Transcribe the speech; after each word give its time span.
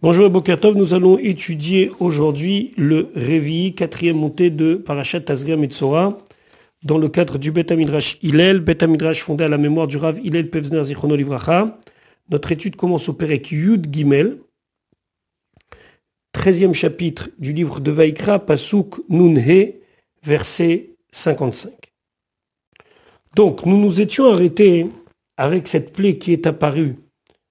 Bonjour 0.00 0.30
Bokatov, 0.30 0.76
nous 0.76 0.94
allons 0.94 1.18
étudier 1.18 1.90
aujourd'hui 1.98 2.72
le 2.76 3.10
Révi, 3.16 3.74
quatrième 3.74 4.16
montée 4.16 4.48
de 4.48 4.76
Parashat 4.76 5.22
Tazria 5.22 5.56
Metzora, 5.56 6.18
dans 6.84 6.98
le 6.98 7.08
cadre 7.08 7.36
du 7.36 7.50
Bet 7.50 7.74
Midrash 7.74 8.16
Hillel, 8.22 8.60
Bet 8.60 8.86
Midrash 8.86 9.24
fondé 9.24 9.42
à 9.42 9.48
la 9.48 9.58
mémoire 9.58 9.88
du 9.88 9.96
Rav 9.96 10.20
Hillel 10.22 10.50
Pevzner 10.50 10.84
Zichrono 10.84 11.16
Livracha. 11.16 11.80
Notre 12.30 12.52
étude 12.52 12.76
commence 12.76 13.08
au 13.08 13.12
Perek 13.12 13.50
Yud 13.50 13.92
Gimel, 13.92 14.38
treizième 16.30 16.74
chapitre 16.74 17.30
du 17.40 17.52
livre 17.52 17.80
de 17.80 17.90
Vaikra, 17.90 18.38
Pasuk 18.38 19.00
Nunhe, 19.08 19.72
verset 20.22 20.90
55. 21.10 21.72
Donc, 23.34 23.66
nous 23.66 23.76
nous 23.76 24.00
étions 24.00 24.32
arrêtés 24.32 24.86
avec 25.36 25.66
cette 25.66 25.92
plaie 25.92 26.18
qui 26.18 26.32
est 26.32 26.46
apparue 26.46 26.94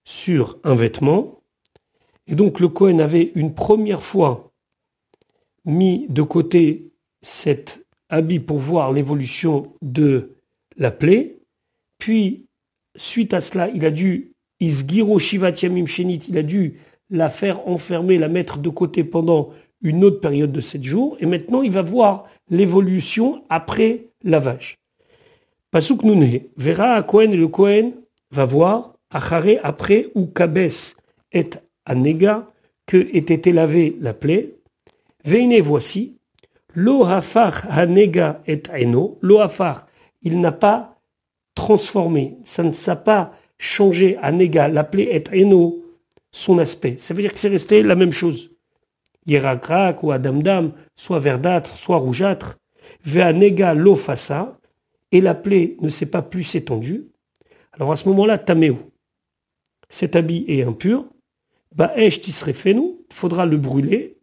sur 0.06 0.60
un 0.64 0.76
vêtement, 0.76 1.37
et 2.28 2.36
donc 2.36 2.60
le 2.60 2.68
Cohen 2.68 3.00
avait 3.00 3.32
une 3.36 3.54
première 3.54 4.04
fois 4.04 4.52
mis 5.66 6.08
de 6.10 6.22
côté 6.22 6.92
cet 7.22 7.86
habit 8.10 8.40
pour 8.40 8.60
voir 8.60 8.92
l'évolution 8.92 9.74
de 9.82 10.38
la 10.78 10.92
plaie. 10.92 11.40
Puis, 11.98 12.46
suite 12.96 13.34
à 13.34 13.42
cela, 13.42 13.70
il 13.70 13.86
a 13.86 13.92
dû 13.92 14.34
isgiro 14.60 15.20
shenit, 15.20 16.20
il 16.28 16.38
a 16.38 16.44
dû 16.44 16.80
la 17.10 17.30
faire 17.30 17.68
enfermer, 17.68 18.18
la 18.18 18.28
mettre 18.28 18.58
de 18.58 18.70
côté 18.70 19.04
pendant 19.04 19.52
une 19.82 20.04
autre 20.04 20.20
période 20.20 20.52
de 20.52 20.62
sept 20.62 20.84
jours. 20.84 21.18
Et 21.20 21.26
maintenant, 21.26 21.62
il 21.62 21.72
va 21.72 21.82
voir 21.82 22.26
l'évolution 22.50 23.44
après 23.50 24.08
lavage. 24.24 24.78
Pasuk 25.72 26.04
Nune, 26.04 26.42
verra 26.56 26.94
à 26.94 27.04
Cohen 27.04 27.32
et 27.32 27.38
le 27.38 27.48
Cohen 27.48 27.92
va 28.32 28.46
voir 28.46 28.96
Achare 29.10 29.60
après 29.64 30.10
ou 30.16 30.28
Kabes 30.28 30.70
et 31.34 31.50
Anega, 31.88 32.52
que 32.86 32.98
était 33.16 33.52
lavé 33.52 33.98
la 34.00 34.14
plaie. 34.14 34.56
Veine 35.24 35.60
voici, 35.62 36.18
lo 36.76 37.06
hafar 37.06 37.66
hanega 37.70 38.42
et 38.46 38.62
eno, 38.74 39.18
lo 39.22 39.40
hafar, 39.40 39.88
il 40.22 40.40
n'a 40.40 40.52
pas 40.52 41.00
transformé, 41.56 42.38
ça 42.46 42.62
ne 42.62 42.72
s'est 42.72 42.96
pas 42.96 43.34
changé, 43.58 44.18
anega, 44.22 44.68
la 44.68 44.84
plaie 44.84 45.10
et 45.12 45.42
eno, 45.42 45.84
son 46.32 46.60
aspect. 46.60 46.98
Ça 47.00 47.14
veut 47.14 47.22
dire 47.22 47.34
que 47.34 47.40
c'est 47.40 47.48
resté 47.48 47.82
la 47.82 47.96
même 47.96 48.12
chose. 48.12 48.52
Yerakrak 49.26 50.04
ou 50.04 50.12
adamdam, 50.12 50.74
soit 50.96 51.20
verdâtre, 51.20 51.78
soit 51.78 51.98
rougeâtre, 51.98 52.58
ve'anega 53.04 53.74
lo 53.74 53.96
fassa, 53.96 54.58
et 55.12 55.22
la 55.22 55.36
plaie 55.36 55.78
ne 55.82 55.90
s'est 55.90 56.06
pas 56.06 56.22
plus 56.22 56.56
étendue. 56.56 57.08
Alors 57.74 57.92
à 57.92 57.96
ce 57.96 58.08
moment-là, 58.10 58.38
taméo. 58.38 58.78
Cet 59.90 60.16
habit 60.16 60.46
est 60.48 60.64
impur, 60.64 61.06
faudra 63.10 63.46
le 63.46 63.58
brûler. 63.58 64.18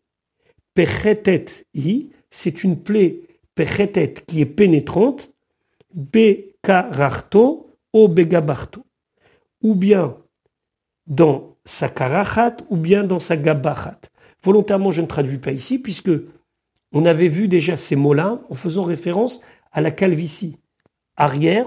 Pechetet 0.75 1.47
hi, 1.75 2.11
c'est 2.31 2.65
une 2.65 2.83
plaie 2.83 3.21
pechetet 3.55 4.15
qui 4.27 4.41
est 4.41 4.47
pénétrante. 4.47 5.33
Bekararto 5.95 7.71
o 7.93 8.09
begabarto. 8.09 8.85
Ou 9.63 9.75
bien 9.75 10.17
dans 11.07 11.57
sa 11.65 11.89
karachat 11.89 12.57
ou 12.69 12.77
bien 12.77 13.05
dans 13.05 13.21
sa 13.21 13.37
gabachat. 13.37 14.01
Volontairement, 14.43 14.93
je 14.93 15.01
ne 15.01 15.07
traduis 15.07 15.39
pas 15.39 15.53
ici 15.53 15.79
puisque 15.79 16.11
on 16.93 17.07
avait 17.07 17.29
vu 17.29 17.49
déjà 17.49 17.77
ces 17.77 17.97
mots-là 17.97 18.41
en 18.51 18.55
faisant 18.55 18.83
référence 18.83 19.41
à 19.73 19.81
la 19.81 19.91
calvitie 19.91 20.57
arrière 21.17 21.67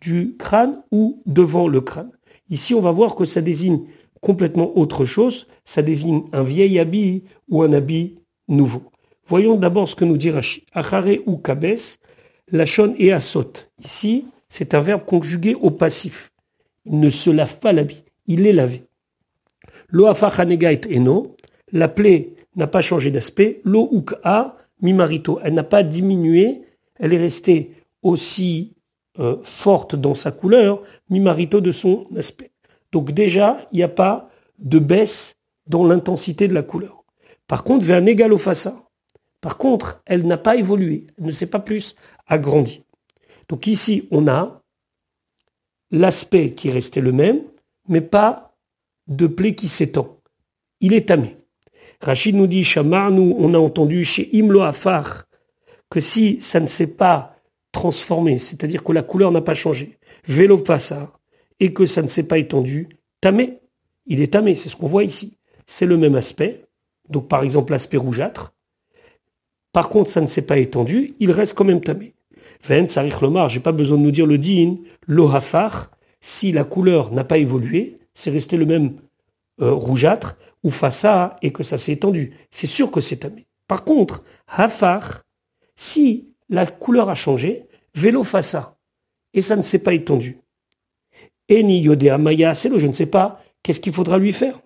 du 0.00 0.36
crâne 0.38 0.82
ou 0.90 1.22
devant 1.26 1.68
le 1.68 1.80
crâne. 1.80 2.12
Ici, 2.50 2.74
on 2.74 2.80
va 2.80 2.92
voir 2.92 3.14
que 3.14 3.24
ça 3.24 3.40
désigne 3.40 3.86
complètement 4.20 4.76
autre 4.76 5.04
chose, 5.04 5.46
ça 5.64 5.82
désigne 5.82 6.22
un 6.32 6.42
vieil 6.42 6.78
habit 6.78 7.24
ou 7.48 7.62
un 7.62 7.72
habit 7.72 8.16
nouveau. 8.48 8.82
Voyons 9.26 9.56
d'abord 9.56 9.88
ce 9.88 9.94
que 9.94 10.04
nous 10.04 10.16
dit 10.16 10.30
Rashi. 10.30 10.64
Achare 10.72 11.18
ou 11.26 11.36
kabes, 11.36 11.76
lachon 12.50 12.94
et 12.98 13.12
asot. 13.12 13.52
Ici, 13.84 14.24
c'est 14.48 14.74
un 14.74 14.80
verbe 14.80 15.04
conjugué 15.04 15.54
au 15.54 15.70
passif. 15.70 16.32
Il 16.86 17.00
ne 17.00 17.10
se 17.10 17.30
lave 17.30 17.58
pas 17.58 17.72
l'habit, 17.72 18.04
il 18.26 18.46
est 18.46 18.52
lavé. 18.52 18.84
Lo 19.90 20.06
et 20.08 20.96
eno, 20.96 21.36
la 21.72 21.88
plaie 21.88 22.30
n'a 22.56 22.66
pas 22.66 22.82
changé 22.82 23.10
d'aspect. 23.10 23.60
Lo 23.64 23.90
mi 24.80 24.92
marito, 24.92 25.40
elle 25.42 25.54
n'a 25.54 25.64
pas 25.64 25.82
diminué, 25.82 26.62
elle 26.98 27.12
est 27.12 27.18
restée 27.18 27.72
aussi 28.02 28.74
euh, 29.18 29.36
forte 29.42 29.96
dans 29.96 30.14
sa 30.14 30.30
couleur, 30.30 30.82
mi 31.10 31.20
marito 31.20 31.60
de 31.60 31.72
son 31.72 32.06
aspect. 32.16 32.52
Donc 32.92 33.12
déjà, 33.12 33.66
il 33.72 33.76
n'y 33.76 33.82
a 33.82 33.88
pas 33.88 34.30
de 34.58 34.78
baisse 34.78 35.36
dans 35.66 35.86
l'intensité 35.86 36.48
de 36.48 36.54
la 36.54 36.62
couleur. 36.62 37.04
Par 37.46 37.64
contre, 37.64 37.84
vers 37.84 38.02
au. 38.02 38.88
Par 39.40 39.56
contre, 39.56 40.02
elle 40.06 40.26
n'a 40.26 40.38
pas 40.38 40.56
évolué, 40.56 41.06
elle 41.18 41.26
ne 41.26 41.30
s'est 41.30 41.46
pas 41.46 41.60
plus 41.60 41.94
agrandie. 42.26 42.82
Donc 43.48 43.66
ici, 43.66 44.08
on 44.10 44.26
a 44.26 44.62
l'aspect 45.90 46.52
qui 46.52 46.68
est 46.68 46.72
resté 46.72 47.00
le 47.00 47.12
même, 47.12 47.42
mais 47.88 48.00
pas 48.00 48.56
de 49.06 49.26
plaie 49.26 49.54
qui 49.54 49.68
s'étend. 49.68 50.18
Il 50.80 50.92
est 50.92 51.08
tamé. 51.08 51.36
Rachid 52.00 52.34
nous 52.34 52.46
dit, 52.46 52.64
nous, 53.10 53.34
on 53.38 53.54
a 53.54 53.58
entendu 53.58 54.04
chez 54.04 54.28
Imlo 54.36 54.60
Afar 54.60 55.24
que 55.90 56.00
si 56.00 56.40
ça 56.40 56.60
ne 56.60 56.66
s'est 56.66 56.86
pas 56.86 57.36
transformé, 57.72 58.38
c'est-à-dire 58.38 58.84
que 58.84 58.92
la 58.92 59.02
couleur 59.02 59.32
n'a 59.32 59.40
pas 59.40 59.54
changé, 59.54 59.98
vélo 60.26 60.58
passa, 60.58 61.17
et 61.60 61.72
que 61.72 61.86
ça 61.86 62.02
ne 62.02 62.08
s'est 62.08 62.22
pas 62.22 62.38
étendu, 62.38 62.88
tamé. 63.20 63.60
Il 64.06 64.20
est 64.20 64.32
tamé, 64.32 64.56
c'est 64.56 64.68
ce 64.68 64.76
qu'on 64.76 64.88
voit 64.88 65.04
ici. 65.04 65.36
C'est 65.66 65.86
le 65.86 65.96
même 65.96 66.14
aspect. 66.14 66.64
Donc 67.08 67.28
par 67.28 67.42
exemple 67.42 67.72
l'aspect 67.72 67.96
rougeâtre. 67.96 68.54
Par 69.72 69.88
contre, 69.88 70.10
ça 70.10 70.20
ne 70.20 70.26
s'est 70.26 70.42
pas 70.42 70.58
étendu, 70.58 71.14
il 71.20 71.30
reste 71.30 71.54
quand 71.54 71.64
même 71.64 71.80
tamé. 71.80 72.14
Ven, 72.64 72.88
Sarich 72.88 73.20
Lomar, 73.20 73.48
j'ai 73.48 73.60
pas 73.60 73.72
besoin 73.72 73.98
de 73.98 74.02
nous 74.02 74.10
dire 74.10 74.26
le 74.26 74.38
din, 74.38 74.76
lohafar, 75.06 75.90
si 76.20 76.52
la 76.52 76.64
couleur 76.64 77.12
n'a 77.12 77.24
pas 77.24 77.38
évolué, 77.38 77.98
c'est 78.14 78.30
resté 78.30 78.56
le 78.56 78.66
même 78.66 78.96
euh, 79.60 79.72
rougeâtre, 79.72 80.36
ou 80.64 80.70
fassa, 80.70 81.36
et 81.42 81.52
que 81.52 81.62
ça 81.62 81.78
s'est 81.78 81.92
étendu. 81.92 82.34
C'est 82.50 82.66
sûr 82.66 82.90
que 82.90 83.00
c'est 83.00 83.18
tamé. 83.18 83.46
Par 83.68 83.84
contre, 83.84 84.24
hafar, 84.48 85.22
si 85.76 86.34
la 86.48 86.66
couleur 86.66 87.08
a 87.10 87.14
changé, 87.14 87.66
vélo 87.94 88.24
fassa, 88.24 88.76
et 89.34 89.42
ça 89.42 89.54
ne 89.54 89.62
s'est 89.62 89.78
pas 89.78 89.94
étendu, 89.94 90.38
Eni 91.48 91.80
Yodea 91.80 92.18
Maya 92.18 92.54
je 92.54 92.86
ne 92.86 92.92
sais 92.92 93.06
pas, 93.06 93.42
qu'est-ce 93.62 93.80
qu'il 93.80 93.92
faudra 93.92 94.18
lui 94.18 94.32
faire? 94.32 94.60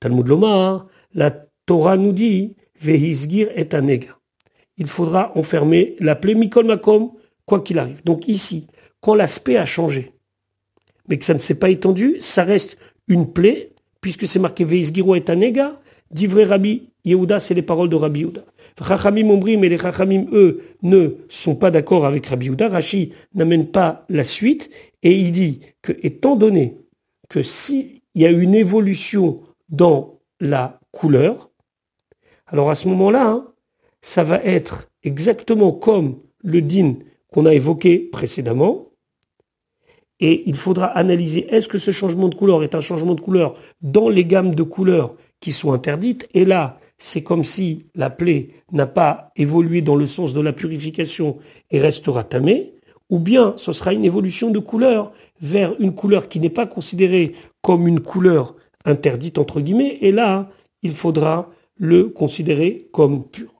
Talmud 0.00 0.26
Lomar, 0.26 0.86
la 1.14 1.30
Torah 1.66 1.96
nous 1.96 2.12
dit, 2.12 2.56
Vehisgir 2.80 3.48
et 3.56 3.74
anega. 3.74 4.18
Il 4.76 4.86
faudra 4.86 5.32
enfermer 5.36 5.96
la 6.00 6.14
plaie 6.16 6.34
Mikol 6.34 6.66
Makom, 6.66 7.12
quoi 7.46 7.60
qu'il 7.60 7.78
arrive. 7.78 8.04
Donc 8.04 8.28
ici, 8.28 8.66
quand 9.00 9.14
l'aspect 9.14 9.56
a 9.56 9.64
changé, 9.64 10.12
mais 11.08 11.18
que 11.18 11.24
ça 11.24 11.34
ne 11.34 11.38
s'est 11.38 11.54
pas 11.54 11.70
étendu, 11.70 12.16
ça 12.20 12.44
reste 12.44 12.76
une 13.08 13.32
plaie, 13.32 13.70
puisque 14.00 14.26
c'est 14.26 14.38
marqué 14.38 14.64
Vehisgiro 14.64 15.14
et 15.14 15.24
anega, 15.28 15.80
vrai 16.10 16.44
Rabbi 16.44 16.90
Yehuda, 17.04 17.40
c'est 17.40 17.54
les 17.54 17.62
paroles 17.62 17.88
de 17.88 17.96
Rabbi 17.96 18.20
Yehuda. 18.20 18.44
Chachamim 18.86 19.30
Ombrim 19.30 19.64
et 19.64 19.68
les 19.68 19.78
Chachamim, 19.78 20.26
eux, 20.32 20.62
ne 20.82 21.16
sont 21.28 21.54
pas 21.54 21.70
d'accord 21.70 22.04
avec 22.04 22.26
Rabbi 22.26 22.46
Yehuda. 22.46 22.68
Rashi 22.68 23.12
n'amène 23.34 23.68
pas 23.68 24.04
la 24.08 24.24
suite 24.24 24.70
et 25.06 25.20
il 25.20 25.30
dit 25.30 25.60
que, 25.82 25.92
étant 26.02 26.34
donné 26.34 26.78
que 27.28 27.44
s'il 27.44 28.00
y 28.16 28.26
a 28.26 28.30
une 28.32 28.56
évolution 28.56 29.40
dans 29.68 30.18
la 30.40 30.80
couleur, 30.90 31.52
alors 32.48 32.70
à 32.70 32.74
ce 32.74 32.88
moment-là, 32.88 33.28
hein, 33.28 33.46
ça 34.02 34.24
va 34.24 34.42
être 34.42 34.88
exactement 35.04 35.70
comme 35.70 36.18
le 36.42 36.60
din 36.60 36.96
qu'on 37.32 37.46
a 37.46 37.54
évoqué 37.54 37.98
précédemment. 37.98 38.88
Et 40.18 40.42
il 40.46 40.56
faudra 40.56 40.86
analyser 40.86 41.46
est-ce 41.54 41.68
que 41.68 41.78
ce 41.78 41.92
changement 41.92 42.28
de 42.28 42.34
couleur 42.34 42.64
est 42.64 42.74
un 42.74 42.80
changement 42.80 43.14
de 43.14 43.20
couleur 43.20 43.54
dans 43.82 44.08
les 44.08 44.24
gammes 44.24 44.56
de 44.56 44.64
couleurs 44.64 45.14
qui 45.38 45.52
sont 45.52 45.72
interdites? 45.72 46.26
Et 46.34 46.44
là, 46.44 46.80
c'est 46.98 47.22
comme 47.22 47.44
si 47.44 47.86
la 47.94 48.10
plaie 48.10 48.48
n'a 48.72 48.88
pas 48.88 49.30
évolué 49.36 49.82
dans 49.82 49.94
le 49.94 50.06
sens 50.06 50.34
de 50.34 50.40
la 50.40 50.52
purification 50.52 51.38
et 51.70 51.78
restera 51.78 52.24
tamée, 52.24 52.75
ou 53.10 53.18
bien 53.18 53.54
ce 53.56 53.72
sera 53.72 53.92
une 53.92 54.04
évolution 54.04 54.50
de 54.50 54.58
couleur 54.58 55.12
vers 55.40 55.74
une 55.80 55.94
couleur 55.94 56.28
qui 56.28 56.40
n'est 56.40 56.50
pas 56.50 56.66
considérée 56.66 57.34
comme 57.62 57.86
une 57.86 58.00
couleur 58.00 58.54
interdite 58.84 59.38
entre 59.38 59.60
guillemets, 59.60 59.98
et 60.00 60.12
là, 60.12 60.48
il 60.82 60.92
faudra 60.92 61.50
le 61.76 62.04
considérer 62.08 62.88
comme 62.92 63.24
pur. 63.24 63.52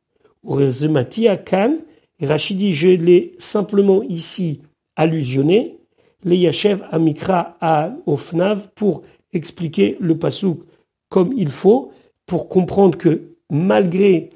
à 0.49 1.37
Khan, 1.37 1.79
Rachidi, 2.21 2.73
je 2.73 2.89
l'ai 2.89 3.35
simplement 3.39 4.03
ici 4.03 4.63
allusionné, 4.95 5.79
les 6.25 6.37
Yachev 6.39 6.83
Amikra 6.91 7.57
al 7.61 7.99
Ofnav 8.07 8.69
pour 8.75 9.03
expliquer 9.33 9.97
le 10.01 10.17
pasouk 10.17 10.61
comme 11.09 11.33
il 11.37 11.51
faut, 11.51 11.93
pour 12.25 12.49
comprendre 12.49 12.97
que 12.97 13.35
malgré 13.51 14.31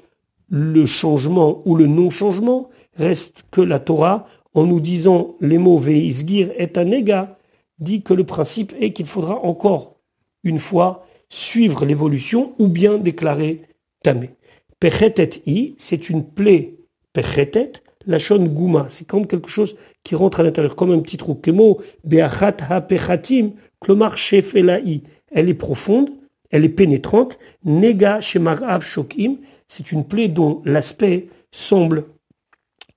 le 0.49 0.85
changement 0.85 1.61
ou 1.65 1.75
le 1.75 1.87
non-changement, 1.87 2.69
reste 2.97 3.43
que 3.51 3.61
la 3.61 3.79
Torah, 3.79 4.27
en 4.53 4.65
nous 4.65 4.79
disant 4.79 5.35
les 5.39 5.57
mots 5.57 5.79
Veisgir 5.79 6.49
et 6.57 6.69
Anega, 6.77 7.37
dit 7.79 8.01
que 8.01 8.13
le 8.13 8.23
principe 8.23 8.73
est 8.79 8.93
qu'il 8.93 9.07
faudra 9.07 9.43
encore 9.43 9.95
une 10.43 10.59
fois 10.59 11.05
suivre 11.29 11.85
l'évolution 11.85 12.53
ou 12.59 12.67
bien 12.67 12.97
déclarer 12.97 13.61
tamé. 14.03 14.31
Pechetet 14.79 15.41
i, 15.45 15.75
c'est 15.77 16.09
une 16.09 16.25
plaie 16.25 16.75
pechetet, 17.13 17.73
la 18.05 18.19
shon 18.19 18.45
gouma, 18.45 18.87
c'est 18.89 19.05
comme 19.05 19.27
quelque 19.27 19.49
chose 19.49 19.75
qui 20.03 20.15
rentre 20.15 20.39
à 20.39 20.43
l'intérieur, 20.43 20.75
comme 20.75 20.91
un 20.91 20.99
petit 20.99 21.17
trou. 21.17 21.35
Kemo 21.35 21.79
beachat 22.03 22.57
ha 22.69 22.81
pechatim, 22.81 23.51
klomar 23.79 24.17
shefelai. 24.17 25.03
Elle 25.31 25.49
est 25.49 25.53
profonde, 25.53 26.09
elle 26.49 26.65
est 26.65 26.69
pénétrante. 26.69 27.37
Nega 27.63 28.21
shemarav 28.21 28.83
shokim, 28.83 29.37
c'est 29.67 29.91
une 29.91 30.05
plaie 30.05 30.27
dont 30.27 30.61
l'aspect 30.65 31.27
semble 31.51 32.05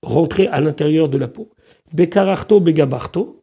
rentrer 0.04 0.46
à 0.48 0.60
l'intérieur 0.60 1.08
de 1.08 1.18
la 1.18 1.28
peau. 1.28 1.50
Bekararto 1.92 2.60
begabarto, 2.60 3.42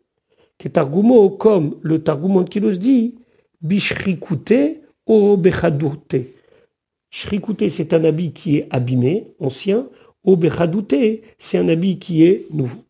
Ketargumo, 0.57 1.29
comme 1.31 1.77
le 1.81 2.03
Targumon 2.03 2.43
Kilos 2.43 2.77
dit, 2.77 3.15
bishrikute 3.61 4.81
o 5.05 5.35
bechadoute. 5.35 6.17
Shrikute, 7.09 7.67
c'est 7.69 7.93
un 7.93 8.03
habit 8.03 8.31
qui 8.31 8.57
est 8.57 8.67
abîmé, 8.69 9.27
ancien. 9.39 9.87
O 10.23 10.35
bechadoute, 10.35 11.21
c'est 11.39 11.57
un 11.57 11.67
habit 11.67 11.97
qui 11.97 12.23
est 12.23 12.45
nouveau. 12.51 12.83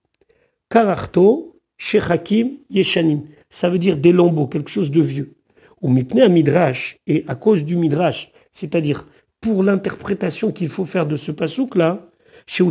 Kararto, 0.69 1.55
shechakim, 1.77 2.57
yeshanim. 2.69 3.21
Ça 3.49 3.69
veut 3.69 3.79
dire 3.79 3.97
des 3.97 4.11
lambeaux, 4.11 4.47
quelque 4.47 4.69
chose 4.69 4.91
de 4.91 5.01
vieux. 5.01 5.33
Ou 5.81 5.89
mipne 5.89 6.27
midrash, 6.27 6.99
et 7.07 7.23
à 7.27 7.35
cause 7.35 7.63
du 7.63 7.75
midrash, 7.75 8.31
c'est-à-dire 8.51 9.07
pour 9.39 9.63
l'interprétation 9.63 10.51
qu'il 10.51 10.69
faut 10.69 10.85
faire 10.85 11.07
de 11.07 11.15
ce 11.15 11.31
pasouk-là, 11.31 12.10
chez 12.45 12.63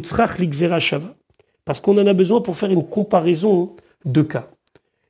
Shava. 0.80 1.14
Parce 1.64 1.80
qu'on 1.80 1.98
en 1.98 2.06
a 2.06 2.12
besoin 2.12 2.40
pour 2.40 2.56
faire 2.56 2.70
une 2.70 2.86
comparaison 2.86 3.76
de 4.04 4.22
cas. 4.22 4.50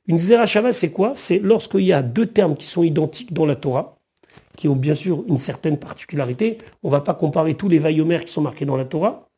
Une 0.07 0.19
Shava, 0.19 0.73
c'est 0.73 0.91
quoi? 0.91 1.13
C'est 1.15 1.39
lorsqu'il 1.39 1.85
y 1.85 1.93
a 1.93 2.01
deux 2.01 2.25
termes 2.25 2.55
qui 2.55 2.65
sont 2.65 2.83
identiques 2.83 3.33
dans 3.33 3.45
la 3.45 3.55
Torah, 3.55 3.97
qui 4.57 4.67
ont 4.67 4.75
bien 4.75 4.93
sûr 4.93 5.23
une 5.27 5.37
certaine 5.37 5.77
particularité. 5.77 6.57
On 6.83 6.87
ne 6.87 6.91
va 6.91 7.01
pas 7.01 7.13
comparer 7.13 7.55
tous 7.55 7.69
les 7.69 7.79
vaillomères 7.79 8.25
qui 8.25 8.33
sont 8.33 8.41
marqués 8.41 8.65
dans 8.65 8.77
la 8.77 8.85
Torah. 8.85 9.29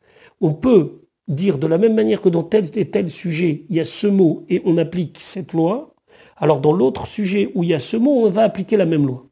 On 0.41 0.53
peut 0.53 1.03
dire 1.27 1.57
de 1.57 1.67
la 1.67 1.77
même 1.77 1.95
manière 1.95 2.21
que 2.21 2.29
dans 2.29 2.43
tel 2.43 2.69
et 2.75 2.89
tel 2.89 3.09
sujet, 3.09 3.65
il 3.69 3.75
y 3.75 3.79
a 3.79 3.85
ce 3.85 4.07
mot 4.07 4.45
et 4.49 4.61
on 4.65 4.77
applique 4.77 5.17
cette 5.19 5.53
loi, 5.53 5.93
alors 6.37 6.59
dans 6.59 6.73
l'autre 6.73 7.07
sujet 7.07 7.51
où 7.55 7.63
il 7.63 7.69
y 7.69 7.73
a 7.73 7.79
ce 7.79 7.95
mot, 7.95 8.25
on 8.25 8.29
va 8.29 8.43
appliquer 8.43 8.75
la 8.75 8.85
même 8.85 9.05
loi. 9.05 9.25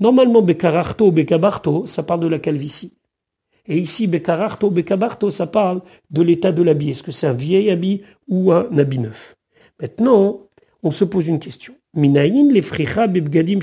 Normalement, 0.00 0.42
Bekararto, 0.42 1.10
Bekabarto, 1.10 1.86
ça 1.86 2.02
parle 2.02 2.20
de 2.20 2.28
la 2.28 2.38
calvitie. 2.38 2.94
Et 3.68 3.78
ici, 3.78 4.06
Bekararto, 4.06 4.70
Bekabarto, 4.70 5.30
ça 5.30 5.46
parle 5.46 5.82
de 6.10 6.22
l'état 6.22 6.52
de 6.52 6.62
l'habit. 6.62 6.90
Est-ce 6.90 7.02
que 7.02 7.12
c'est 7.12 7.26
un 7.26 7.34
vieil 7.34 7.70
habit 7.70 8.02
ou 8.26 8.50
un 8.50 8.66
habit 8.78 8.98
neuf? 8.98 9.36
Maintenant, 9.80 10.40
on 10.82 10.90
se 10.90 11.04
pose 11.04 11.28
une 11.28 11.38
question. 11.38 11.74
Minaïn 11.94 12.50
les 12.50 12.62
bebgadim 12.62 13.60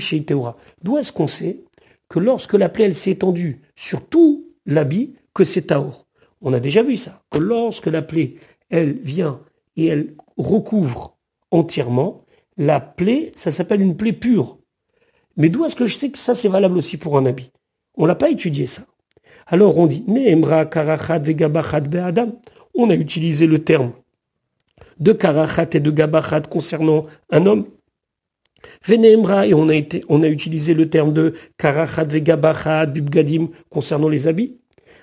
D'où 0.82 0.98
est-ce 0.98 1.12
qu'on 1.12 1.26
sait 1.26 1.64
que 2.08 2.20
lorsque 2.20 2.54
la 2.54 2.68
plaie 2.68 2.94
s'est 2.94 3.12
étendue 3.12 3.62
sur 3.74 4.06
tout 4.06 4.46
l'habit, 4.64 5.14
que 5.34 5.44
c'est 5.44 5.62
taor 5.62 6.06
On 6.40 6.52
a 6.52 6.60
déjà 6.60 6.82
vu 6.82 6.96
ça. 6.96 7.22
Que 7.30 7.38
lorsque 7.38 7.86
la 7.86 8.02
plaie, 8.02 8.36
elle 8.70 8.92
vient 8.92 9.40
et 9.76 9.86
elle 9.86 10.14
recouvre 10.36 11.16
entièrement, 11.50 12.24
la 12.56 12.80
plaie, 12.80 13.32
ça 13.36 13.50
s'appelle 13.50 13.82
une 13.82 13.96
plaie 13.96 14.12
pure. 14.12 14.58
Mais 15.36 15.48
d'où 15.48 15.64
est-ce 15.64 15.76
que 15.76 15.86
je 15.86 15.96
sais 15.96 16.10
que 16.10 16.18
ça 16.18 16.34
c'est 16.34 16.48
valable 16.48 16.78
aussi 16.78 16.96
pour 16.96 17.18
un 17.18 17.26
habit? 17.26 17.50
On 17.96 18.06
l'a 18.06 18.14
pas 18.14 18.30
étudié 18.30 18.66
ça. 18.66 18.82
Alors 19.46 19.78
on 19.78 19.86
dit 19.86 20.04
Neemra 20.08 20.66
karachat 20.66 21.20
vegabachat 21.20 21.80
be'adam. 21.80 22.32
On 22.74 22.90
a 22.90 22.94
utilisé 22.94 23.46
le 23.46 23.60
terme 23.60 23.92
de 24.98 25.12
karachat 25.12 25.68
et 25.72 25.80
de 25.80 25.90
gabachat 25.90 26.42
concernant 26.42 27.06
un 27.30 27.46
homme. 27.46 27.66
Veneemra, 28.84 29.46
et 29.46 29.54
on 29.54 29.68
a, 29.68 29.74
été, 29.74 30.02
on 30.08 30.22
a 30.24 30.28
utilisé 30.28 30.74
le 30.74 30.88
terme 30.88 31.12
de 31.12 31.34
karachat 31.58 32.04
vegabachat 32.04 32.86
bibgadim 32.86 33.48
concernant 33.70 34.08
les 34.08 34.26
habits. 34.26 34.56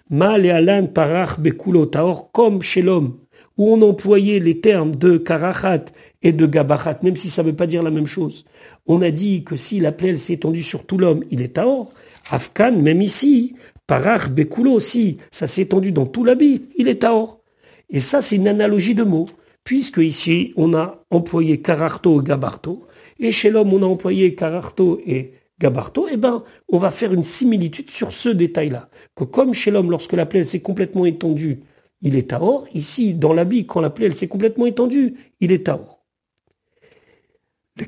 Mal 0.10 0.50
alan 0.50 0.88
parach 0.88 1.40
bekulo 1.40 1.86
taor, 1.86 2.32
comme 2.34 2.62
chez 2.62 2.82
l'homme, 2.82 3.20
où 3.58 3.74
on 3.74 3.82
employait 3.82 4.40
les 4.40 4.60
termes 4.60 4.96
de 4.96 5.18
karachat 5.18 5.86
et 6.22 6.34
de 6.34 6.46
gabachat, 6.46 7.00
même 7.04 7.16
si 7.16 7.30
ça 7.30 7.44
ne 7.44 7.50
veut 7.50 7.56
pas 7.56 7.68
dire 7.68 7.84
la 7.84 7.92
même 7.92 8.08
chose. 8.08 8.44
On 8.86 9.02
a 9.02 9.12
dit 9.12 9.44
que 9.46 9.56
si 9.56 9.80
la 9.80 9.94
plaie 9.94 10.18
s'est 10.18 10.34
étendue 10.34 10.64
sur 10.64 10.86
tout 10.86 10.98
l'homme, 10.98 11.24
il 11.32 11.42
est 11.42 11.56
taor. 11.56 11.94
Afkan, 12.30 12.74
même 12.74 13.02
ici, 13.02 13.56
parach 13.88 14.30
bekulo, 14.30 14.80
si 14.80 15.18
ça 15.32 15.48
s'est 15.48 15.64
étendu 15.64 15.92
dans 15.92 16.06
tout 16.06 16.24
l'habit, 16.24 16.64
il 16.78 16.88
est 16.88 17.02
taor. 17.02 17.40
Et 17.90 18.00
ça, 18.00 18.22
c'est 18.22 18.38
une 18.38 18.48
analogie 18.48 18.96
de 18.96 19.04
mots 19.04 19.28
puisque 19.64 19.98
ici 19.98 20.54
on 20.58 20.74
a 20.74 21.04
employé 21.10 21.62
cararto 21.62 22.22
et 22.22 22.26
gabarto, 22.26 22.86
et 23.20 23.32
chez 23.32 23.50
l'homme 23.50 23.74
on 23.74 23.84
a 23.84 23.86
employé 23.86 24.36
cararto 24.36 25.00
et 25.06 25.34
gabarto, 25.60 26.08
eh 26.12 26.18
ben 26.18 26.44
on 26.70 26.78
va 26.78 26.92
faire 26.92 27.14
une 27.14 27.24
similitude 27.24 27.90
sur 27.90 28.12
ce 28.12 28.30
détail-là. 28.30 28.90
Que 29.16 29.24
comme 29.24 29.54
chez 29.54 29.72
l'homme, 29.72 29.92
lorsque 29.92 30.14
la 30.14 30.26
plaie 30.26 30.44
s'est 30.44 30.60
complètement 30.60 31.06
étendue, 31.06 31.62
il 32.02 32.18
est 32.18 32.30
taor, 32.30 32.66
ici 32.74 33.14
dans 33.14 33.34
l'habit, 33.34 33.66
quand 33.66 33.80
la 33.80 33.90
plaie 33.90 34.14
s'est 34.14 34.28
complètement 34.28 34.66
étendue, 34.66 35.16
il 35.40 35.52
est 35.52 35.66
taor. 35.66 36.00
Le 37.76 37.86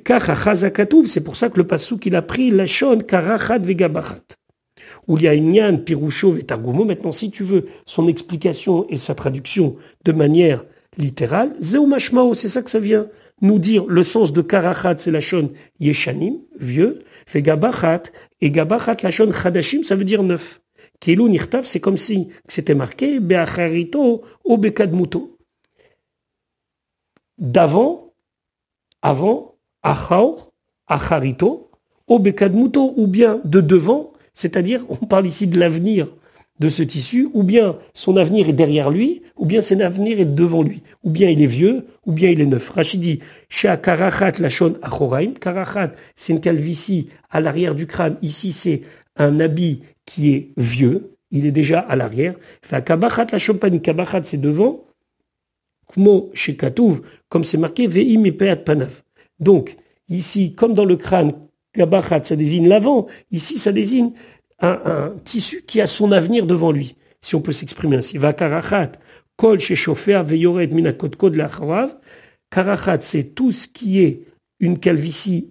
c'est 1.08 1.22
pour 1.22 1.36
ça 1.36 1.50
que 1.50 1.58
le 1.58 1.68
pasouk 1.68 2.06
il 2.08 2.16
a 2.16 2.24
pris 2.24 2.50
la 2.50 2.66
shon 2.66 3.00
karachat 3.00 3.60
vegabachat. 3.60 4.24
Où 5.08 5.18
il 5.18 5.24
y 5.24 5.28
a 5.28 5.34
Inyan, 5.34 5.78
Piroucho, 5.78 6.32
Vetargumo. 6.32 6.86
Maintenant, 6.86 7.12
si 7.12 7.32
tu 7.32 7.44
veux 7.44 7.68
son 7.86 8.08
explication 8.08 8.88
et 8.90 8.98
sa 8.98 9.16
traduction 9.16 9.76
de 10.04 10.12
manière 10.12 10.64
littéral. 10.98 11.56
Zeumashmao, 11.62 12.34
c'est 12.34 12.50
ça 12.50 12.62
que 12.62 12.70
ça 12.70 12.80
vient 12.80 13.08
nous 13.42 13.60
dire. 13.60 13.86
Le 13.88 14.04
sens 14.04 14.34
de 14.34 14.42
karachat, 14.42 14.98
c'est 15.00 15.12
la 15.12 15.22
shon 15.22 15.52
yeshanim, 15.80 16.40
vieux. 16.60 17.04
Fait 17.26 17.42
gabachat, 17.42 18.04
et 18.42 18.52
gabachat, 18.52 18.98
la 19.04 19.12
shon 19.12 19.32
chadashim, 19.32 19.84
ça 19.84 19.96
veut 19.96 20.06
dire 20.06 20.24
neuf. 20.24 20.62
Kilu 21.00 21.30
nirtav, 21.30 21.66
c'est 21.66 21.80
comme 21.80 21.98
si 21.98 22.30
c'était 22.48 22.76
marqué 22.76 23.20
beacharito 23.20 24.24
ou 24.46 24.58
bekadmuto. 24.58 25.38
D'avant, 27.38 28.14
avant, 29.02 29.56
achaor, 29.84 30.54
acharito, 30.88 31.70
ou 32.08 32.20
bekadmuto, 32.20 32.94
ou 32.96 33.08
bien 33.08 33.42
de 33.44 33.60
devant, 33.60 34.14
c'est-à-dire, 34.36 34.86
on 34.90 35.08
parle 35.08 35.26
ici 35.26 35.48
de 35.48 35.58
l'avenir 35.58 36.08
de 36.60 36.70
ce 36.70 36.84
tissu, 36.84 37.28
ou 37.34 37.44
bien 37.44 37.78
son 37.94 38.16
avenir 38.16 38.48
est 38.48 38.54
derrière 38.54 38.90
lui, 38.90 39.24
ou 39.36 39.46
bien 39.46 39.62
son 39.62 39.80
avenir 39.80 40.20
est 40.20 40.26
devant 40.26 40.64
lui, 40.64 40.84
ou 41.04 41.10
bien 41.10 41.30
il 41.30 41.42
est 41.42 41.48
vieux, 41.48 41.86
ou 42.06 42.14
bien 42.14 42.30
il 42.30 42.40
est 42.40 42.46
neuf. 42.46 42.70
Rachid 42.70 43.02
dit, 43.02 43.20
achoraim, 43.64 45.34
karachat, 45.34 45.94
c'est 46.16 46.32
une 46.32 46.40
calvitie 46.40 47.08
à 47.30 47.42
l'arrière 47.42 47.76
du 47.76 47.88
crâne, 47.88 48.18
ici 48.22 48.52
c'est 48.52 48.82
un 49.18 49.40
habit 49.40 49.82
qui 50.06 50.34
est 50.34 50.50
vieux, 50.56 51.12
il 51.32 51.46
est 51.46 51.52
déjà 51.52 51.80
à 51.80 51.96
l'arrière. 51.96 52.36
Kabachat 52.70 53.26
kabachat 53.26 54.24
c'est 54.24 54.40
devant, 54.40 54.86
kmo 55.94 56.32
chez 56.34 56.56
Katouv, 56.56 57.02
comme 57.28 57.44
c'est 57.44 57.58
marqué, 57.58 57.88
ve'im 57.88 58.32
panav. 58.64 59.02
Donc, 59.40 59.76
ici, 60.08 60.54
comme 60.54 60.74
dans 60.74 60.86
le 60.86 60.96
crâne, 60.96 61.34
kabachat 61.76 62.24
ça 62.24 62.36
désigne 62.36 62.68
l'avant, 62.68 63.08
ici 63.32 63.58
ça 63.58 63.72
désigne 63.72 64.12
un, 64.60 65.14
tissu 65.24 65.64
qui 65.68 65.82
a 65.82 65.88
son 65.88 66.12
avenir 66.12 66.46
devant 66.46 66.72
lui, 66.72 66.96
si 67.22 67.36
on 67.36 67.42
peut 67.42 67.52
s'exprimer 67.52 67.98
ainsi. 67.98 68.18
Vakarachat, 68.18 68.94
kol 69.36 69.60
veyored 69.60 70.70
Karachat, 72.50 73.02
c'est 73.02 73.36
tout 73.36 73.52
ce 73.52 73.68
qui 73.68 74.00
est 74.00 74.22
une 74.60 74.80
calvitie 74.80 75.50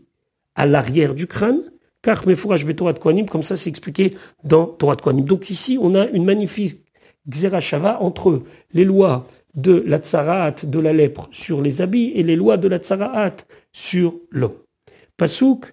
à 0.54 0.66
l'arrière 0.66 1.14
du 1.14 1.26
crâne. 1.26 1.60
Car 2.02 2.26
mefouraj 2.26 2.66
Torah 2.76 2.92
de 2.92 3.30
comme 3.30 3.42
ça 3.42 3.56
c'est 3.56 3.70
expliqué 3.70 4.14
dans 4.44 4.66
Torah 4.66 4.94
de 4.96 5.00
Kohanim. 5.00 5.24
Donc 5.24 5.50
ici, 5.50 5.78
on 5.80 5.94
a 5.94 6.06
une 6.08 6.24
magnifique 6.24 6.80
xerashava 7.30 8.00
entre 8.02 8.42
les 8.74 8.84
lois 8.84 9.26
de 9.54 9.82
la 9.86 9.98
tsaraat, 9.98 10.56
de 10.64 10.78
la 10.78 10.92
lèpre 10.92 11.28
sur 11.32 11.62
les 11.62 11.80
habits, 11.80 12.12
et 12.14 12.22
les 12.22 12.36
lois 12.36 12.58
de 12.58 12.68
la 12.68 12.78
tsaraat 12.78 13.36
sur 13.72 14.14
l'homme. 14.30 14.56
Pasouk 15.16 15.72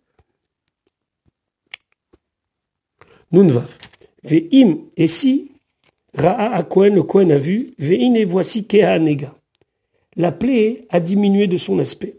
Nunvav. 3.32 3.68
Ve'im, 4.24 4.80
et 4.98 5.08
si, 5.08 5.52
Ra'a 6.14 6.64
Kohen, 6.64 6.96
le 6.96 7.04
Kohen 7.04 7.32
a 7.32 7.38
vu, 7.38 7.72
Ve'in 7.80 8.14
et 8.16 8.26
voici 8.26 8.66
Keha 8.66 9.00
Nega. 9.00 9.36
La 10.16 10.32
plaie 10.32 10.86
a 10.90 11.00
diminué 11.00 11.48
de 11.48 11.58
son 11.58 11.80
aspect. 11.80 12.16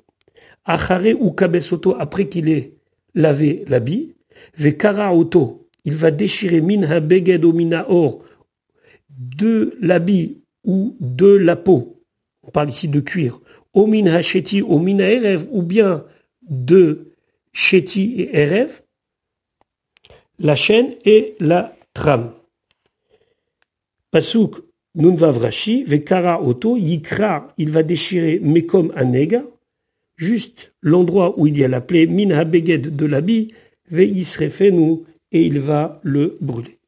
Achare 0.64 1.14
ou 1.20 1.32
Kabesoto, 1.32 1.94
après 1.98 2.28
qu'il 2.28 2.48
ait 2.48 2.72
lavé 3.14 3.64
l'habit, 3.68 4.14
Ve'kara 4.56 5.14
Oto, 5.14 5.68
il 5.84 5.94
va 5.94 6.10
déchirer 6.10 6.60
Minha 6.60 7.00
Beged 7.00 7.44
Mina 7.44 7.86
Or, 7.90 8.22
de 9.10 9.76
l'habit 9.80 10.42
ou 10.64 10.96
de 11.00 11.26
la 11.26 11.56
peau. 11.56 12.00
On 12.42 12.50
parle 12.50 12.70
ici 12.70 12.88
de 12.88 13.00
cuir. 13.00 13.40
Omin 13.74 14.06
Hacheti, 14.06 14.62
Omina 14.62 15.10
Erev, 15.10 15.46
ou 15.50 15.62
bien 15.62 16.04
de 16.42 17.12
Cheti 17.52 18.14
et 18.18 18.36
Erev, 18.36 18.81
la 20.38 20.56
chaîne 20.56 20.94
et 21.04 21.34
la 21.40 21.74
trame. 21.94 22.32
Pasuk 24.10 24.56
Nunvavrashi, 24.94 25.84
Vekara 25.84 26.42
Oto, 26.42 26.76
Yikra, 26.76 27.54
il 27.56 27.70
va 27.70 27.82
déchirer 27.82 28.40
Mekom 28.40 28.92
Anega, 28.94 29.42
juste 30.16 30.72
l'endroit 30.82 31.38
où 31.38 31.46
il 31.46 31.56
y 31.58 31.64
a 31.64 31.68
la 31.68 31.80
plaie 31.80 32.06
Min 32.06 32.30
Habeged 32.30 32.94
de 32.94 33.06
l'habit, 33.06 33.54
ve'isrefenu, 33.90 34.98
et 35.32 35.42
il 35.42 35.60
va 35.60 36.00
le 36.02 36.36
brûler. 36.40 36.78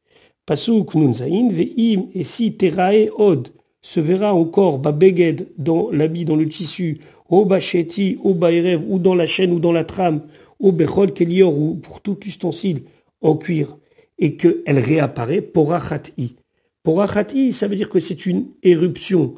Pasuk 0.44 0.94
nunzain, 0.94 1.48
ve'im, 1.50 2.08
et 2.14 2.24
si 2.24 2.52
terae 2.52 3.08
od, 3.16 3.48
se 3.80 4.00
verra 4.00 4.34
encore 4.34 4.78
babeged 4.78 5.46
dans 5.56 5.90
l'habit, 5.90 6.26
dans 6.26 6.36
le 6.36 6.48
tissu, 6.48 7.00
au 7.30 7.46
bacheti, 7.46 8.18
au 8.22 8.34
baerev, 8.34 8.82
ou 8.86 8.98
dans 8.98 9.14
la 9.14 9.26
chaîne, 9.26 9.52
ou 9.52 9.60
dans 9.60 9.72
la 9.72 9.84
trame, 9.84 10.22
au 10.60 10.72
kelior, 10.72 11.58
ou 11.58 11.74
pour 11.76 12.02
tout 12.02 12.18
ustensile 12.26 12.82
en 13.24 13.36
cuir, 13.36 13.78
et 14.18 14.36
qu'elle 14.36 14.78
réapparaît, 14.78 15.40
porachati. 15.40 16.36
Porachati, 16.84 17.52
ça 17.52 17.66
veut 17.66 17.74
dire 17.74 17.88
que 17.88 17.98
c'est 17.98 18.26
une 18.26 18.50
éruption, 18.62 19.34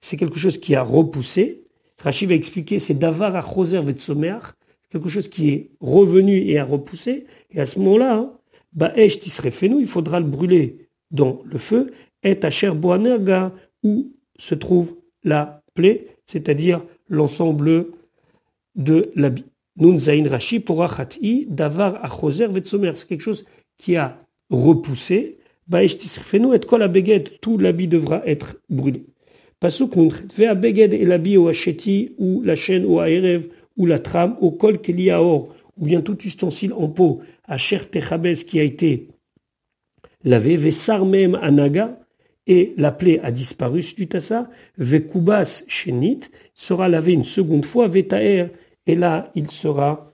c'est 0.00 0.16
quelque 0.16 0.38
chose 0.38 0.58
qui 0.58 0.74
a 0.76 0.82
repoussé. 0.82 1.64
Rachid 1.98 2.28
va 2.28 2.34
expliquer, 2.34 2.78
c'est 2.78 2.94
davar 2.94 3.34
a 3.34 3.42
choser 3.42 3.80
quelque 4.90 5.08
chose 5.08 5.28
qui 5.28 5.50
est 5.50 5.70
revenu 5.80 6.36
et 6.36 6.58
a 6.58 6.64
repoussé, 6.64 7.26
et 7.50 7.60
à 7.60 7.66
ce 7.66 7.78
moment-là, 7.78 8.16
hein, 8.16 8.32
Ba'esh 8.72 9.18
tisrefenu, 9.18 9.80
il 9.80 9.88
faudra 9.88 10.20
le 10.20 10.26
brûler 10.26 10.88
dans 11.10 11.42
le 11.44 11.58
feu, 11.58 11.92
et 12.22 12.38
Asher 12.42 12.70
Boanerga, 12.70 13.52
où 13.82 14.12
se 14.38 14.54
trouve 14.54 14.96
la 15.24 15.62
plaie, 15.74 16.08
c'est-à-dire 16.26 16.82
l'ensemble 17.08 17.86
de 18.76 19.10
l'habit. 19.16 19.44
Nun 19.76 19.98
zain 19.98 20.26
rashi 20.28 20.60
pour 20.60 20.82
achati, 20.82 21.46
davar 21.48 22.04
achoser 22.04 22.48
vetsomer, 22.48 22.92
c'est 22.94 23.08
quelque 23.08 23.22
chose 23.22 23.44
qui 23.78 23.96
a 23.96 24.18
repoussé. 24.50 25.38
Ba'esh 25.68 25.96
tisrefenu, 25.96 26.54
et 26.54 26.66
kol 26.66 26.86
beged, 26.88 27.40
tout 27.40 27.56
l'habit 27.56 27.86
devra 27.86 28.26
être 28.26 28.56
brûlé. 28.68 29.04
Pasuk 29.60 29.94
nunchet, 29.94 30.24
ve 30.36 30.54
beged 30.54 30.94
et 30.94 31.04
l'habit 31.04 31.36
au 31.36 31.48
hacheti, 31.48 32.12
ou 32.18 32.42
la 32.42 32.56
chaîne 32.56 32.84
au 32.84 32.98
aérev, 32.98 33.44
ou 33.76 33.86
la 33.86 34.00
trame, 34.00 34.36
au 34.40 34.50
kol 34.50 34.80
or, 35.12 35.54
ou 35.76 35.84
bien 35.86 36.00
tout 36.00 36.18
ustensile 36.24 36.72
en 36.72 36.88
peau, 36.88 37.20
à 37.44 37.56
Cher 37.56 37.88
qui 37.90 38.60
a 38.60 38.62
été 38.62 39.08
lavé, 40.24 40.56
Vesar 40.56 41.06
même 41.06 41.38
Anaga, 41.40 41.98
et 42.46 42.74
la 42.76 42.90
plaie 42.90 43.20
a 43.22 43.30
disparu 43.30 43.82
suite 43.82 44.14
à 44.14 44.20
ça, 44.20 44.50
Vekubas 44.76 45.62
Shenit, 45.68 46.20
sera 46.52 46.88
lavé 46.88 47.12
une 47.12 47.24
seconde 47.24 47.64
fois, 47.64 47.86
Vetaer, 47.86 48.50
et 48.90 48.96
là 48.96 49.30
il 49.34 49.50
sera 49.50 50.12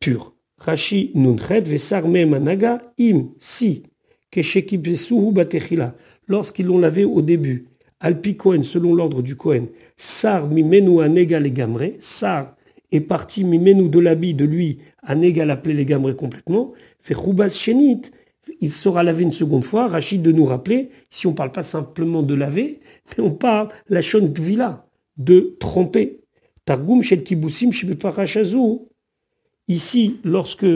pur. 0.00 0.34
Rashi 0.58 1.12
Nunchet, 1.14 1.60
Vesar 1.60 2.08
même 2.08 2.34
Anaga, 2.34 2.92
Im, 2.98 3.28
si, 3.38 3.84
Keshekibesuhu 4.30 5.32
Batechila, 5.32 5.94
lorsqu'ils 6.26 6.66
l'ont 6.66 6.78
lavé 6.78 7.04
au 7.04 7.22
début, 7.22 7.66
Alpi 8.00 8.36
Kohen, 8.36 8.64
selon 8.64 8.94
l'ordre 8.94 9.22
du 9.22 9.36
Kohen, 9.36 9.66
Sar 9.96 10.48
Mimenu 10.48 11.00
Anega 11.00 11.38
Legamre, 11.38 11.92
Sar 12.00 12.56
est 12.90 13.00
parti 13.00 13.44
Mimenu 13.44 13.88
de 13.88 13.98
l'habit 13.98 14.34
de 14.34 14.44
lui, 14.44 14.78
Anégal 15.02 15.50
appelé 15.50 15.74
les 15.74 15.84
gambrés 15.84 16.16
complètement, 16.16 16.72
fait 17.00 17.14
Shenit, 17.50 18.02
il 18.60 18.72
sera 18.72 19.02
lavé 19.02 19.22
une 19.24 19.32
seconde 19.32 19.64
fois. 19.64 19.88
Rachid 19.88 20.22
de 20.22 20.32
nous 20.32 20.46
rappeler, 20.46 20.90
si 21.10 21.26
on 21.26 21.30
ne 21.30 21.36
parle 21.36 21.52
pas 21.52 21.62
simplement 21.62 22.22
de 22.22 22.34
laver, 22.34 22.80
mais 23.16 23.24
on 23.24 23.30
parle 23.30 23.68
la 23.88 24.00
shon 24.00 24.32
villa, 24.34 24.86
de 25.16 25.56
tromper. 25.60 26.20
Targum 26.68 27.02
shel 27.02 27.24
kibusim 27.24 27.70
Ici, 29.68 30.16
lorsque 30.22 30.66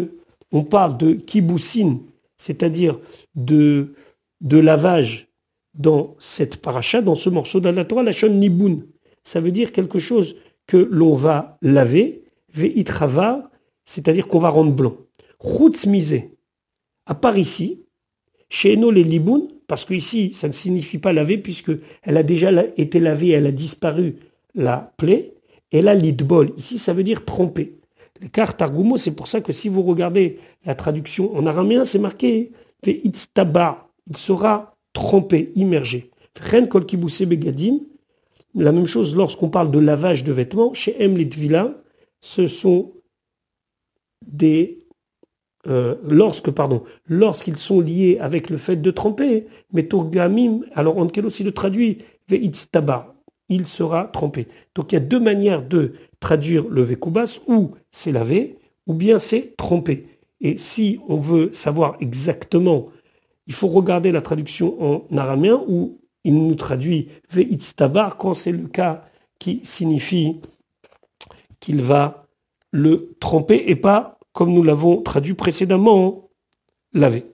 on 0.50 0.64
parle 0.64 0.96
de 0.96 1.12
kibusin, 1.12 2.00
c'est-à-dire 2.38 2.99
de, 3.34 3.92
de 4.40 4.56
lavage 4.56 5.28
dans 5.75 6.16
cette 6.18 6.56
paracha, 6.56 7.02
dans 7.02 7.14
ce 7.14 7.28
morceau 7.28 7.61
de 7.61 7.68
la 7.68 7.84
Torah, 7.84 8.02
la 8.02 8.12
shon 8.12 8.40
ça 9.22 9.40
veut 9.40 9.50
dire 9.50 9.70
quelque 9.70 9.99
chose 9.99 10.37
que 10.66 10.78
l'on 10.78 11.14
va 11.14 11.58
laver, 11.61 12.25
veitrava, 12.54 13.50
c'est-à-dire 13.84 14.28
qu'on 14.28 14.40
va 14.40 14.49
rendre 14.49 14.72
blanc. 14.72 14.96
Chutz 15.42 15.84
misé, 15.84 16.30
à 17.04 17.14
part 17.14 17.37
ici, 17.37 17.82
chez 18.49 18.72
Eno 18.78 18.90
les 18.90 19.04
liboun, 19.04 19.46
parce 19.66 19.84
que 19.84 19.92
ici 19.92 20.32
ça 20.32 20.49
ne 20.49 20.54
signifie 20.54 20.99
pas 20.99 21.12
laver 21.12 21.37
puisque 21.37 21.72
elle 22.02 22.16
a 22.16 22.22
déjà 22.22 22.50
été 22.78 22.99
lavée, 22.99 23.30
elle 23.30 23.46
a 23.46 23.52
disparu 23.52 24.16
la 24.54 24.94
plaie, 24.96 25.31
et 25.73 25.83
là 25.83 25.95
l'idbol, 25.95 26.52
ici 26.57 26.79
ça 26.79 26.93
veut 26.93 27.02
dire 27.02 27.25
tromper. 27.25 27.79
Car 28.33 28.57
Targumo, 28.57 28.97
c'est 28.97 29.11
pour 29.11 29.26
ça 29.26 29.41
que 29.41 29.52
si 29.52 29.69
vous 29.69 29.83
regardez 29.83 30.38
la 30.64 30.75
traduction 30.75 31.35
en 31.35 31.45
araméen, 31.47 31.85
c'est 31.85 31.99
marqué 31.99 32.52
Ve'itztaba, 32.85 33.88
il 34.09 34.17
sera 34.17 34.76
trempé, 34.93 35.52
immergé. 35.55 36.11
Ren 36.41 36.67
kol 36.67 36.85
begadim, 36.85 37.81
la 38.55 38.73
même 38.73 38.87
chose 38.87 39.14
lorsqu'on 39.14 39.49
parle 39.49 39.71
de 39.71 39.79
lavage 39.79 40.25
de 40.25 40.33
vêtements, 40.33 40.75
chez 40.75 40.97
M. 41.02 41.17
Ce 42.21 42.49
sont 42.49 42.93
des 44.26 44.83
euh, 45.69 45.95
lorsqu'ils 47.09 47.57
sont 47.57 47.81
liés 47.81 48.19
avec 48.21 48.50
le 48.50 48.57
fait 48.57 48.76
de 48.76 48.91
tremper 48.91 49.47
mais 49.73 49.87
Tourgamim 49.87 50.62
alors 50.75 50.97
on 50.97 51.09
aussi 51.25 51.45
le 51.45 51.52
traduit 51.52 51.99
ve'itztaba 52.29 53.12
il 53.49 53.66
sera 53.66 54.04
trempé 54.04 54.49
donc 54.75 54.92
il 54.92 54.94
y 54.94 54.99
a 54.99 55.00
deux 55.00 55.20
manières 55.20 55.62
de 55.62 55.94
traduire 56.20 56.68
le 56.68 56.82
vekubas 56.82 57.40
ou 57.46 57.72
c'est 57.90 58.12
lavé 58.12 58.58
ou 58.87 58.94
bien 58.94 59.18
c'est 59.18 59.56
trempé 59.56 60.06
et 60.40 60.58
si 60.58 60.99
on 61.08 61.16
veut 61.16 61.52
savoir 61.52 61.96
exactement 62.00 62.88
il 63.46 63.54
faut 63.54 63.68
regarder 63.68 64.12
la 64.12 64.22
traduction 64.22 64.82
en 64.82 65.16
araméen 65.16 65.61
où 65.66 65.99
il 66.25 66.34
nous 66.34 66.54
traduit 66.54 67.08
ve'itztabar 67.30 68.16
quand 68.16 68.34
c'est 68.34 68.52
le 68.52 68.68
cas 68.68 69.04
qui 69.38 69.61
signifie 69.64 70.40
qu'il 71.58 71.82
va 71.82 72.26
le 72.70 73.14
tremper 73.20 73.64
et 73.66 73.76
pas 73.76 74.18
comme 74.32 74.52
nous 74.52 74.62
l'avons 74.62 75.02
traduit 75.02 75.34
précédemment, 75.34 76.30
laver. 76.92 77.26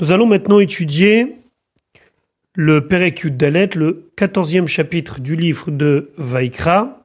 Nous 0.00 0.12
allons 0.12 0.26
maintenant 0.26 0.60
étudier 0.60 1.36
le 2.54 2.86
Perekut 2.86 3.32
Dalet, 3.32 3.70
le 3.74 4.10
quatorzième 4.16 4.68
chapitre 4.68 5.20
du 5.20 5.34
livre 5.34 5.70
de 5.70 6.12
Vaikra, 6.16 7.02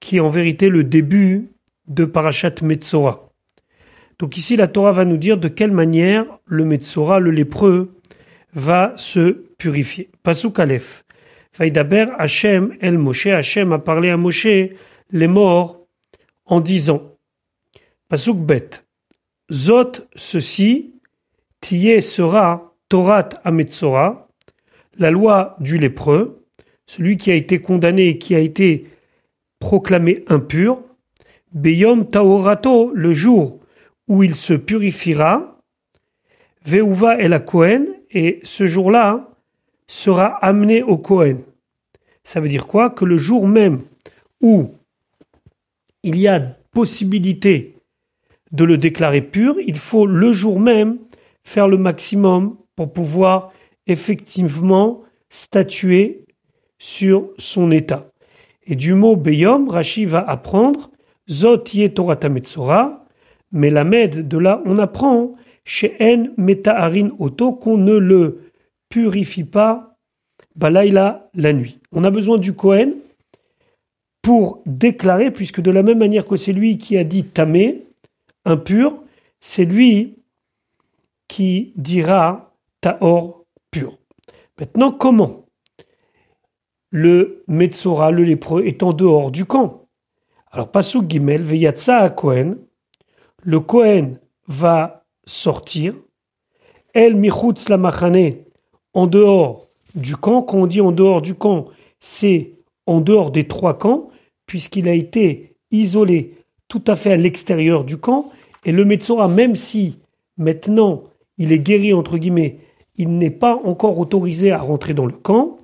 qui 0.00 0.16
est 0.16 0.20
en 0.20 0.30
vérité 0.30 0.68
le 0.68 0.82
début 0.82 1.52
de 1.86 2.04
Parashat 2.04 2.56
Metzora. 2.62 3.30
Donc 4.18 4.36
ici, 4.36 4.56
la 4.56 4.68
Torah 4.68 4.92
va 4.92 5.04
nous 5.04 5.16
dire 5.16 5.38
de 5.38 5.48
quelle 5.48 5.70
manière 5.70 6.26
le 6.46 6.64
Metzora, 6.64 7.20
le 7.20 7.30
lépreux, 7.30 7.94
va 8.52 8.92
se 8.96 9.44
purifier. 9.58 10.10
Pasuk 10.22 10.58
Aleph. 10.58 11.04
Vaidaber 11.56 12.06
Hachem 12.18 12.76
el 12.80 12.98
Moshe. 12.98 13.26
Hachem 13.26 13.72
a 13.72 13.78
parlé 13.78 14.10
à 14.10 14.16
Moshe, 14.16 14.70
les 15.10 15.28
morts, 15.28 15.86
en 16.46 16.60
disant 16.60 17.16
Pasuk 18.08 18.38
bet. 18.38 18.84
Zot, 19.52 20.08
ceci, 20.16 20.94
tiye 21.60 22.00
sera 22.00 22.74
Torat 22.88 23.40
Ametzora, 23.44 24.23
la 24.98 25.10
loi 25.10 25.56
du 25.60 25.78
lépreux, 25.78 26.44
celui 26.86 27.16
qui 27.16 27.30
a 27.30 27.34
été 27.34 27.60
condamné 27.60 28.08
et 28.08 28.18
qui 28.18 28.34
a 28.34 28.38
été 28.38 28.84
proclamé 29.58 30.24
impur, 30.28 30.80
Beyom 31.52 32.10
Taorato, 32.10 32.90
le 32.92 33.12
jour 33.12 33.60
où 34.08 34.22
il 34.22 34.34
se 34.34 34.54
purifiera, 34.54 35.60
Veuva 36.66 37.20
et 37.20 37.28
la 37.28 37.40
Kohen, 37.40 37.86
et 38.10 38.40
ce 38.42 38.66
jour-là 38.66 39.28
sera 39.86 40.26
amené 40.26 40.82
au 40.82 40.96
Kohen. 40.96 41.40
Ça 42.24 42.40
veut 42.40 42.48
dire 42.48 42.66
quoi? 42.66 42.90
Que 42.90 43.04
le 43.04 43.16
jour 43.16 43.46
même 43.46 43.82
où 44.40 44.70
il 46.02 46.18
y 46.18 46.28
a 46.28 46.40
possibilité 46.72 47.76
de 48.52 48.64
le 48.64 48.76
déclarer 48.78 49.22
pur, 49.22 49.56
il 49.66 49.78
faut 49.78 50.06
le 50.06 50.32
jour 50.32 50.60
même 50.60 50.98
faire 51.44 51.68
le 51.68 51.78
maximum 51.78 52.56
pour 52.76 52.92
pouvoir 52.92 53.52
effectivement 53.86 55.02
statuer 55.30 56.24
sur 56.78 57.30
son 57.38 57.70
état. 57.70 58.10
Et 58.66 58.76
du 58.76 58.94
mot 58.94 59.16
Beyom, 59.16 59.68
Rashi 59.68 60.04
va 60.04 60.20
apprendre 60.20 60.90
Zot 61.30 61.64
Torah 61.94 63.00
mais 63.52 63.70
la 63.70 63.84
med 63.84 64.28
de 64.28 64.38
là 64.38 64.60
on 64.66 64.78
apprend 64.78 65.36
chez 65.64 65.96
En 66.00 66.26
Metaharin 66.36 67.10
Oto 67.18 67.52
qu'on 67.52 67.78
ne 67.78 67.94
le 67.94 68.50
purifie 68.88 69.44
pas 69.44 69.96
Balaïla 70.56 71.30
la 71.34 71.52
nuit. 71.52 71.78
On 71.92 72.04
a 72.04 72.10
besoin 72.10 72.38
du 72.38 72.52
Kohen 72.52 72.94
pour 74.22 74.62
déclarer, 74.66 75.30
puisque 75.30 75.60
de 75.60 75.70
la 75.70 75.82
même 75.82 75.98
manière 75.98 76.26
que 76.26 76.36
c'est 76.36 76.52
lui 76.52 76.78
qui 76.78 76.96
a 76.96 77.04
dit 77.04 77.24
Tamé, 77.24 77.84
impur, 78.44 79.02
c'est 79.40 79.64
lui 79.64 80.16
qui 81.28 81.72
dira 81.76 82.54
Taor. 82.80 83.43
Maintenant, 84.58 84.92
comment 84.92 85.46
Le 86.90 87.42
Metzora, 87.48 88.12
le 88.12 88.22
lépreux, 88.22 88.64
est 88.64 88.82
en 88.84 88.92
dehors 88.92 89.32
du 89.32 89.44
camp? 89.44 89.88
Alors, 90.52 90.70
Pasuk 90.70 91.10
Gimel, 91.10 91.42
Veyatsa 91.42 91.98
à 91.98 92.10
Kohen, 92.10 92.58
le 93.42 93.58
Kohen 93.58 94.20
va 94.46 95.04
sortir, 95.26 95.94
El 96.92 97.16
Michutz 97.16 97.68
la 97.68 97.78
en 98.92 99.06
dehors 99.08 99.68
du 99.96 100.16
camp. 100.16 100.42
Quand 100.42 100.58
on 100.58 100.66
dit 100.68 100.80
en 100.80 100.92
dehors 100.92 101.22
du 101.22 101.34
camp, 101.34 101.66
c'est 101.98 102.54
en 102.86 103.00
dehors 103.00 103.32
des 103.32 103.48
trois 103.48 103.76
camps, 103.76 104.10
puisqu'il 104.46 104.88
a 104.88 104.94
été 104.94 105.56
isolé 105.72 106.34
tout 106.68 106.84
à 106.86 106.94
fait 106.94 107.12
à 107.12 107.16
l'extérieur 107.16 107.84
du 107.84 107.98
camp 107.98 108.30
Et 108.64 108.70
le 108.70 108.84
Metzora, 108.84 109.26
même 109.26 109.56
si 109.56 109.98
maintenant 110.36 111.02
il 111.38 111.50
est 111.50 111.58
guéri, 111.58 111.92
entre 111.92 112.16
guillemets, 112.16 112.58
il 112.96 113.18
n'est 113.18 113.30
pas 113.30 113.54
encore 113.64 113.98
autorisé 113.98 114.50
à 114.52 114.58
rentrer 114.58 114.94
dans 114.94 115.06
le 115.06 115.12
camp, 115.12 115.58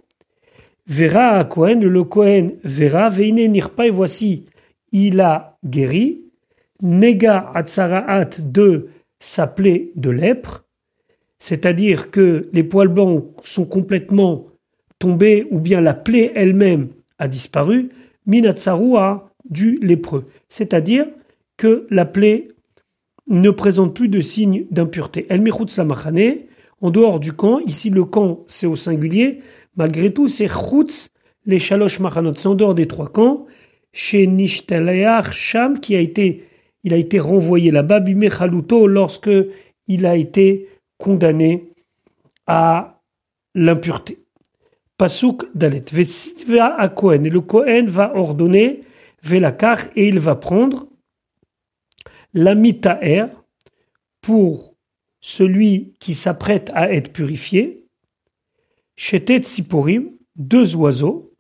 verra 0.87 1.38
à 1.38 1.44
Cohen, 1.44 1.80
le 1.80 2.04
Cohen 2.04 2.52
verra, 2.64 3.08
veine 3.08 3.46
nirpa, 3.46 3.87
et 3.87 3.90
voici, 3.90 4.46
il 4.92 5.20
a 5.20 5.56
guéri, 5.64 6.22
nega 6.82 7.50
atzaraat 7.54 8.30
de 8.40 8.88
sa 9.20 9.46
plaie 9.46 9.90
de 9.96 10.10
lèpre, 10.10 10.64
c'est-à-dire 11.38 12.10
que 12.10 12.49
les 12.52 12.64
poils 12.64 12.88
blancs 12.88 13.25
sont 13.44 13.64
complètement 13.64 14.46
tombés 14.99 15.46
ou 15.50 15.58
bien 15.58 15.80
la 15.80 15.94
plaie 15.94 16.32
elle-même 16.34 16.88
a 17.18 17.28
disparu, 17.28 17.90
minatsarua 18.26 19.30
du 19.49 19.78
lépreux, 19.82 20.26
c'est-à-dire 20.49 21.06
que 21.56 21.87
la 21.90 22.04
plaie 22.04 22.49
ne 23.26 23.50
présente 23.50 23.94
plus 23.94 24.08
de 24.08 24.20
signes 24.20 24.66
d'impureté. 24.70 25.26
El 25.28 25.42
en 26.80 26.90
dehors 26.90 27.20
du 27.20 27.32
camp, 27.32 27.58
ici 27.60 27.90
le 27.90 28.04
camp 28.04 28.44
c'est 28.46 28.66
au 28.66 28.76
singulier, 28.76 29.40
malgré 29.76 30.12
tout 30.12 30.28
c'est 30.28 30.49
chutz 30.49 31.10
les 31.46 31.58
shalosh 31.58 32.00
machanot, 32.00 32.34
c'est 32.34 32.49
en 32.49 32.54
dehors 32.54 32.75
des 32.75 32.87
trois 32.87 33.10
camps, 33.10 33.46
chez 33.92 34.26
Nishtaleach 34.26 35.32
Sham 35.32 35.80
qui 35.80 35.96
a 35.96 36.00
été 36.00 36.44
il 36.84 36.94
a 36.94 36.96
été 36.96 37.20
renvoyé 37.20 37.70
là-bas, 37.70 38.00
Bimechaluto, 38.00 38.87
lorsque 38.87 39.30
il 39.87 40.06
a 40.06 40.16
été 40.16 40.68
condamné 40.96 41.72
à 42.46 43.00
l'impureté. 43.54 44.18
Pasuk 44.96 45.44
Dalet. 45.54 45.84
Vetsitva 45.92 46.75
à 46.78 46.88
Kohen. 46.88 47.26
Et 47.26 47.30
le 47.30 47.40
Kohen 47.40 47.88
va 47.88 48.16
ordonner 48.16 48.80
Velakar 49.22 49.78
et 49.96 50.08
il 50.08 50.18
va 50.18 50.37
prendre 50.37 50.87
la 52.32 52.54
mitaer 52.54 53.26
pour 54.20 54.70
celui 55.21 55.95
qui 56.00 56.15
s'apprête 56.15 56.71
à 56.75 56.93
être 56.93 57.12
purifié. 57.12 57.87
Chetet 58.97 59.43
Siporim, 59.43 60.12
deux 60.37 60.77
oiseaux. 60.77 61.33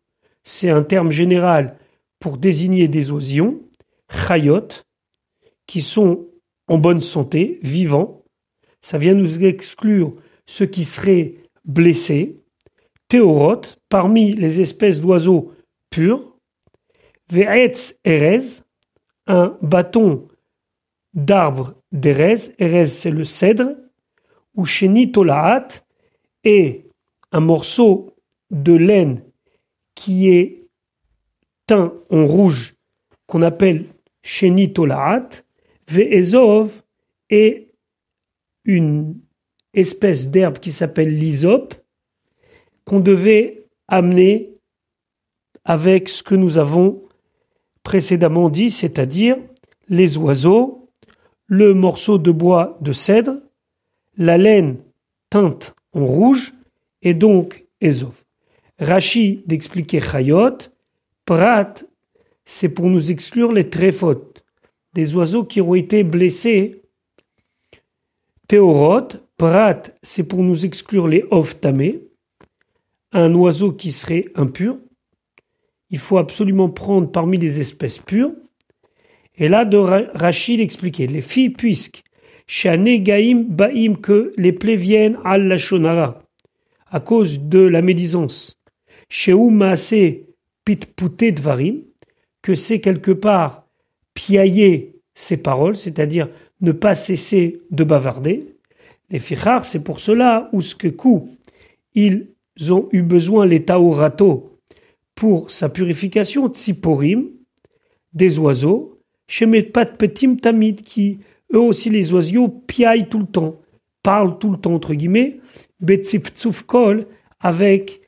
C'est 0.44 0.70
un 0.70 0.82
terme 0.82 1.10
général 1.10 1.78
pour 2.18 2.36
désigner 2.38 2.88
des 2.88 3.10
oisillons. 3.10 3.60
Chayot, 4.10 4.68
qui 5.66 5.82
sont 5.82 6.26
en 6.68 6.78
bonne 6.78 7.00
santé, 7.00 7.58
vivants. 7.62 8.24
Ça 8.80 8.98
vient 8.98 9.14
nous 9.14 9.44
exclure 9.44 10.14
ceux 10.46 10.66
qui 10.66 10.84
seraient 10.84 11.34
blessés. 11.64 12.36
Théorotes, 13.08 13.78
parmi 13.88 14.32
les 14.32 14.60
espèces 14.60 15.00
d'oiseaux 15.00 15.52
purs. 15.90 16.36
Ve'etz 17.30 17.98
erez, 18.04 18.62
un 19.26 19.56
bâton 19.62 20.26
d'arbre 21.14 21.74
d'Erez. 21.92 22.52
Erez, 22.58 22.86
c'est 22.86 23.10
le 23.10 23.24
cèdre. 23.24 23.76
Ou 24.56 24.64
chenitolaat, 24.64 25.68
et 26.42 26.84
un 27.30 27.40
morceau 27.40 28.16
de 28.50 28.72
laine 28.72 29.22
qui 29.94 30.28
est 30.28 30.66
teint 31.66 31.92
en 32.10 32.26
rouge, 32.26 32.74
qu'on 33.26 33.42
appelle 33.42 33.86
chenitolaat. 34.22 35.28
Ve'ezov 35.88 36.82
est 37.30 37.68
une 38.64 39.16
espèce 39.72 40.28
d'herbe 40.28 40.58
qui 40.58 40.72
s'appelle 40.72 41.14
l'hysope 41.14 41.74
qu'on 42.84 43.00
devait 43.00 43.66
amener 43.88 44.50
avec 45.64 46.08
ce 46.08 46.22
que 46.22 46.34
nous 46.34 46.58
avons 46.58 47.02
précédemment 47.82 48.48
dit, 48.48 48.70
c'est-à-dire 48.70 49.36
les 49.88 50.18
oiseaux, 50.18 50.79
le 51.50 51.74
morceau 51.74 52.16
de 52.16 52.30
bois 52.30 52.78
de 52.80 52.92
cèdre, 52.92 53.38
la 54.16 54.38
laine 54.38 54.76
teinte 55.30 55.74
en 55.92 56.06
rouge 56.06 56.54
et 57.02 57.12
donc 57.12 57.66
Ezov. 57.80 58.14
Rachi 58.78 59.42
d'expliquer 59.46 60.00
Chayot, 60.00 60.58
Prat, 61.24 61.74
c'est 62.44 62.68
pour 62.68 62.86
nous 62.86 63.10
exclure 63.10 63.52
les 63.52 63.68
tréphot, 63.68 64.32
des 64.94 65.16
oiseaux 65.16 65.42
qui 65.42 65.60
ont 65.60 65.74
été 65.74 66.04
blessés. 66.04 66.82
Théorote, 68.46 69.20
Prat, 69.36 69.82
c'est 70.04 70.24
pour 70.24 70.44
nous 70.44 70.64
exclure 70.64 71.08
les 71.08 71.24
oftamés, 71.32 72.00
un 73.10 73.34
oiseau 73.34 73.72
qui 73.72 73.90
serait 73.90 74.26
impur. 74.36 74.78
Il 75.90 75.98
faut 75.98 76.18
absolument 76.18 76.70
prendre 76.70 77.10
parmi 77.10 77.38
les 77.38 77.58
espèces 77.58 77.98
pures. 77.98 78.32
Et 79.40 79.48
là, 79.48 79.64
de 79.64 79.78
Rachid 79.78 80.60
expliquait, 80.60 81.06
les 81.06 81.22
filles, 81.22 81.50
puisque 81.50 82.04
chez 82.46 83.00
Gaim 83.00 83.44
Baim, 83.48 83.94
que 83.94 84.32
les 84.36 84.52
plaies 84.52 84.76
viennent 84.76 85.18
à 85.24 85.38
la 85.38 85.56
Shonara, 85.56 86.22
à 86.90 87.00
cause 87.00 87.40
de 87.40 87.60
la 87.60 87.80
médisance. 87.80 88.58
Chez 89.08 89.32
Maase 89.32 89.94
Pitpute 90.64 91.34
Dvarim, 91.34 91.78
que 92.42 92.54
c'est 92.54 92.80
quelque 92.80 93.12
part 93.12 93.64
piailler 94.12 94.96
ses 95.14 95.38
paroles, 95.38 95.76
c'est-à-dire 95.76 96.28
ne 96.60 96.72
pas 96.72 96.94
cesser 96.94 97.62
de 97.70 97.82
bavarder. 97.82 98.46
Les 99.08 99.18
fichars, 99.18 99.64
c'est 99.64 99.82
pour 99.82 100.00
cela 100.00 100.50
où 100.52 100.60
ce 100.60 100.74
que 100.74 100.88
coup, 100.88 101.30
ils 101.94 102.28
ont 102.68 102.88
eu 102.92 103.02
besoin 103.02 103.46
les 103.46 103.64
taorato 103.64 104.58
pour 105.14 105.50
sa 105.50 105.70
purification, 105.70 106.48
tsiporim, 106.48 107.28
des 108.12 108.38
oiseaux, 108.38 108.99
petim 109.98 110.36
tamid, 110.36 110.82
qui, 110.82 111.18
eux 111.52 111.60
aussi 111.60 111.90
les 111.90 112.12
oiseaux, 112.12 112.48
piaillent 112.48 113.08
tout 113.08 113.20
le 113.20 113.26
temps, 113.26 113.60
parlent 114.02 114.38
tout 114.38 114.50
le 114.50 114.58
temps, 114.58 114.74
entre 114.74 114.94
guillemets, 114.94 115.40
kol, 116.66 117.06
avec 117.40 118.00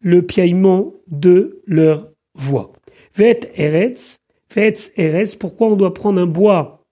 le 0.00 0.22
piaillement 0.22 0.94
de 1.08 1.60
leur 1.66 2.08
voix. 2.34 2.72
Vet 3.14 3.50
eretz, 3.56 4.18
Fetz 4.48 4.92
Eres, 4.96 5.36
pourquoi 5.38 5.68
on 5.68 5.76
doit 5.76 5.94
prendre 5.94 6.20
un 6.20 6.26
bois 6.26 6.86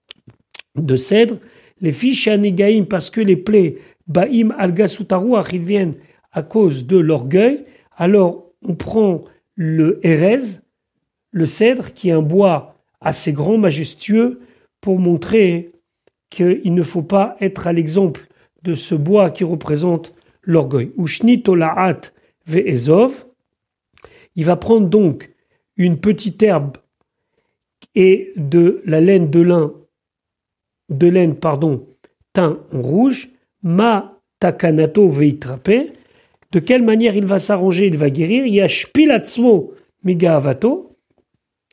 de 0.75 0.95
cèdre? 0.95 1.37
Les 1.81 1.91
fiches 1.91 2.27
Anégaïm, 2.27 2.85
parce 2.85 3.09
que 3.09 3.21
les 3.21 3.35
plaies 3.35 3.75
Baïm 4.07 4.53
al 4.57 4.73
ils 5.51 5.61
viennent 5.61 5.95
à 6.31 6.43
cause 6.43 6.85
de 6.85 6.97
l'orgueil. 6.97 7.65
Alors 7.95 8.51
on 8.61 8.75
prend 8.75 9.21
le 9.55 9.99
Erez, 10.03 10.59
le 11.31 11.45
cèdre, 11.45 11.93
qui 11.93 12.09
est 12.09 12.13
un 12.13 12.21
bois 12.21 12.76
assez 13.01 13.33
grand, 13.33 13.57
majestueux, 13.57 14.41
pour 14.81 14.99
montrer 14.99 15.71
qu'il 16.29 16.73
ne 16.73 16.83
faut 16.83 17.01
pas 17.01 17.35
être 17.39 17.67
à 17.67 17.73
l'exemple 17.73 18.27
de 18.63 18.73
ce 18.73 18.95
bois 18.95 19.31
qui 19.31 19.43
représente 19.43 20.13
l'orgueil. 20.41 20.91
Il 24.35 24.45
va 24.45 24.55
prendre 24.55 24.87
donc 24.87 25.33
une 25.77 25.99
petite 25.99 26.43
herbe 26.43 26.77
et 27.95 28.33
de 28.35 28.81
la 28.85 29.01
laine 29.01 29.29
de 29.29 29.41
lin, 29.41 29.73
de 30.89 31.07
laine, 31.07 31.35
pardon, 31.35 31.87
teint 32.33 32.59
en 32.71 32.81
rouge, 32.81 33.29
ma 33.63 34.19
takanato 34.39 35.09
de 36.51 36.59
quelle 36.59 36.83
manière 36.83 37.15
il 37.15 37.25
va 37.25 37.39
s'arranger, 37.39 37.87
il 37.87 37.97
va 37.97 38.09
guérir, 38.09 38.45
il 38.45 38.53
y 38.53 38.61
a 38.61 38.67
shpilatzmo 38.67 39.73
avato, 40.23 40.86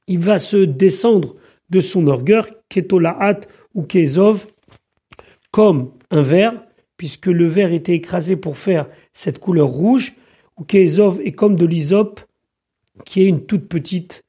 il 0.07 0.19
va 0.19 0.39
se 0.39 0.57
descendre 0.57 1.37
de 1.71 1.81
son 1.81 2.07
orgueil, 2.07 2.43
ketolaat 2.69 3.41
ou 3.75 3.83
kezov, 3.83 4.47
comme 5.51 5.93
un 6.11 6.23
verre, 6.23 6.65
puisque 6.97 7.27
le 7.27 7.47
verre 7.47 7.73
était 7.73 7.95
écrasé 7.95 8.37
pour 8.37 8.57
faire 8.57 8.87
cette 9.13 9.39
couleur 9.39 9.69
rouge, 9.69 10.15
ou 10.59 10.65
kezov 10.65 11.21
est 11.23 11.33
comme 11.33 11.57
de 11.57 11.67
l'hysope, 11.67 12.21
qui 13.05 13.23
est 13.23 13.29
une 13.29 13.45
toute 13.45 13.69
petite 13.69 14.25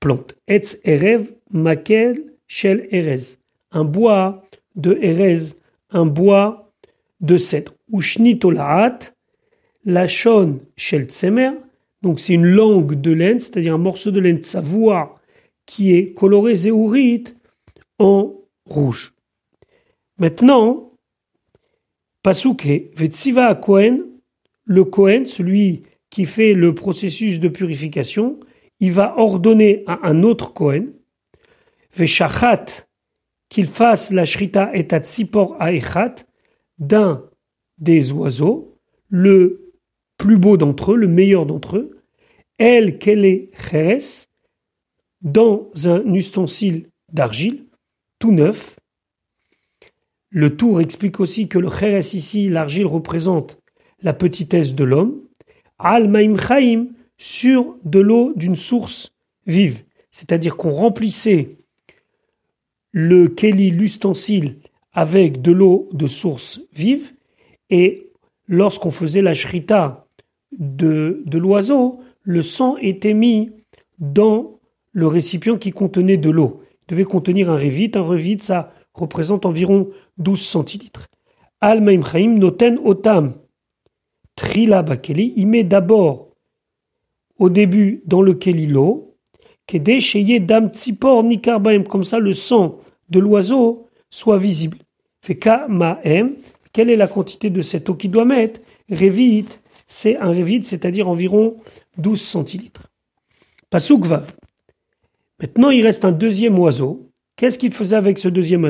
plante. 0.00 0.36
Etz 0.46 0.78
erev 0.84 1.34
makel 1.50 2.22
shel 2.46 2.88
erez. 2.90 3.38
Un 3.72 3.84
bois 3.84 4.44
de 4.76 4.96
erez, 5.00 5.54
un 5.90 6.06
bois 6.06 6.72
de 7.20 7.36
cèdre. 7.36 7.74
Ushni 7.92 8.38
tolaat, 8.38 9.12
lachon 9.84 10.60
shel 10.76 11.06
tsemer. 11.06 11.50
Donc 12.06 12.20
c'est 12.20 12.34
une 12.34 12.46
langue 12.46 12.94
de 12.94 13.10
laine, 13.10 13.40
c'est-à-dire 13.40 13.74
un 13.74 13.78
morceau 13.78 14.12
de 14.12 14.20
laine 14.20 14.38
de 14.38 14.46
sa 14.46 14.60
voix 14.60 15.18
qui 15.66 15.92
est 15.92 16.14
coloré 16.14 16.54
zéourit 16.54 17.24
en 17.98 18.32
rouge. 18.64 19.12
Maintenant, 20.16 20.92
Pasuke, 22.22 22.92
Vetsiva 22.96 23.52
Kohen, 23.56 24.04
le 24.66 24.84
Kohen, 24.84 25.26
celui 25.26 25.82
qui 26.08 26.26
fait 26.26 26.52
le 26.52 26.76
processus 26.76 27.40
de 27.40 27.48
purification, 27.48 28.38
il 28.78 28.92
va 28.92 29.18
ordonner 29.18 29.82
à 29.88 30.06
un 30.06 30.22
autre 30.22 30.52
Kohen, 30.52 30.92
Veshachat, 31.96 32.86
qu'il 33.48 33.66
fasse 33.66 34.12
la 34.12 34.24
shrita 34.24 34.70
et 34.74 34.84
tzipor 34.84 35.56
aechat 35.58 36.14
d'un 36.78 37.24
des 37.78 38.12
oiseaux, 38.12 38.78
le 39.08 39.72
plus 40.18 40.36
beau 40.36 40.56
d'entre 40.56 40.92
eux, 40.92 40.96
le 40.96 41.08
meilleur 41.08 41.46
d'entre 41.46 41.78
eux, 41.78 41.95
El 42.58 42.98
Kele 42.98 43.48
Cheres, 43.52 44.28
dans 45.20 45.70
un 45.84 46.14
ustensile 46.14 46.88
d'argile, 47.12 47.64
tout 48.18 48.32
neuf, 48.32 48.76
Le 50.30 50.56
tour 50.56 50.80
explique 50.80 51.20
aussi 51.20 51.48
que 51.48 51.58
le 51.58 51.70
Kheres 51.70 52.14
ici, 52.14 52.48
l'argile 52.48 52.86
représente 52.86 53.58
la 54.02 54.12
petitesse 54.12 54.74
de 54.74 54.84
l'homme. 54.84 55.22
Al 55.78 56.08
Maim 56.08 56.36
Chaim, 56.36 56.88
sur 57.16 57.76
de 57.84 58.00
l'eau 58.00 58.32
d'une 58.36 58.56
source 58.56 59.14
vive. 59.46 59.82
C'est-à-dire 60.10 60.56
qu'on 60.56 60.72
remplissait 60.72 61.56
le 62.92 63.28
Keli, 63.28 63.70
l'ustensile, 63.70 64.56
avec 64.92 65.40
de 65.40 65.52
l'eau 65.52 65.88
de 65.92 66.06
source 66.06 66.60
vive. 66.74 67.12
Et 67.70 68.10
lorsqu'on 68.46 68.90
faisait 68.90 69.22
la 69.22 69.34
shrita 69.34 70.06
de 70.52 71.22
l'oiseau, 71.32 72.00
le 72.26 72.42
sang 72.42 72.76
était 72.78 73.14
mis 73.14 73.52
dans 74.00 74.58
le 74.90 75.06
récipient 75.06 75.56
qui 75.56 75.70
contenait 75.70 76.16
de 76.16 76.28
l'eau. 76.28 76.60
Il 76.82 76.90
devait 76.90 77.04
contenir 77.04 77.50
un 77.50 77.56
revit. 77.56 77.92
Un 77.94 78.02
revit, 78.02 78.38
ça 78.40 78.72
représente 78.94 79.46
environ 79.46 79.88
12 80.18 80.40
centilitres. 80.40 81.06
Al 81.60 81.80
Chaim 82.02 82.34
noten 82.34 82.78
otam 82.84 83.34
trila 84.34 84.82
bakeli. 84.82 85.34
Il 85.36 85.46
met 85.46 85.62
d'abord 85.62 86.30
au 87.38 87.48
début 87.48 88.02
dans 88.06 88.22
le 88.22 88.34
keli 88.34 88.66
l'eau. 88.66 89.14
Kede 89.68 90.00
sheye 90.00 90.40
dam 90.40 90.70
tzipor 90.70 91.22
nikarbaim. 91.22 91.84
Comme 91.84 92.04
ça, 92.04 92.18
le 92.18 92.32
sang 92.32 92.80
de 93.08 93.20
l'oiseau 93.20 93.86
soit 94.10 94.38
visible. 94.38 94.78
Feka 95.20 95.66
ma'em. 95.68 96.34
Quelle 96.72 96.90
est 96.90 96.96
la 96.96 97.06
quantité 97.06 97.50
de 97.50 97.62
cette 97.62 97.88
eau 97.88 97.94
qu'il 97.94 98.10
doit 98.10 98.24
mettre? 98.24 98.60
Revit, 98.90 99.46
c'est 99.86 100.16
un 100.16 100.28
revit, 100.28 100.62
c'est-à-dire 100.62 101.08
environ 101.08 101.56
12 101.98 102.20
centilitres. 102.20 102.90
Pasuk 103.70 104.04
vav. 104.04 104.32
Maintenant, 105.40 105.70
il 105.70 105.82
reste 105.84 106.04
un 106.04 106.12
deuxième 106.12 106.58
oiseau. 106.58 107.10
Qu'est-ce 107.36 107.58
qu'il 107.58 107.72
faisait 107.72 107.96
avec 107.96 108.18
ce 108.18 108.28
deuxième 108.28 108.68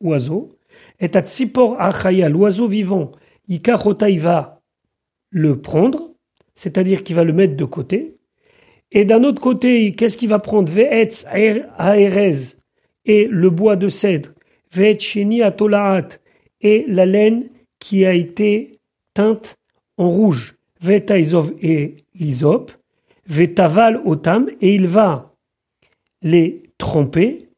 oiseau 0.00 0.58
Et 1.00 1.14
à 1.14 1.20
Tzipor 1.22 1.80
Achaya, 1.80 2.28
l'oiseau 2.28 2.66
vivant, 2.66 3.12
Ikachota, 3.48 4.08
il 4.08 4.20
va 4.20 4.62
le 5.30 5.60
prendre, 5.60 6.12
c'est-à-dire 6.54 7.04
qu'il 7.04 7.16
va 7.16 7.24
le 7.24 7.32
mettre 7.32 7.56
de 7.56 7.64
côté. 7.64 8.16
Et 8.92 9.04
d'un 9.04 9.24
autre 9.24 9.42
côté, 9.42 9.92
qu'est-ce 9.92 10.16
qu'il 10.16 10.28
va 10.28 10.38
prendre? 10.38 10.70
Ve'etz 10.72 11.26
Aerez 11.26 12.56
et 13.04 13.26
le 13.26 13.50
bois 13.50 13.76
de 13.76 13.88
cèdre, 13.88 14.30
Ve'etz 14.72 15.02
Sheni 15.02 15.42
Atolaat 15.42 16.08
et 16.60 16.84
la 16.88 17.04
laine 17.04 17.50
qui 17.78 18.06
a 18.06 18.14
été 18.14 18.78
teinte 19.12 19.58
en 19.96 20.08
rouge, 20.08 20.56
Ve'etaizov 20.80 21.52
et 21.60 21.94
Ve'taval 23.26 24.02
Otam, 24.04 24.48
et 24.60 24.74
il 24.74 24.86
va 24.86 25.34
les 26.22 26.62
tromper, 26.78 27.48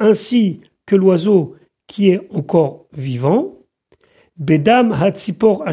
ainsi 0.00 0.60
que 0.86 0.96
l'oiseau 0.96 1.56
qui 1.86 2.10
est 2.10 2.20
encore 2.30 2.86
vivant, 2.92 3.54
Bedam 4.36 4.92
Hatzipor 4.92 5.64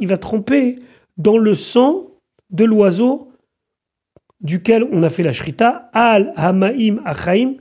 il 0.00 0.08
va 0.08 0.18
tromper 0.18 0.76
dans 1.16 1.38
le 1.38 1.54
sang 1.54 2.06
de 2.50 2.64
l'oiseau 2.64 3.30
duquel 4.40 4.86
on 4.92 5.02
a 5.02 5.08
fait 5.08 5.22
la 5.22 5.32
shrita, 5.32 5.90
Al 5.92 6.32
Hamaim 6.36 7.00
Achaim, 7.04 7.54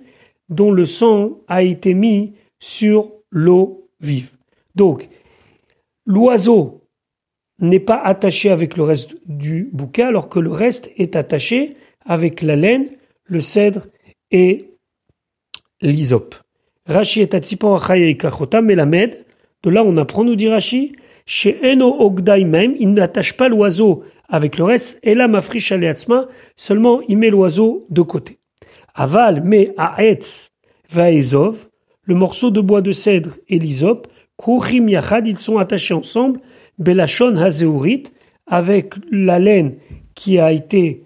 dont 0.49 0.71
le 0.71 0.85
sang 0.85 1.39
a 1.47 1.63
été 1.63 1.93
mis 1.93 2.33
sur 2.59 3.11
l'eau 3.29 3.89
vive. 3.99 4.31
Donc, 4.75 5.07
l'oiseau 6.05 6.81
n'est 7.59 7.79
pas 7.79 8.01
attaché 8.01 8.49
avec 8.49 8.77
le 8.77 8.83
reste 8.83 9.15
du 9.25 9.69
bouquet, 9.71 10.03
alors 10.03 10.29
que 10.29 10.39
le 10.39 10.51
reste 10.51 10.91
est 10.97 11.15
attaché 11.15 11.75
avec 12.05 12.41
la 12.41 12.55
laine, 12.55 12.87
le 13.23 13.41
cèdre 13.41 13.87
et 14.31 14.71
l'hysope. 15.81 16.35
Rashi 16.85 17.21
est 17.21 17.33
la 17.33 18.61
melamed. 18.61 19.25
De 19.63 19.69
là, 19.69 19.83
on 19.83 19.97
apprend, 19.97 20.23
nous 20.23 20.35
dit 20.35 20.47
Rashi, 20.47 20.93
chez 21.25 21.57
Eno 21.63 21.95
Ogdai 21.99 22.43
même, 22.43 22.75
il 22.79 22.93
n'attache 22.93 23.35
pas 23.35 23.49
l'oiseau 23.49 24.03
avec 24.29 24.57
le 24.57 24.63
reste, 24.63 24.99
et 25.03 25.15
là, 25.15 25.27
mafrish 25.27 25.71
aleatzma, 25.71 26.27
seulement 26.55 27.01
il 27.07 27.17
met 27.17 27.29
l'oiseau 27.29 27.85
de 27.89 28.01
côté. 28.01 28.39
Aval, 28.93 29.41
mais 29.43 29.73
à 29.77 30.03
Etz, 30.03 30.51
Vaezov, 30.91 31.67
le 32.03 32.15
morceau 32.15 32.51
de 32.51 32.61
bois 32.61 32.81
de 32.81 32.91
cèdre 32.91 33.37
et 33.47 33.59
l'hysope, 33.59 34.07
Kouchim 34.37 34.87
Yachad, 34.89 35.27
ils 35.27 35.37
sont 35.37 35.57
attachés 35.57 35.93
ensemble, 35.93 36.39
Belachon 36.77 37.35
Hazeurit, 37.37 38.03
avec 38.47 38.93
la 39.11 39.39
laine 39.39 39.75
qui 40.13 40.39
a 40.39 40.51
été 40.51 41.03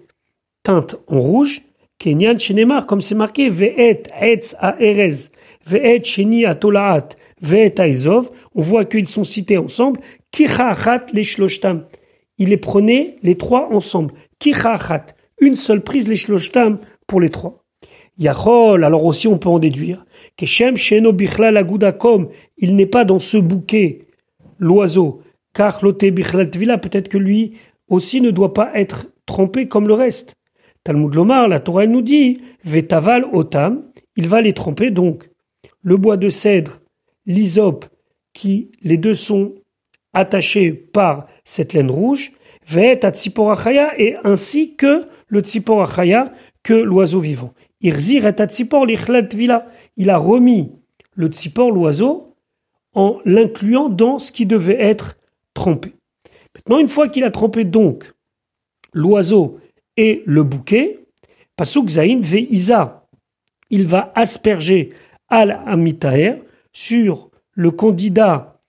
teinte 0.62 0.96
en 1.06 1.20
rouge, 1.20 1.62
Kenyan 1.98 2.38
Shenemar, 2.38 2.86
comme 2.86 3.00
c'est 3.00 3.14
marqué, 3.14 3.50
Ve'et 3.50 4.04
Etz 4.20 4.56
Aerez, 4.60 5.30
Ve'et 5.66 6.02
Sheni 6.02 6.46
Atolaat, 6.46 7.10
Ve'et 7.42 7.74
Aizov, 7.78 8.30
on 8.54 8.62
voit 8.62 8.84
qu'ils 8.84 9.06
sont 9.06 9.24
cités 9.24 9.58
ensemble, 9.58 10.00
Kichachat 10.30 11.06
les 11.12 11.24
Shloshtam. 11.24 11.86
Il 12.38 12.48
les 12.48 12.56
prenait 12.56 13.16
les 13.22 13.36
trois 13.36 13.68
ensemble. 13.70 14.14
Kichachat, 14.38 15.06
une 15.40 15.56
seule 15.56 15.82
prise 15.82 16.08
les 16.08 16.16
Shloshtam 16.16 16.78
pour 17.06 17.20
les 17.20 17.28
trois. 17.28 17.59
Yachol, 18.20 18.84
alors 18.84 19.04
aussi 19.04 19.26
on 19.26 19.38
peut 19.38 19.48
en 19.48 19.58
déduire, 19.58 20.04
Keshem 20.36 20.76
Sheno 20.76 21.12
Bichla 21.12 21.50
Lagudakom, 21.50 22.28
il 22.58 22.76
n'est 22.76 22.86
pas 22.86 23.04
dans 23.04 23.18
ce 23.18 23.38
bouquet, 23.38 24.02
l'oiseau, 24.58 25.22
car 25.54 25.82
Lote 25.82 26.04
Bichla 26.04 26.46
Tvila, 26.46 26.78
peut-être 26.78 27.08
que 27.08 27.18
lui 27.18 27.54
aussi 27.88 28.20
ne 28.20 28.30
doit 28.30 28.54
pas 28.54 28.70
être 28.74 29.06
trompé 29.26 29.68
comme 29.68 29.88
le 29.88 29.94
reste. 29.94 30.34
Talmud 30.84 31.14
Lomar, 31.14 31.48
la 31.48 31.60
Torah 31.60 31.86
nous 31.86 32.02
dit, 32.02 32.40
Vetaval 32.64 33.24
Otam, 33.32 33.82
il 34.16 34.28
va 34.28 34.40
les 34.40 34.52
tromper 34.52 34.90
donc. 34.90 35.28
Le 35.82 35.96
bois 35.96 36.16
de 36.16 36.28
cèdre, 36.28 36.80
l'hysope, 37.26 37.86
qui 38.32 38.70
les 38.82 38.96
deux 38.96 39.14
sont 39.14 39.54
attachés 40.12 40.72
par 40.72 41.26
cette 41.44 41.72
laine 41.72 41.90
rouge, 41.90 42.32
Tsiporachaya, 42.68 43.98
et 43.98 44.16
ainsi 44.24 44.76
que 44.76 45.06
le 45.28 45.40
Tsiporachaya, 45.40 46.32
que 46.62 46.74
l'oiseau 46.74 47.20
vivant. 47.20 47.52
Il 47.82 47.94
a 50.10 50.18
remis 50.18 50.70
le 51.14 51.26
Tzipor, 51.28 51.70
l'oiseau, 51.70 52.34
en 52.94 53.18
l'incluant 53.24 53.88
dans 53.88 54.18
ce 54.18 54.32
qui 54.32 54.46
devait 54.46 54.80
être 54.80 55.16
trompé. 55.54 55.92
Maintenant, 56.54 56.78
une 56.78 56.88
fois 56.88 57.08
qu'il 57.08 57.24
a 57.24 57.30
trompé 57.30 57.64
donc 57.64 58.10
l'oiseau 58.92 59.60
et 59.96 60.22
le 60.26 60.42
bouquet, 60.42 60.98
Pasuk 61.56 61.88
Zain 61.88 62.20
ve 62.20 62.46
il 63.70 63.86
va 63.86 64.12
asperger 64.14 64.90
al 65.28 65.60
amitaer 65.66 66.42
sur 66.72 67.30
le 67.52 67.70
candidat 67.70 68.60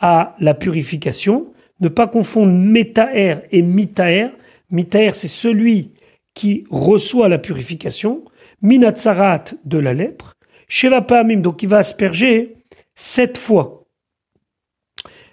à 0.00 0.36
la 0.38 0.54
purification, 0.54 1.52
ne 1.80 1.88
pas 1.88 2.06
confondre 2.06 2.52
metaer 2.52 3.36
et 3.52 3.62
mitaer. 3.62 4.28
Mitaer, 4.70 5.14
c'est 5.14 5.28
celui 5.28 5.92
qui 6.34 6.64
reçoit 6.70 7.28
la 7.28 7.38
purification, 7.38 8.24
minatsarat 8.62 9.54
de 9.64 9.78
la 9.78 9.94
lèpre, 9.94 10.36
Shevapamim, 10.68 11.40
donc 11.40 11.62
il 11.62 11.68
va 11.68 11.78
asperger 11.78 12.56
sept 12.94 13.36
fois. 13.36 13.86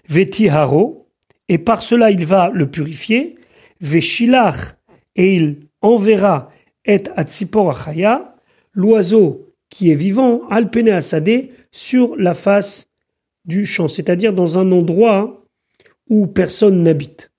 Vetiharo, 0.10 1.10
et 1.50 1.58
par 1.58 1.82
cela 1.82 2.12
il 2.12 2.26
va 2.26 2.50
le 2.50 2.70
purifier, 2.70 3.38
Veshilach, 3.82 4.76
et 5.16 5.36
il 5.36 5.68
enverra 5.82 6.52
et 6.86 7.04
atzipor 7.16 7.70
achaya, 7.72 8.36
l'oiseau 8.74 9.54
qui 9.70 9.92
est 9.92 9.96
vivant, 9.96 10.48
alpene 10.50 10.90
asade, 10.90 11.50
sur 11.72 12.16
la 12.16 12.34
face 12.34 12.88
du 13.46 13.66
champ, 13.66 13.88
c'est-à-dire 13.88 14.34
dans 14.34 14.58
un 14.58 14.72
endroit 14.72 15.46
où 16.10 16.28
personne 16.28 16.84
n'habite. 16.84 17.32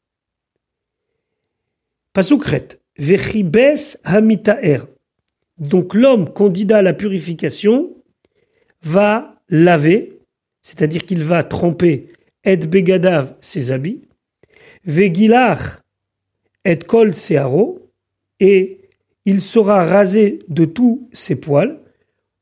Pasukret, 2.13 2.69
vechibes 2.99 3.77
hamitaer. 4.05 4.81
Donc 5.59 5.95
l'homme 5.95 6.33
candidat 6.33 6.79
à 6.79 6.83
la 6.83 6.93
purification 6.93 7.95
va 8.83 9.43
laver, 9.49 10.21
c'est-à-dire 10.63 11.05
qu'il 11.05 11.25
va 11.25 11.43
tremper 11.43 12.09
et 12.45 12.57
begadav 12.57 13.35
ses 13.41 13.73
habits, 13.73 14.03
vegilach 14.85 15.83
et 16.65 16.79
kol 16.79 17.13
searo, 17.15 17.91
et 18.41 18.81
il 19.25 19.43
sera 19.43 19.85
rasé 19.85 20.41
de 20.49 20.65
tous 20.65 21.09
ses 21.13 21.37
poils. 21.37 21.81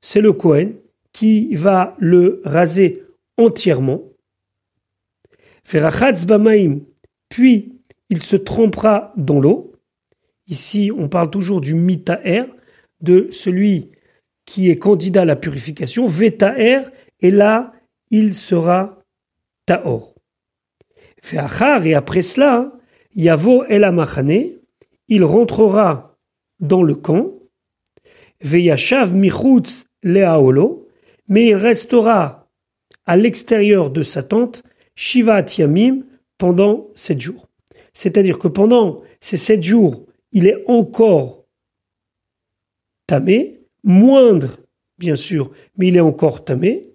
C'est 0.00 0.20
le 0.20 0.32
Kohen 0.32 0.74
qui 1.12 1.54
va 1.54 1.96
le 1.98 2.42
raser 2.44 3.02
entièrement. 3.38 4.02
Ferachatz 5.64 6.26
bamaim, 6.26 6.80
puis 7.28 7.72
il 8.10 8.22
se 8.22 8.36
trempera 8.36 9.12
dans 9.16 9.40
l'eau. 9.40 9.72
Ici, 10.46 10.92
on 10.96 11.08
parle 11.08 11.30
toujours 11.30 11.60
du 11.60 11.74
mitaer, 11.74 12.44
de 13.00 13.28
celui 13.30 13.90
qui 14.44 14.70
est 14.70 14.78
candidat 14.78 15.22
à 15.22 15.24
la 15.24 15.36
purification. 15.36 16.06
Vetaer, 16.06 16.82
et 17.20 17.30
là, 17.30 17.72
il 18.10 18.34
sera 18.34 19.02
taor. 19.66 20.14
et 21.32 21.94
après 21.94 22.22
cela, 22.22 22.72
Yavo 23.14 23.64
el 23.64 23.84
amachane, 23.84 24.52
il 25.08 25.24
rentrera 25.24 26.16
dans 26.60 26.82
le 26.82 26.94
camp. 26.94 27.32
Veyashav 28.40 29.14
michutz 29.14 29.86
leaolo, 30.02 30.88
mais 31.28 31.48
il 31.48 31.56
restera 31.56 32.48
à 33.06 33.16
l'extérieur 33.16 33.90
de 33.90 34.02
sa 34.02 34.22
tente, 34.22 34.62
Shiva 34.94 35.42
Yamim, 35.42 36.04
pendant 36.38 36.88
sept 36.94 37.20
jours. 37.20 37.48
C'est-à-dire 37.94 38.38
que 38.38 38.48
pendant 38.48 39.02
ces 39.20 39.36
sept 39.36 39.62
jours, 39.62 40.04
il 40.32 40.46
est 40.46 40.62
encore 40.66 41.45
tamé, 43.06 43.60
moindre, 43.84 44.58
bien 44.98 45.16
sûr, 45.16 45.50
mais 45.76 45.88
il 45.88 45.96
est 45.96 46.00
encore 46.00 46.44
tamé. 46.44 46.88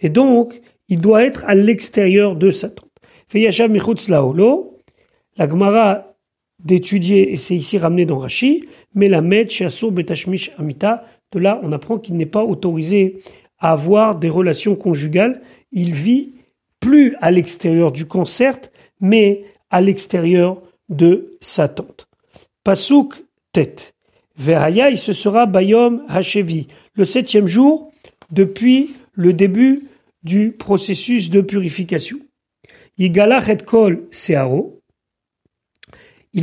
Et 0.00 0.08
donc, 0.08 0.60
il 0.88 1.00
doit 1.00 1.24
être 1.24 1.44
à 1.46 1.54
l'extérieur 1.54 2.36
de 2.36 2.50
sa 2.50 2.68
tente. 2.70 2.88
La 5.38 5.48
Gemara 5.48 6.12
d'étudier, 6.64 7.32
et 7.32 7.36
c'est 7.38 7.56
ici 7.56 7.78
ramené 7.78 8.04
dans 8.04 8.18
Rashi, 8.18 8.64
mais 8.94 9.08
la 9.08 9.20
Med, 9.20 9.48
Betashmish, 9.90 10.52
Amita, 10.58 11.04
de 11.32 11.38
là, 11.38 11.60
on 11.62 11.72
apprend 11.72 11.98
qu'il 11.98 12.16
n'est 12.16 12.26
pas 12.26 12.44
autorisé 12.44 13.22
à 13.58 13.72
avoir 13.72 14.16
des 14.16 14.28
relations 14.28 14.76
conjugales. 14.76 15.40
Il 15.72 15.94
vit 15.94 16.34
plus 16.78 17.16
à 17.20 17.30
l'extérieur 17.30 17.90
du 17.90 18.06
camp, 18.06 18.24
mais 19.00 19.44
à 19.70 19.80
l'extérieur 19.80 20.60
de 20.88 21.36
sa 21.40 21.68
tente. 21.68 22.06
Pasuk 22.64 23.24
tête. 23.52 23.91
Veraya, 24.42 24.94
ce 24.96 25.12
sera 25.12 25.46
Bayom 25.46 26.02
Hachevi, 26.08 26.66
le 26.94 27.04
septième 27.04 27.46
jour 27.46 27.92
depuis 28.30 28.94
le 29.12 29.32
début 29.32 29.84
du 30.24 30.50
processus 30.50 31.30
de 31.30 31.40
purification. 31.40 32.18
Il 32.98 33.12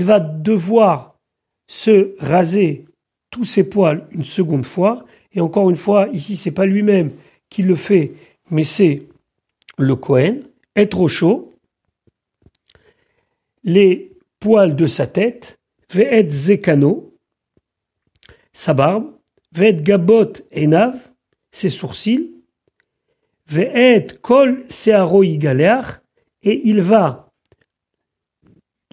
va 0.05 0.19
devoir 0.19 1.19
se 1.67 2.15
raser 2.19 2.85
tous 3.31 3.43
ses 3.43 3.69
poils 3.69 4.07
une 4.11 4.23
seconde 4.23 4.65
fois. 4.65 5.05
Et 5.33 5.41
encore 5.41 5.69
une 5.69 5.75
fois, 5.75 6.07
ici, 6.13 6.37
c'est 6.37 6.51
pas 6.51 6.65
lui-même 6.65 7.11
qui 7.49 7.63
le 7.63 7.75
fait, 7.75 8.13
mais 8.49 8.63
c'est 8.63 9.03
le 9.77 9.95
Kohen. 9.95 10.43
Être 10.75 11.01
au 11.01 11.07
chaud. 11.07 11.53
Les 13.63 14.11
poils 14.39 14.75
de 14.75 14.87
sa 14.87 15.05
tête 15.05 15.59
Ve'et 15.91 16.29
zekano, 16.29 17.08
sa 18.53 18.73
barbe, 18.73 19.11
gabot 19.53 20.33
enav, 20.55 20.97
ses 21.51 21.69
sourcils, 21.69 22.31
kol 24.21 24.65
et 26.43 26.61
il 26.65 26.81
va 26.81 27.31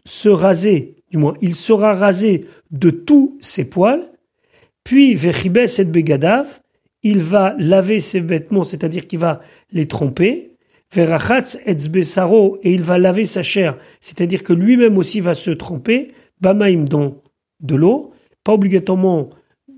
se 0.04 0.28
raser, 0.28 0.96
du 1.10 1.18
moins 1.18 1.34
il 1.42 1.54
sera 1.54 1.94
rasé 1.94 2.46
de 2.70 2.90
tous 2.90 3.36
ses 3.40 3.68
poils, 3.68 4.08
puis 4.84 5.14
Vechibes 5.14 5.58
et 5.78 5.84
begadav, 5.84 6.60
il 7.02 7.22
va 7.22 7.54
laver 7.58 8.00
ses 8.00 8.20
vêtements, 8.20 8.64
c'est-à-dire 8.64 9.06
qu'il 9.06 9.18
va 9.18 9.42
les 9.72 9.86
tromper, 9.86 10.52
et 10.94 11.00
et 11.00 12.72
il 12.72 12.82
va 12.82 12.98
laver 12.98 13.24
sa 13.24 13.42
chair, 13.42 13.76
c'est-à-dire 14.00 14.42
que 14.42 14.52
lui-même 14.52 14.96
aussi 14.96 15.20
va 15.20 15.34
se 15.34 15.50
tromper, 15.50 16.08
Bamaim 16.40 16.84
dans 16.84 17.20
de 17.60 17.74
l'eau, 17.74 18.12
pas 18.44 18.52
obligatoirement 18.52 19.30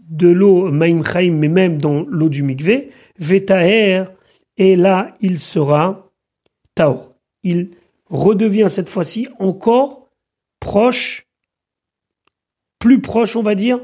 de 0.09 0.29
l'eau 0.29 0.71
Maim 0.71 1.03
Chaim, 1.05 1.33
mais 1.33 1.49
même 1.49 1.79
dans 1.81 2.05
l'eau 2.09 2.29
du 2.29 2.43
mikvé, 2.43 2.91
Vetaher, 3.19 4.05
et 4.57 4.77
là 4.77 5.17
il 5.21 5.39
sera 5.39 6.11
Taor. 6.75 7.15
Il 7.43 7.71
redevient 8.11 8.67
cette 8.69 8.89
fois-ci 8.89 9.27
encore 9.39 10.09
proche, 10.61 11.27
plus 12.79 13.01
proche, 13.01 13.37
on 13.37 13.43
va 13.43 13.55
dire, 13.55 13.81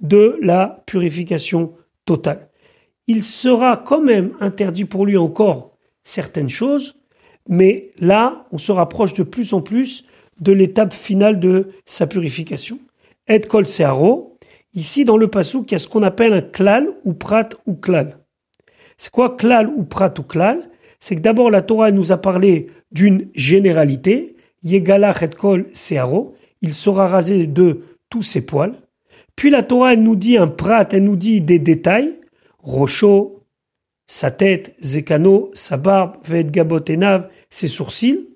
de 0.00 0.38
la 0.40 0.82
purification 0.86 1.74
totale. 2.04 2.48
Il 3.06 3.22
sera 3.22 3.76
quand 3.76 4.00
même 4.00 4.32
interdit 4.40 4.84
pour 4.84 5.06
lui 5.06 5.16
encore 5.16 5.76
certaines 6.04 6.48
choses, 6.48 6.96
mais 7.48 7.90
là, 7.98 8.46
on 8.50 8.58
se 8.58 8.72
rapproche 8.72 9.14
de 9.14 9.22
plus 9.22 9.52
en 9.52 9.60
plus 9.60 10.04
de 10.40 10.52
l'étape 10.52 10.92
finale 10.92 11.40
de 11.40 11.68
sa 11.84 12.06
purification. 12.06 12.78
Et 13.28 13.40
kol 13.40 13.66
searo, 13.66 14.35
ici 14.76 15.04
dans 15.04 15.16
le 15.16 15.28
passou, 15.28 15.64
il 15.66 15.72
y 15.72 15.74
a 15.74 15.78
ce 15.80 15.88
qu'on 15.88 16.04
appelle 16.04 16.32
un 16.32 16.42
klal 16.42 16.88
ou 17.04 17.14
prat 17.14 17.48
ou 17.66 17.74
klal. 17.74 18.18
C'est 18.96 19.10
quoi 19.10 19.36
klal 19.36 19.68
ou 19.68 19.82
prat 19.82 20.14
ou 20.18 20.22
klal? 20.22 20.70
C'est 21.00 21.16
que 21.16 21.20
d'abord 21.20 21.50
la 21.50 21.62
Torah 21.62 21.90
nous 21.90 22.12
a 22.12 22.16
parlé 22.18 22.68
d'une 22.92 23.28
généralité, 23.34 24.36
yegalach 24.62 25.22
et 25.22 25.30
il 26.62 26.74
sera 26.74 27.08
rasé 27.08 27.46
de 27.46 27.82
tous 28.08 28.22
ses 28.22 28.40
poils. 28.40 28.74
Puis 29.34 29.50
la 29.50 29.62
Torah 29.62 29.96
nous 29.96 30.16
dit 30.16 30.38
un 30.38 30.46
prat, 30.46 30.86
elle 30.92 31.04
nous 31.04 31.16
dit 31.16 31.40
des 31.40 31.58
détails, 31.58 32.14
rocho, 32.58 33.44
sa 34.06 34.30
tête, 34.30 34.74
zekano, 34.80 35.50
sa 35.54 35.76
barbe, 35.76 36.16
vet 36.24 36.44
gabotenav, 36.44 37.28
ses 37.50 37.68
sourcils. 37.68 38.28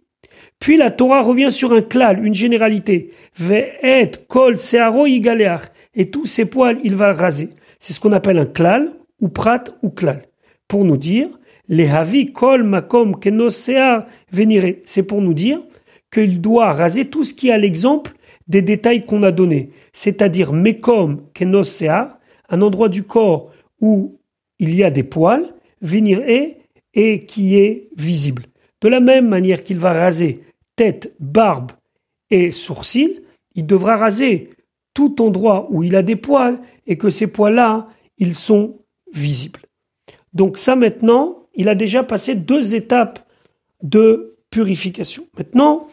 Puis 0.60 0.76
la 0.76 0.90
Torah 0.90 1.22
revient 1.22 1.50
sur 1.50 1.72
un 1.72 1.80
klal, 1.80 2.24
une 2.24 2.34
généralité. 2.34 3.08
Ve'et 3.38 4.12
kol 4.28 4.58
searo 4.58 5.06
igaleach. 5.06 5.62
Et 5.94 6.10
tous 6.10 6.26
ses 6.26 6.44
poils, 6.44 6.78
il 6.84 6.94
va 6.94 7.12
raser. 7.12 7.48
C'est 7.80 7.92
ce 7.94 7.98
qu'on 7.98 8.12
appelle 8.12 8.38
un 8.38 8.46
klal, 8.46 8.92
ou 9.20 9.28
prat, 9.28 9.64
ou 9.82 9.88
klal. 9.88 10.22
Pour 10.68 10.84
nous 10.84 10.98
dire, 10.98 11.28
les 11.68 11.88
havi 11.88 12.32
kol 12.32 12.62
makom 12.62 13.18
kenosea 13.18 14.06
venire. 14.30 14.76
C'est 14.84 15.02
pour 15.02 15.22
nous 15.22 15.34
dire 15.34 15.60
qu'il 16.12 16.40
doit 16.40 16.72
raser 16.72 17.06
tout 17.06 17.24
ce 17.24 17.32
qui 17.32 17.48
est 17.48 17.52
à 17.52 17.58
l'exemple 17.58 18.12
des 18.46 18.62
détails 18.62 19.00
qu'on 19.00 19.22
a 19.22 19.32
donnés. 19.32 19.70
C'est-à-dire 19.92 20.52
mekom 20.52 21.22
kenosea, 21.32 22.18
un 22.50 22.62
endroit 22.62 22.88
du 22.88 23.04
corps 23.04 23.50
où 23.80 24.18
il 24.58 24.74
y 24.74 24.84
a 24.84 24.90
des 24.90 25.04
poils, 25.04 25.54
venir 25.80 26.20
et 26.26 27.20
qui 27.20 27.56
est 27.56 27.88
visible. 27.96 28.42
De 28.82 28.88
la 28.88 29.00
même 29.00 29.28
manière 29.28 29.62
qu'il 29.62 29.78
va 29.78 29.92
raser 29.92 30.40
tête, 30.80 31.12
barbe 31.20 31.72
et 32.30 32.52
sourcils, 32.52 33.20
il 33.54 33.66
devra 33.66 33.96
raser 33.98 34.48
tout 34.94 35.20
endroit 35.20 35.66
où 35.68 35.82
il 35.82 35.94
a 35.94 36.02
des 36.02 36.16
poils 36.16 36.58
et 36.86 36.96
que 36.96 37.10
ces 37.10 37.26
poils-là, 37.26 37.86
ils 38.16 38.34
sont 38.34 38.78
visibles. 39.12 39.60
Donc 40.32 40.56
ça 40.56 40.76
maintenant, 40.76 41.42
il 41.54 41.68
a 41.68 41.74
déjà 41.74 42.02
passé 42.02 42.34
deux 42.34 42.74
étapes 42.74 43.28
de 43.82 44.38
purification. 44.48 45.26
Maintenant, 45.36 45.86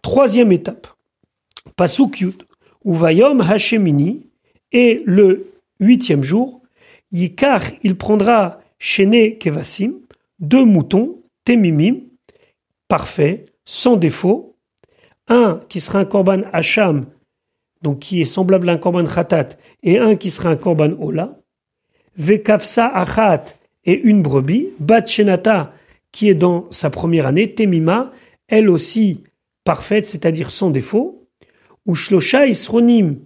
troisième 0.00 0.52
étape. 0.52 0.86
Pasuk 1.74 2.24
ou 2.84 2.94
Vayom 2.94 3.40
Hashemini, 3.40 4.28
et 4.70 5.02
le 5.06 5.50
huitième 5.80 6.22
jour, 6.22 6.62
Yikar, 7.10 7.62
il 7.82 7.96
prendra 7.96 8.60
Shene 8.78 9.38
Kevasim, 9.40 9.94
deux 10.38 10.64
moutons, 10.64 11.20
Temimim, 11.44 11.96
parfaits, 12.86 13.50
sans 13.64 13.96
défaut, 13.96 14.56
un 15.28 15.60
qui 15.68 15.80
sera 15.80 16.00
un 16.00 16.04
korban 16.04 16.42
hacham, 16.52 17.06
donc 17.82 18.00
qui 18.00 18.20
est 18.20 18.26
semblable 18.26 18.68
à 18.68 18.72
un 18.72 18.78
korban 18.78 19.04
khatat, 19.04 19.50
et 19.82 19.98
un 19.98 20.16
qui 20.16 20.30
sera 20.30 20.50
un 20.50 20.56
korban 20.56 20.92
ola, 20.98 21.38
vekafsa 22.16 22.86
achat 22.86 23.44
et 23.84 23.94
une 23.94 24.22
brebis, 24.22 24.68
bat 24.78 25.04
shenata 25.06 25.72
qui 26.12 26.28
est 26.28 26.34
dans 26.34 26.70
sa 26.70 26.90
première 26.90 27.26
année, 27.26 27.54
temima, 27.54 28.12
elle 28.48 28.70
aussi 28.70 29.24
parfaite, 29.64 30.06
c'est-à-dire 30.06 30.50
sans 30.50 30.70
défaut, 30.70 31.26
ou 31.86 31.94
isronim 31.94 33.16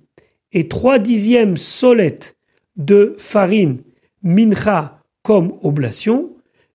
et 0.53 0.69
trois 0.69 0.99
dixièmes 0.99 1.57
solettes 1.57 2.37
de 2.77 3.15
farine, 3.19 3.83
mincha 4.23 5.01
comme 5.23 5.59
oblation, 5.63 6.31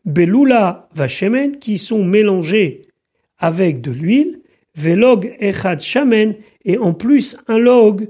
belula 0.06 0.88
vachemen 0.94 1.58
qui 1.58 1.78
sont 1.78 2.04
mélangés 2.04 2.88
avec 3.44 3.82
de 3.82 3.92
l'huile, 3.92 4.40
velog 4.76 5.36
echad 5.42 5.82
shamen, 5.82 6.36
et 6.64 6.78
en 6.78 6.94
plus 6.94 7.38
un 7.50 7.58
log 7.58 8.08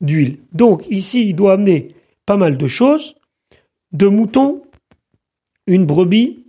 d'huile. 0.00 0.38
Donc 0.52 0.86
ici, 0.88 1.28
il 1.28 1.36
doit 1.36 1.52
amener 1.52 1.94
pas 2.24 2.38
mal 2.38 2.56
de 2.56 2.66
choses. 2.66 3.16
Deux 3.92 4.08
moutons, 4.08 4.62
une 5.66 5.84
brebis, 5.84 6.46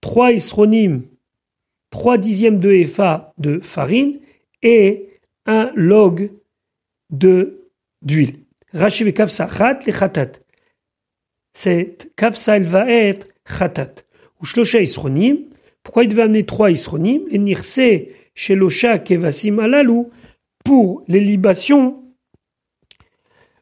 trois 0.00 0.32
isronymes, 0.32 1.02
trois 1.90 2.16
dixièmes 2.16 2.58
de 2.58 2.72
efa 2.72 3.34
de 3.36 3.60
farine 3.60 4.18
et 4.62 5.08
un 5.44 5.70
log 5.74 6.30
de 7.10 7.68
d'huile. 8.00 8.36
Rachiv 8.72 9.12
kafsa 9.12 9.46
chat 9.48 9.84
le 9.86 9.92
chatat. 9.92 10.32
Cette 11.52 12.14
kafsa, 12.16 12.56
elle 12.56 12.66
va 12.66 12.90
être 12.90 13.28
chatat. 13.46 13.94
Ou 14.40 14.46
isronim, 14.78 15.47
pourquoi 15.88 16.04
il 16.04 16.10
devait 16.10 16.24
amener 16.24 16.44
trois 16.44 16.70
isronim 16.70 17.22
et 17.30 17.38
nirse 17.38 17.80
chez 18.34 18.54
l'osha 18.54 18.98
kevasim 18.98 19.58
alalou 19.58 20.10
pour 20.62 21.02
les 21.08 21.18
libations 21.18 22.04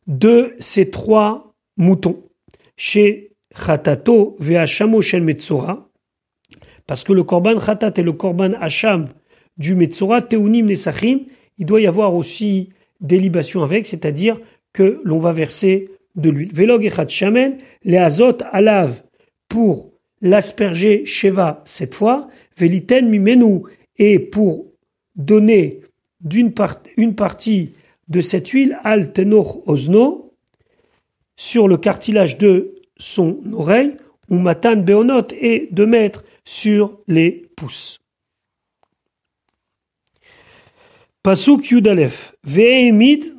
de 0.08 0.56
ces 0.58 0.90
trois 0.90 1.54
moutons. 1.76 2.24
Chez 2.76 3.30
Khatato 3.54 4.34
ve'ashamo 4.40 5.00
shel 5.02 5.22
Metzora, 5.22 5.88
parce 6.88 7.04
que 7.04 7.12
le 7.12 7.22
korban 7.22 7.58
Khatat 7.58 7.92
et 7.96 8.02
le 8.02 8.12
korban 8.12 8.54
Hacham 8.60 9.10
du 9.56 9.76
Metzora, 9.76 10.20
Teunim 10.20 10.66
Nesachim, 10.66 11.20
il 11.58 11.66
doit 11.66 11.80
y 11.80 11.86
avoir 11.86 12.12
aussi 12.16 12.70
des 13.00 13.20
libations 13.20 13.62
avec, 13.62 13.86
c'est-à-dire 13.86 14.40
que 14.72 15.00
l'on 15.04 15.20
va 15.20 15.30
verser 15.30 15.90
de 16.16 16.30
l'huile. 16.30 16.52
Velog 16.52 16.84
echad 16.84 17.08
shamen, 17.08 17.58
les 17.84 17.98
azot 17.98 18.38
alav 18.50 19.00
pour 19.48 19.92
l'asperger 20.20 21.04
sheva 21.06 21.62
cette 21.64 21.94
fois, 21.94 22.28
veliten 22.56 23.08
mimenu, 23.08 23.62
et 23.98 24.18
pour 24.18 24.66
donner 25.14 25.80
d'une 26.20 26.52
part, 26.52 26.82
une 26.96 27.14
partie 27.14 27.72
de 28.08 28.20
cette 28.20 28.48
huile 28.48 28.78
al 28.84 29.12
tenor 29.12 29.66
osno 29.68 30.34
sur 31.36 31.68
le 31.68 31.76
cartilage 31.76 32.38
de 32.38 32.74
son 32.96 33.40
oreille, 33.52 33.96
ou 34.30 34.38
matan 34.38 34.76
beonot, 34.76 35.28
et 35.38 35.68
de 35.70 35.84
mettre 35.84 36.24
sur 36.44 36.98
les 37.06 37.48
pouces. 37.56 38.00
Pasuk 41.22 41.70
Yudalef, 41.70 42.34
Ve'emid, 42.44 43.34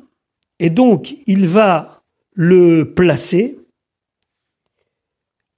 et 0.58 0.70
donc 0.70 1.16
il 1.26 1.46
va 1.46 2.02
le 2.34 2.92
placer 2.94 3.57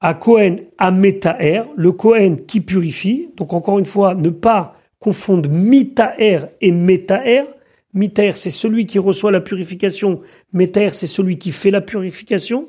à 0.01 0.15
Kohen 0.15 0.61
Ametaer, 0.79 1.63
le 1.77 1.93
Kohen 1.93 2.45
qui 2.47 2.61
purifie. 2.61 3.29
Donc 3.37 3.53
encore 3.53 3.79
une 3.79 3.85
fois, 3.85 4.15
ne 4.15 4.31
pas 4.31 4.77
confondre 4.99 5.49
Mitaer 5.51 6.49
et 6.61 6.73
Metaer. 6.73 7.45
Mitaer, 7.93 8.37
c'est 8.37 8.51
celui 8.51 8.87
qui 8.87 8.99
reçoit 8.99 9.33
la 9.33 9.41
purification. 9.41 10.21
Metaer, 10.53 10.91
c'est 10.91 11.07
celui 11.07 11.39
qui 11.39 11.53
fait 11.53 11.71
la 11.71 11.81
purification. 11.81 12.69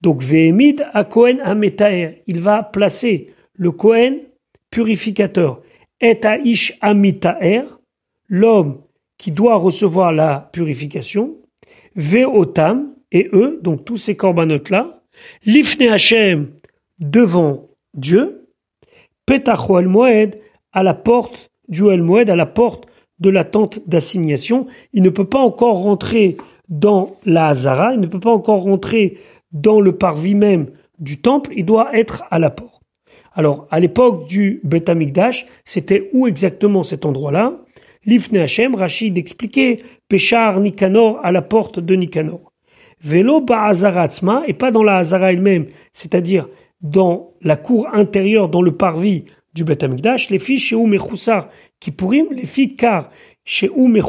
Donc 0.00 0.22
Vehemid 0.22 0.86
à 0.92 1.04
Kohen 1.04 1.40
Ametaer. 1.42 2.22
Il 2.26 2.40
va 2.40 2.62
placer 2.62 3.32
le 3.54 3.72
Kohen 3.72 4.18
purificateur. 4.70 5.60
Et 6.00 6.18
Aish 6.22 6.78
Amitaer, 6.80 7.64
l'homme 8.28 8.80
qui 9.18 9.32
doit 9.32 9.56
recevoir 9.56 10.12
la 10.12 10.48
purification. 10.52 11.36
Veotam, 11.94 12.94
et 13.12 13.28
eux, 13.32 13.58
donc 13.62 13.84
tous 13.84 13.96
ces 13.96 14.16
corbanotes-là. 14.16 15.02
Lifne 15.44 15.88
Hashem, 15.88 16.50
devant 17.00 17.68
Dieu, 17.94 18.46
Petach 19.26 19.68
El 19.70 19.88
Moed 19.88 20.38
à 20.72 20.82
la 20.82 20.94
porte 20.94 21.50
du 21.68 21.88
El 21.88 22.02
Moed, 22.02 22.30
à 22.30 22.36
la 22.36 22.46
porte 22.46 22.86
de 23.18 23.30
la 23.30 23.44
tente 23.44 23.80
d'assignation. 23.88 24.66
Il 24.92 25.02
ne 25.02 25.10
peut 25.10 25.28
pas 25.28 25.40
encore 25.40 25.82
rentrer 25.82 26.36
dans 26.68 27.16
la 27.24 27.48
Hazara, 27.48 27.94
il 27.94 28.00
ne 28.00 28.06
peut 28.06 28.20
pas 28.20 28.30
encore 28.30 28.62
rentrer 28.62 29.18
dans 29.52 29.80
le 29.80 29.96
parvis 29.96 30.34
même 30.34 30.70
du 30.98 31.20
temple, 31.20 31.52
il 31.56 31.64
doit 31.64 31.96
être 31.96 32.24
à 32.30 32.38
la 32.38 32.50
porte. 32.50 32.82
Alors, 33.32 33.66
à 33.70 33.80
l'époque 33.80 34.26
du 34.28 34.60
Bet 34.64 34.90
Amikdash, 34.90 35.46
c'était 35.64 36.10
où 36.12 36.26
exactement 36.26 36.82
cet 36.82 37.04
endroit-là? 37.04 37.56
L'Ifne 38.04 38.38
Hashem, 38.38 38.74
Rachid 38.74 39.16
expliquait, 39.18 39.78
Péchar 40.08 40.60
Nikanor 40.60 41.20
à 41.22 41.32
la 41.32 41.42
porte 41.42 41.80
de 41.80 41.94
Nikanor. 41.94 42.52
Vélo 43.02 43.40
Ba'azaratzma, 43.40 44.42
et 44.46 44.52
pas 44.52 44.70
dans 44.70 44.82
la 44.82 44.98
Hazara 44.98 45.32
elle-même, 45.32 45.66
c'est-à-dire 45.92 46.48
dans 46.80 47.32
la 47.42 47.56
cour 47.56 47.88
intérieure, 47.92 48.48
dans 48.48 48.62
le 48.62 48.76
parvis 48.76 49.24
du 49.54 49.64
Beth 49.64 49.82
les 50.30 50.38
filles 50.38 50.58
chez 50.58 50.76
Oum 50.76 50.94
et 50.94 50.98
Kippourim, 51.80 52.26
les 52.30 52.46
filles 52.46 52.76
car 52.76 53.10
chez 53.44 53.68
et 53.96 54.02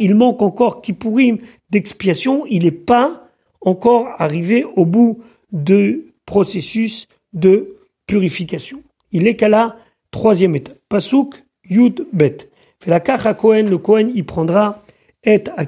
il 0.00 0.14
manque 0.14 0.42
encore 0.42 0.80
Kippourim 0.80 1.38
d'expiation, 1.70 2.46
il 2.46 2.64
n'est 2.64 2.70
pas 2.70 3.28
encore 3.60 4.08
arrivé 4.18 4.64
au 4.76 4.84
bout 4.84 5.22
du 5.52 6.14
processus 6.24 7.08
de 7.32 7.76
purification. 8.06 8.82
Il 9.12 9.26
est 9.26 9.36
qu'à 9.36 9.48
la 9.48 9.76
troisième 10.10 10.56
étape. 10.56 10.78
Pasuk 10.88 11.44
Yud 11.68 12.06
Bet. 12.12 12.48
la 12.86 13.00
à 13.26 13.34
Kohen, 13.34 13.68
le 13.68 13.78
Kohen 13.78 14.12
y 14.14 14.22
prendra 14.22 14.82
et 15.24 15.42
à 15.56 15.66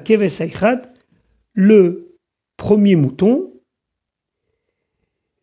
le 1.53 2.15
premier 2.55 2.95
mouton, 2.95 3.51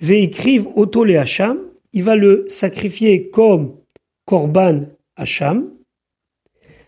Veikriv 0.01 0.67
Oto 0.77 1.05
le 1.05 1.19
Hacham, 1.19 1.59
il 1.93 2.03
va 2.05 2.17
le 2.17 2.47
sacrifier 2.49 3.31
comme 3.31 3.77
Korban 4.25 4.83
Hacham, 5.17 5.71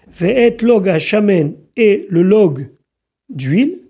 Ve'et 0.08 0.58
log 0.62 0.88
Hachamen 0.88 1.54
et 1.76 2.06
le 2.10 2.22
log 2.22 2.68
d'huile, 3.28 3.80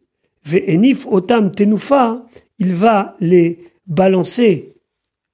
Ve'enif 0.44 1.06
Otam 1.06 1.50
Tenufa, 1.52 2.24
il 2.58 2.74
va 2.74 3.16
les 3.20 3.58
balancer 3.86 4.74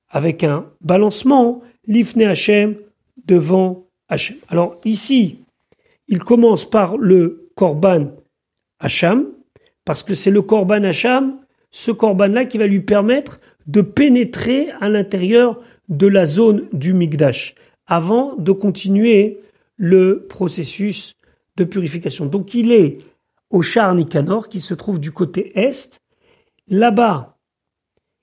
avec 0.08 0.44
un 0.44 0.70
balancement, 0.80 1.62
l'Ifne 1.86 2.22
Hachem 2.22 2.76
devant 3.26 3.86
Hachem. 4.08 4.36
Alors 4.48 4.80
ici, 4.84 5.38
il 6.08 6.20
commence 6.20 6.64
par 6.64 6.96
le 6.96 7.50
Korban 7.54 8.12
Hacham, 8.78 9.26
parce 9.84 10.02
que 10.02 10.14
c'est 10.14 10.30
le 10.30 10.42
Korban 10.42 10.84
Hacham, 10.84 11.40
ce 11.70 11.90
Korban-là 11.90 12.44
qui 12.44 12.58
va 12.58 12.66
lui 12.66 12.80
permettre 12.80 13.40
de 13.66 13.80
pénétrer 13.80 14.70
à 14.80 14.88
l'intérieur 14.88 15.60
de 15.88 16.06
la 16.06 16.26
zone 16.26 16.68
du 16.72 16.92
Migdash 16.92 17.54
avant 17.86 18.36
de 18.36 18.52
continuer 18.52 19.40
le 19.76 20.26
processus 20.28 21.14
de 21.56 21.64
purification. 21.64 22.26
Donc 22.26 22.54
il 22.54 22.72
est 22.72 22.98
au 23.50 23.62
char 23.62 23.94
Nicanor 23.94 24.48
qui 24.48 24.60
se 24.60 24.74
trouve 24.74 24.98
du 24.98 25.12
côté 25.12 25.58
est. 25.58 26.00
Là-bas, 26.68 27.36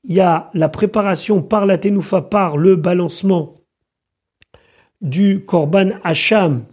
il 0.03 0.15
y 0.15 0.19
a 0.19 0.49
la 0.53 0.69
préparation 0.69 1.41
par 1.41 1.65
la 1.65 1.77
Tenoufa, 1.77 2.21
par 2.21 2.57
le 2.57 2.75
balancement 2.75 3.55
du 4.99 5.43
Korban 5.45 5.89
Hacham 6.03 6.65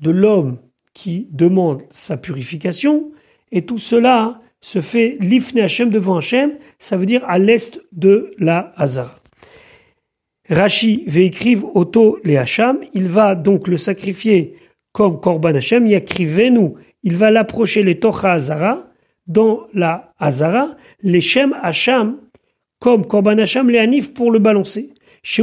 de 0.00 0.10
l'homme 0.10 0.58
qui 0.92 1.28
demande 1.30 1.82
sa 1.90 2.16
purification. 2.16 3.12
Et 3.52 3.64
tout 3.64 3.78
cela 3.78 4.40
se 4.60 4.80
fait 4.80 5.16
l'ifne 5.20 5.60
Hachem 5.60 5.90
devant 5.90 6.16
Hachem, 6.16 6.52
ça 6.78 6.96
veut 6.96 7.06
dire 7.06 7.24
à 7.26 7.38
l'est 7.38 7.80
de 7.92 8.32
la 8.38 8.72
Hazara. 8.76 9.16
Rashi 10.48 11.04
écrire 11.14 11.64
auto 11.76 12.18
les 12.24 12.36
Hacham, 12.36 12.78
il 12.94 13.08
va 13.08 13.34
donc 13.34 13.68
le 13.68 13.76
sacrifier 13.76 14.56
comme 14.92 15.20
Korban 15.20 15.54
Hachem, 15.54 15.84
nous 15.84 16.74
il 17.02 17.16
va 17.16 17.30
l'approcher 17.30 17.82
les 17.82 18.00
Tocha 18.00 18.32
Hazara, 18.32 18.84
dans 19.26 19.66
la 19.74 20.14
Hazara, 20.18 20.76
les 21.02 21.20
Shem 21.20 21.54
Hacham, 21.62 22.16
comme 22.80 23.06
Korban 23.06 23.38
Hacham, 23.38 23.68
les 23.68 23.78
Hanif 23.78 24.14
pour 24.14 24.30
le 24.30 24.38
balancer. 24.38 24.94
Chez 25.22 25.42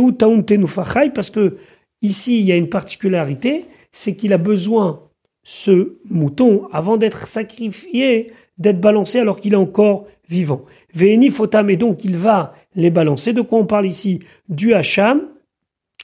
parce 1.13 1.30
que 1.30 1.58
ici 2.01 2.39
il 2.39 2.45
y 2.45 2.51
a 2.51 2.56
une 2.56 2.69
particularité, 2.69 3.65
c'est 3.91 4.15
qu'il 4.15 4.34
a 4.34 4.38
besoin, 4.38 5.04
ce 5.43 5.97
mouton, 6.10 6.67
avant 6.73 6.97
d'être 6.97 7.28
sacrifié, 7.28 8.28
d'être 8.57 8.79
balancé 8.79 9.19
alors 9.19 9.39
qu'il 9.39 9.53
est 9.53 9.57
encore 9.57 10.07
vivant. 10.29 10.65
Ve'eni 10.93 11.29
fotam, 11.29 11.69
et 11.69 11.77
donc 11.77 12.03
il 12.03 12.17
va 12.17 12.55
les 12.75 12.89
balancer. 12.89 13.33
De 13.33 13.41
quoi 13.41 13.59
on 13.59 13.65
parle 13.65 13.85
ici? 13.85 14.19
Du 14.49 14.73
hacham, 14.73 15.27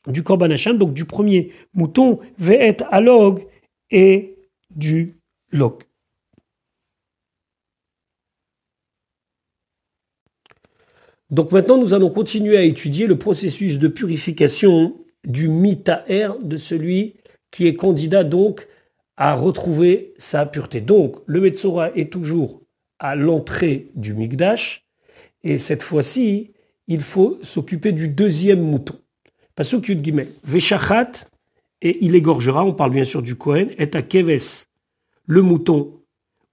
du 0.07 0.23
korban 0.23 0.49
hacham, 0.49 0.77
donc 0.77 0.93
du 0.93 1.05
premier 1.05 1.51
mouton, 1.73 2.19
ve'et 2.37 2.77
alog 2.91 3.45
et 3.89 4.35
du 4.75 5.17
log. 5.51 5.83
Donc 11.29 11.53
maintenant, 11.53 11.77
nous 11.77 11.93
allons 11.93 12.09
continuer 12.09 12.57
à 12.57 12.63
étudier 12.63 13.07
le 13.07 13.17
processus 13.17 13.79
de 13.79 13.87
purification 13.87 14.97
du 15.23 15.47
mitaer, 15.47 16.27
de 16.41 16.57
celui 16.57 17.15
qui 17.51 17.67
est 17.67 17.75
candidat 17.75 18.25
donc 18.25 18.67
à 19.17 19.33
retrouver 19.35 20.13
sa 20.17 20.45
pureté. 20.45 20.81
Donc, 20.81 21.17
le 21.25 21.41
Metzora 21.41 21.91
est 21.95 22.11
toujours 22.11 22.61
à 22.99 23.15
l'entrée 23.15 23.89
du 23.95 24.13
Migdash, 24.13 24.85
et 25.43 25.57
cette 25.57 25.83
fois-ci, 25.83 26.51
il 26.87 27.01
faut 27.01 27.39
s'occuper 27.41 27.91
du 27.91 28.07
deuxième 28.07 28.61
mouton. 28.61 28.99
Parce 29.55 29.71
que 29.71 29.93
guillemets, 29.93 30.29
Veshachat, 30.43 31.11
et 31.81 31.97
il 32.05 32.15
égorgera, 32.15 32.63
on 32.63 32.73
parle 32.73 32.91
bien 32.91 33.05
sûr 33.05 33.21
du 33.21 33.35
Kohen, 33.35 33.69
est 33.77 33.95
à 33.95 34.01
Keves, 34.01 34.65
le 35.25 35.41
mouton, 35.41 36.01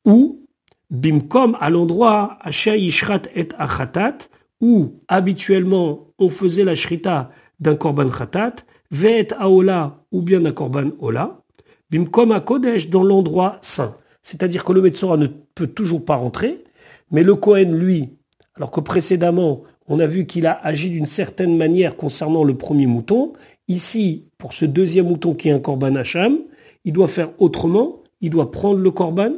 ou 0.04 0.46
Bimkom, 0.90 1.56
à 1.60 1.68
l'endroit, 1.68 2.38
Asher 2.40 2.78
Yishrat 2.78 3.22
et 3.34 3.48
Achatat, 3.58 4.18
où 4.60 5.00
habituellement 5.06 6.08
on 6.18 6.30
faisait 6.30 6.64
la 6.64 6.74
shrita 6.74 7.30
d'un 7.60 7.76
korban 7.76 8.08
khatat, 8.08 8.56
Ve'et 8.90 9.34
Aola, 9.34 10.04
ou 10.10 10.22
bien 10.22 10.40
d'un 10.40 10.52
korban 10.52 10.92
Ola, 10.98 11.42
Bimkom 11.90 12.38
Kodesh, 12.44 12.90
dans 12.90 13.02
l'endroit 13.02 13.58
saint. 13.62 13.96
C'est-à-dire 14.22 14.64
que 14.64 14.72
le 14.72 14.82
Metzora 14.82 15.16
ne 15.16 15.26
peut 15.26 15.66
toujours 15.66 16.04
pas 16.04 16.16
rentrer, 16.16 16.64
mais 17.10 17.22
le 17.22 17.34
Kohen, 17.34 17.74
lui, 17.74 18.10
alors 18.54 18.70
que 18.70 18.80
précédemment, 18.80 19.62
on 19.86 19.98
a 20.00 20.06
vu 20.06 20.26
qu'il 20.26 20.46
a 20.46 20.52
agi 20.52 20.90
d'une 20.90 21.06
certaine 21.06 21.56
manière 21.56 21.96
concernant 21.96 22.44
le 22.44 22.56
premier 22.56 22.86
mouton, 22.86 23.32
ici, 23.68 24.26
pour 24.36 24.52
ce 24.52 24.64
deuxième 24.64 25.06
mouton 25.06 25.34
qui 25.34 25.48
est 25.48 25.52
un 25.52 25.60
Korban 25.60 25.94
Hacham, 25.94 26.38
il 26.84 26.92
doit 26.92 27.08
faire 27.08 27.30
autrement, 27.38 28.02
il 28.20 28.30
doit 28.30 28.50
prendre 28.50 28.80
le 28.80 28.90
Korban, 28.90 29.32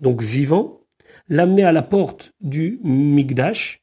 donc 0.00 0.22
vivant, 0.22 0.80
l'amener 1.28 1.64
à 1.64 1.72
la 1.72 1.82
porte 1.82 2.32
du 2.40 2.78
Migdash. 2.84 3.82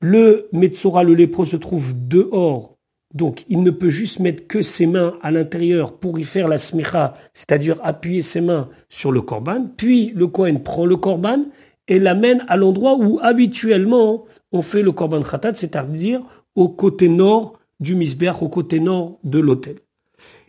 Le 0.00 0.48
Metzora, 0.52 1.04
le 1.04 1.14
lépreux, 1.14 1.46
se 1.46 1.56
trouve 1.56 1.94
dehors 1.96 2.77
donc, 3.14 3.46
il 3.48 3.62
ne 3.62 3.70
peut 3.70 3.88
juste 3.88 4.20
mettre 4.20 4.46
que 4.46 4.60
ses 4.60 4.86
mains 4.86 5.14
à 5.22 5.30
l'intérieur 5.30 5.96
pour 5.96 6.18
y 6.18 6.24
faire 6.24 6.46
la 6.46 6.58
smicha, 6.58 7.16
c'est-à-dire 7.32 7.78
appuyer 7.82 8.20
ses 8.20 8.42
mains 8.42 8.68
sur 8.90 9.12
le 9.12 9.22
korban. 9.22 9.66
Puis, 9.76 10.12
le 10.14 10.26
Kohen 10.26 10.62
prend 10.62 10.84
le 10.84 10.96
korban 10.96 11.46
et 11.86 11.98
l'amène 11.98 12.44
à 12.48 12.58
l'endroit 12.58 12.96
où 12.98 13.18
habituellement 13.22 14.26
on 14.52 14.60
fait 14.60 14.82
le 14.82 14.92
korban 14.92 15.22
khatat, 15.22 15.54
c'est-à-dire 15.54 16.20
au 16.54 16.68
côté 16.68 17.08
nord 17.08 17.58
du 17.80 17.94
misbeach, 17.94 18.42
au 18.42 18.48
côté 18.50 18.78
nord 18.78 19.18
de 19.24 19.38
l'autel. 19.38 19.76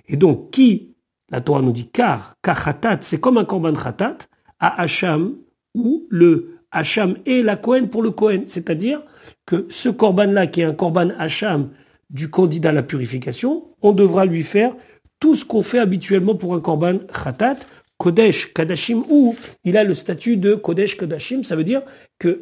Et 0.09 0.17
donc, 0.17 0.51
qui, 0.51 0.95
la 1.29 1.39
Torah 1.39 1.61
nous 1.61 1.71
dit, 1.71 1.87
car, 1.87 2.35
khatat, 2.43 2.99
c'est 3.01 3.21
comme 3.21 3.37
un 3.37 3.45
korban 3.45 3.73
khatat, 3.73 4.17
à 4.59 4.81
Hacham, 4.81 5.35
où 5.75 6.05
le 6.09 6.57
Hacham 6.71 7.15
est 7.25 7.41
la 7.41 7.55
Kohen 7.55 7.87
pour 7.87 8.03
le 8.03 8.11
Kohen. 8.11 8.43
C'est-à-dire 8.47 9.01
que 9.45 9.65
ce 9.69 9.87
korban-là, 9.87 10.47
qui 10.47 10.59
est 10.59 10.65
un 10.65 10.73
korban 10.73 11.09
Hacham 11.17 11.69
du 12.09 12.29
candidat 12.29 12.69
à 12.69 12.73
la 12.73 12.83
purification, 12.83 13.65
on 13.81 13.91
devra 13.91 14.25
lui 14.25 14.43
faire 14.43 14.73
tout 15.19 15.35
ce 15.35 15.45
qu'on 15.45 15.61
fait 15.61 15.79
habituellement 15.79 16.35
pour 16.35 16.55
un 16.55 16.61
korban 16.61 16.99
khatat, 16.99 17.57
Kodesh, 17.97 18.53
Kadashim, 18.53 19.03
ou 19.09 19.35
il 19.65 19.75
a 19.75 19.83
le 19.83 19.93
statut 19.93 20.37
de 20.37 20.55
Kodesh, 20.55 20.95
Kadashim, 20.95 21.43
ça 21.43 21.57
veut 21.57 21.65
dire 21.65 21.81
que 22.17 22.41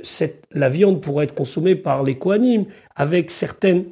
la 0.52 0.70
viande 0.70 1.02
pourra 1.02 1.24
être 1.24 1.34
consommée 1.34 1.76
par 1.76 2.04
les 2.04 2.18
Kohanim 2.18 2.66
avec 2.96 3.32
certaines 3.32 3.86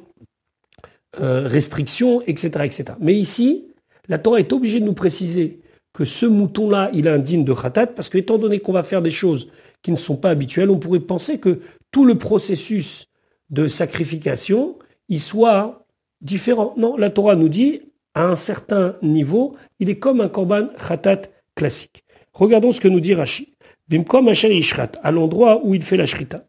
euh, 1.20 1.48
restrictions, 1.48 2.22
etc., 2.26 2.48
etc. 2.64 2.84
Mais 3.00 3.14
ici, 3.14 3.64
la 4.08 4.18
Torah 4.18 4.38
est 4.38 4.52
obligée 4.52 4.78
de 4.78 4.84
nous 4.84 4.94
préciser 4.94 5.60
que 5.92 6.04
ce 6.04 6.26
mouton-là, 6.26 6.90
il 6.92 7.08
est 7.08 7.10
indigne 7.10 7.44
de 7.44 7.52
khatat, 7.52 7.88
parce 7.88 8.08
que 8.08 8.18
étant 8.18 8.38
donné 8.38 8.60
qu'on 8.60 8.72
va 8.72 8.84
faire 8.84 9.02
des 9.02 9.10
choses 9.10 9.48
qui 9.82 9.90
ne 9.90 9.96
sont 9.96 10.16
pas 10.16 10.30
habituelles, 10.30 10.70
on 10.70 10.78
pourrait 10.78 11.00
penser 11.00 11.38
que 11.38 11.60
tout 11.90 12.04
le 12.04 12.16
processus 12.16 13.06
de 13.50 13.66
sacrification, 13.66 14.78
il 15.08 15.20
soit 15.20 15.86
différent. 16.20 16.74
Non, 16.76 16.96
la 16.96 17.10
Torah 17.10 17.36
nous 17.36 17.48
dit, 17.48 17.82
à 18.14 18.26
un 18.26 18.36
certain 18.36 18.96
niveau, 19.02 19.56
il 19.78 19.90
est 19.90 19.98
comme 19.98 20.20
un 20.20 20.28
korban 20.28 20.68
khatat 20.88 21.22
classique. 21.54 22.04
Regardons 22.32 22.72
ce 22.72 22.80
que 22.80 22.88
nous 22.88 23.00
dit 23.00 23.14
Rashi. 23.14 23.54
Bimkom 23.88 24.28
Ishrat, 24.28 24.92
à 25.02 25.12
l'endroit 25.12 25.60
où 25.64 25.74
il 25.74 25.82
fait 25.82 25.96
la 25.96 26.06
shrita. 26.06 26.44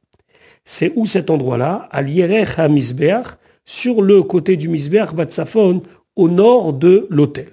C'est 0.66 0.92
où 0.96 1.06
cet 1.06 1.30
endroit-là? 1.30 1.88
À 1.92 2.02
l'Yerech 2.02 2.58
HaMizbeach, 2.58 3.38
sur 3.64 4.02
le 4.02 4.24
côté 4.24 4.58
du 4.58 4.70
Mizbeach 4.70 5.14
Batsafon, 5.14 5.84
au 6.16 6.30
nord 6.30 6.74
de 6.74 7.06
l'autel. 7.10 7.50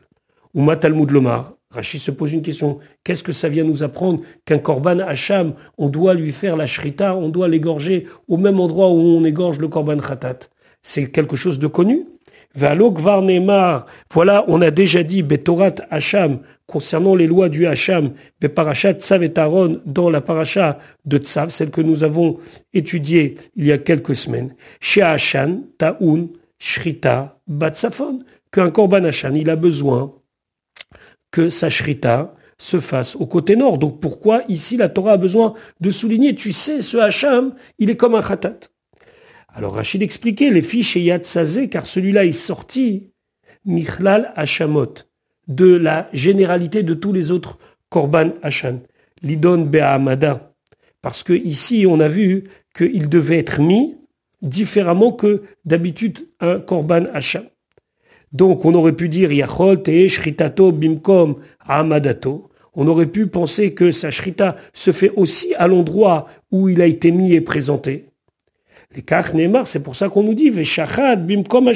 Ou 0.54 0.62
Matalmud 0.62 1.10
Lomar. 1.10 1.54
Rashi 1.70 1.98
se 1.98 2.12
pose 2.12 2.32
une 2.32 2.42
question. 2.42 2.78
Qu'est-ce 3.02 3.22
que 3.22 3.32
ça 3.32 3.48
vient 3.48 3.64
nous 3.64 3.82
apprendre 3.82 4.20
qu'un 4.44 4.58
korban 4.58 5.00
Hacham, 5.00 5.54
on 5.76 5.88
doit 5.88 6.14
lui 6.14 6.32
faire 6.32 6.56
la 6.56 6.66
shrita, 6.66 7.16
on 7.16 7.28
doit 7.28 7.48
l'égorger 7.48 8.06
au 8.28 8.36
même 8.36 8.60
endroit 8.60 8.88
où 8.88 8.98
on 8.98 9.24
égorge 9.24 9.58
le 9.58 9.68
korban 9.68 9.98
Khatat? 9.98 10.48
C'est 10.86 11.10
quelque 11.10 11.34
chose 11.34 11.58
de 11.58 11.66
connu 11.66 12.06
voilà, 12.56 14.44
on 14.46 14.62
a 14.62 14.70
déjà 14.70 15.02
dit 15.02 15.22
Betorat 15.24 15.74
Hacham 15.90 16.38
concernant 16.66 17.16
les 17.16 17.26
lois 17.26 17.48
du 17.48 17.66
Hacham, 17.66 18.12
Beparachat 18.40 18.94
Tzav 18.94 19.24
et 19.24 19.36
Aaron 19.36 19.80
dans 19.86 20.08
la 20.08 20.20
paracha 20.20 20.78
de 21.04 21.18
Tzav, 21.18 21.50
celle 21.50 21.70
que 21.70 21.80
nous 21.80 22.04
avons 22.04 22.38
étudiée 22.72 23.36
il 23.56 23.66
y 23.66 23.72
a 23.72 23.78
quelques 23.78 24.14
semaines. 24.14 24.54
Chez 24.78 25.02
Hachan, 25.02 25.62
Taoun, 25.78 26.28
Shrita, 26.60 27.40
Batsafon, 27.48 28.20
qu'un 28.52 28.70
Korban 28.70 29.02
Hachan, 29.02 29.34
il 29.34 29.50
a 29.50 29.56
besoin 29.56 30.14
que 31.32 31.48
sa 31.48 31.70
Shrita 31.70 32.36
se 32.56 32.78
fasse 32.78 33.16
au 33.16 33.26
côté 33.26 33.56
nord. 33.56 33.78
Donc 33.78 33.98
pourquoi 34.00 34.42
ici 34.48 34.76
la 34.76 34.88
Torah 34.88 35.14
a 35.14 35.16
besoin 35.16 35.54
de 35.80 35.90
souligner, 35.90 36.36
tu 36.36 36.52
sais, 36.52 36.82
ce 36.82 36.98
Hacham, 36.98 37.54
il 37.80 37.90
est 37.90 37.96
comme 37.96 38.14
un 38.14 38.22
Khatat. 38.22 38.70
Alors 39.56 39.76
Rachid 39.76 40.02
expliquait 40.02 40.50
les 40.50 40.62
fiches 40.62 40.96
et 40.96 41.00
Yad 41.00 41.24
car 41.70 41.86
celui-là 41.86 42.24
est 42.24 42.32
sorti, 42.32 43.12
Michlal 43.64 44.32
Hachamot, 44.34 44.94
de 45.46 45.76
la 45.76 46.08
généralité 46.12 46.82
de 46.82 46.92
tous 46.92 47.12
les 47.12 47.30
autres 47.30 47.58
Korban 47.88 48.30
Hachan, 48.42 48.80
Lidon 49.22 49.58
Be'ahamada. 49.58 50.52
Parce 51.02 51.22
que 51.22 51.32
ici, 51.32 51.86
on 51.88 52.00
a 52.00 52.08
vu 52.08 52.44
qu'il 52.76 53.08
devait 53.08 53.38
être 53.38 53.60
mis 53.60 53.94
différemment 54.42 55.12
que 55.12 55.42
d'habitude 55.64 56.26
un 56.40 56.58
Korban 56.58 57.04
Hacham. 57.14 57.44
Donc 58.32 58.64
on 58.64 58.74
aurait 58.74 58.96
pu 58.96 59.08
dire 59.08 59.30
Yachol 59.30 59.84
Te 59.84 60.08
Shritato 60.08 60.72
Bimkom 60.72 61.36
Amadato. 61.60 62.50
On 62.74 62.88
aurait 62.88 63.06
pu 63.06 63.28
penser 63.28 63.72
que 63.72 63.92
sa 63.92 64.10
shrita 64.10 64.56
se 64.72 64.90
fait 64.90 65.12
aussi 65.14 65.54
à 65.54 65.68
l'endroit 65.68 66.26
où 66.50 66.68
il 66.68 66.82
a 66.82 66.86
été 66.86 67.12
mis 67.12 67.32
et 67.34 67.40
présenté. 67.40 68.06
Les 68.94 69.02
kach 69.02 69.32
c'est 69.64 69.82
pour 69.82 69.96
ça 69.96 70.08
qu'on 70.08 70.22
nous 70.22 70.34
dit 70.34 70.50
bimkom 70.50 71.72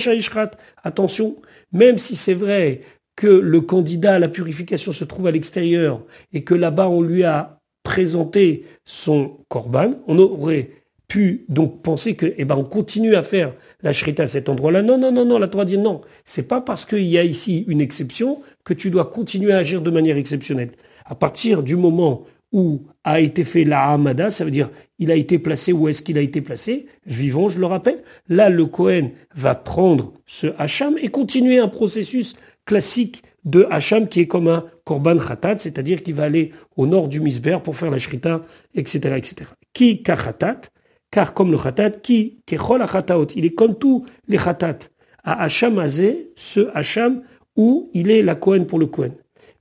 Attention, 0.85 1.37
même 1.73 1.99
si 1.99 2.17
c'est 2.17 2.35
vrai 2.35 2.83
que 3.17 3.27
le 3.27 3.61
candidat 3.61 4.15
à 4.15 4.19
la 4.19 4.29
purification 4.29 4.93
se 4.93 5.05
trouve 5.05 5.27
à 5.27 5.31
l'extérieur 5.33 6.03
et 6.33 6.45
que 6.45 6.55
là-bas 6.55 6.89
on 6.89 7.03
lui 7.03 7.25
a 7.25 7.59
présenté 7.83 8.65
son 8.85 9.39
korban, 9.49 9.95
on 10.07 10.19
aurait 10.19 10.71
pu 11.09 11.45
donc 11.49 11.83
penser 11.83 12.15
que, 12.15 12.35
eh 12.37 12.45
ben, 12.45 12.55
on 12.55 12.65
continue 12.65 13.15
à 13.15 13.23
faire 13.23 13.55
la 13.83 13.93
shrita 13.93 14.25
à 14.25 14.27
cet 14.27 14.49
endroit-là. 14.49 14.83
Non, 14.83 14.99
non, 14.99 15.11
non, 15.11 15.25
non, 15.25 15.39
la 15.39 15.49
Torah 15.49 15.65
dit 15.65 15.79
non. 15.79 16.03
C'est 16.27 16.43
pas 16.43 16.61
parce 16.61 16.85
qu'il 16.85 17.07
y 17.07 17.17
a 17.17 17.25
ici 17.25 17.65
une 17.67 17.81
exception 17.81 18.43
que 18.65 18.75
tu 18.75 18.91
dois 18.91 19.07
continuer 19.07 19.53
à 19.53 19.59
agir 19.59 19.81
de 19.81 19.91
manière 19.91 20.19
exceptionnelle. 20.19 20.71
À 21.07 21.15
partir 21.15 21.63
du 21.63 21.77
moment 21.77 22.25
où 22.53 22.83
a 23.05 23.21
été 23.21 23.45
fait 23.45 23.65
la 23.65 23.91
Hamada, 23.91 24.31
ça 24.31 24.45
veut 24.45 24.51
dire 24.51 24.71
il 24.99 25.11
a 25.11 25.15
été 25.15 25.39
placé 25.39 25.73
où 25.73 25.89
est-ce 25.89 26.03
qu'il 26.03 26.19
a 26.19 26.21
été 26.21 26.41
placé, 26.41 26.87
vivant, 27.07 27.49
je 27.49 27.59
le 27.59 27.67
rappelle. 27.67 28.03
Là, 28.29 28.51
le 28.51 28.67
Cohen 28.67 29.11
va 29.35 29.55
prendre 29.55 30.15
ce 30.27 30.49
Hacham 30.59 30.97
et 31.01 31.09
continuer 31.09 31.59
un 31.59 31.69
processus 31.69 32.35
classique 32.65 33.23
de 33.45 33.67
Hacham 33.71 34.09
qui 34.09 34.21
est 34.21 34.27
comme 34.27 34.49
un 34.49 34.65
Korban 34.85 35.19
Khatat, 35.19 35.59
c'est-à-dire 35.59 36.03
qu'il 36.03 36.15
va 36.15 36.25
aller 36.25 36.53
au 36.77 36.87
nord 36.87 37.09
du 37.09 37.21
Misber 37.21 37.59
pour 37.63 37.77
faire 37.77 37.91
la 37.91 37.99
Shrita, 37.99 38.43
etc., 38.75 38.99
etc. 39.17 39.51
Qui 39.73 40.03
Kachatat, 40.03 40.63
car 41.11 41.35
comme 41.35 41.51
le 41.51 41.59
Khatat, 41.59 41.91
qui 41.91 42.41
Kechol 42.47 42.85
Khataot, 42.87 43.29
il 43.37 43.45
est 43.45 43.55
comme 43.55 43.77
tous 43.79 44.05
les 44.27 44.39
Khatat. 44.39 44.79
À 45.23 45.43
Hacham 45.43 45.79
Azé, 45.79 46.33
ce 46.37 46.69
Hacham 46.75 47.23
où 47.57 47.91
il 47.93 48.11
est 48.11 48.23
la 48.23 48.35
Cohen 48.35 48.65
pour 48.65 48.79
le 48.79 48.87
Cohen. 48.87 49.13